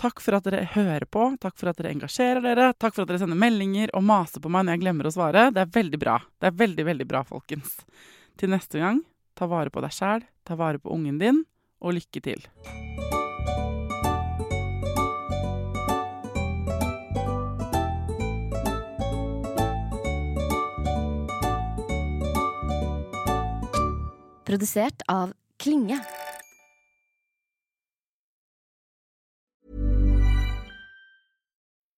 Takk 0.00 0.22
for 0.24 0.32
at 0.38 0.46
dere 0.48 0.62
hører 0.72 1.04
på, 1.04 1.26
takk 1.42 1.58
for 1.60 1.68
at 1.68 1.76
dere 1.76 1.90
engasjerer 1.92 2.40
dere, 2.40 2.70
takk 2.72 2.94
for 2.94 3.04
at 3.04 3.10
dere 3.10 3.20
sender 3.20 3.36
meldinger 3.36 3.90
og 3.92 4.06
maser 4.08 4.40
på 4.40 4.48
meg 4.48 4.64
når 4.64 4.78
jeg 4.78 4.80
glemmer 4.86 5.08
å 5.10 5.12
svare. 5.12 5.42
Det 5.52 5.60
er 5.60 5.74
veldig 5.74 6.00
bra. 6.00 6.14
Det 6.40 6.48
er 6.48 6.54
veldig, 6.56 6.86
veldig 6.88 7.06
bra, 7.10 7.20
folkens. 7.28 7.74
Til 8.40 8.48
neste 8.54 8.80
gang, 8.80 9.02
ta 9.36 9.44
vare 9.50 9.68
på 9.68 9.82
deg 9.84 9.92
sjæl, 9.92 10.24
ta 10.48 10.56
vare 10.56 10.80
på 10.80 10.88
ungen 10.96 11.20
din, 11.20 11.42
og 11.84 11.98
lykke 11.98 12.24
til. 12.24 12.48
Produsert 24.48 25.04
av 25.12 25.36
Klinge. 25.60 26.00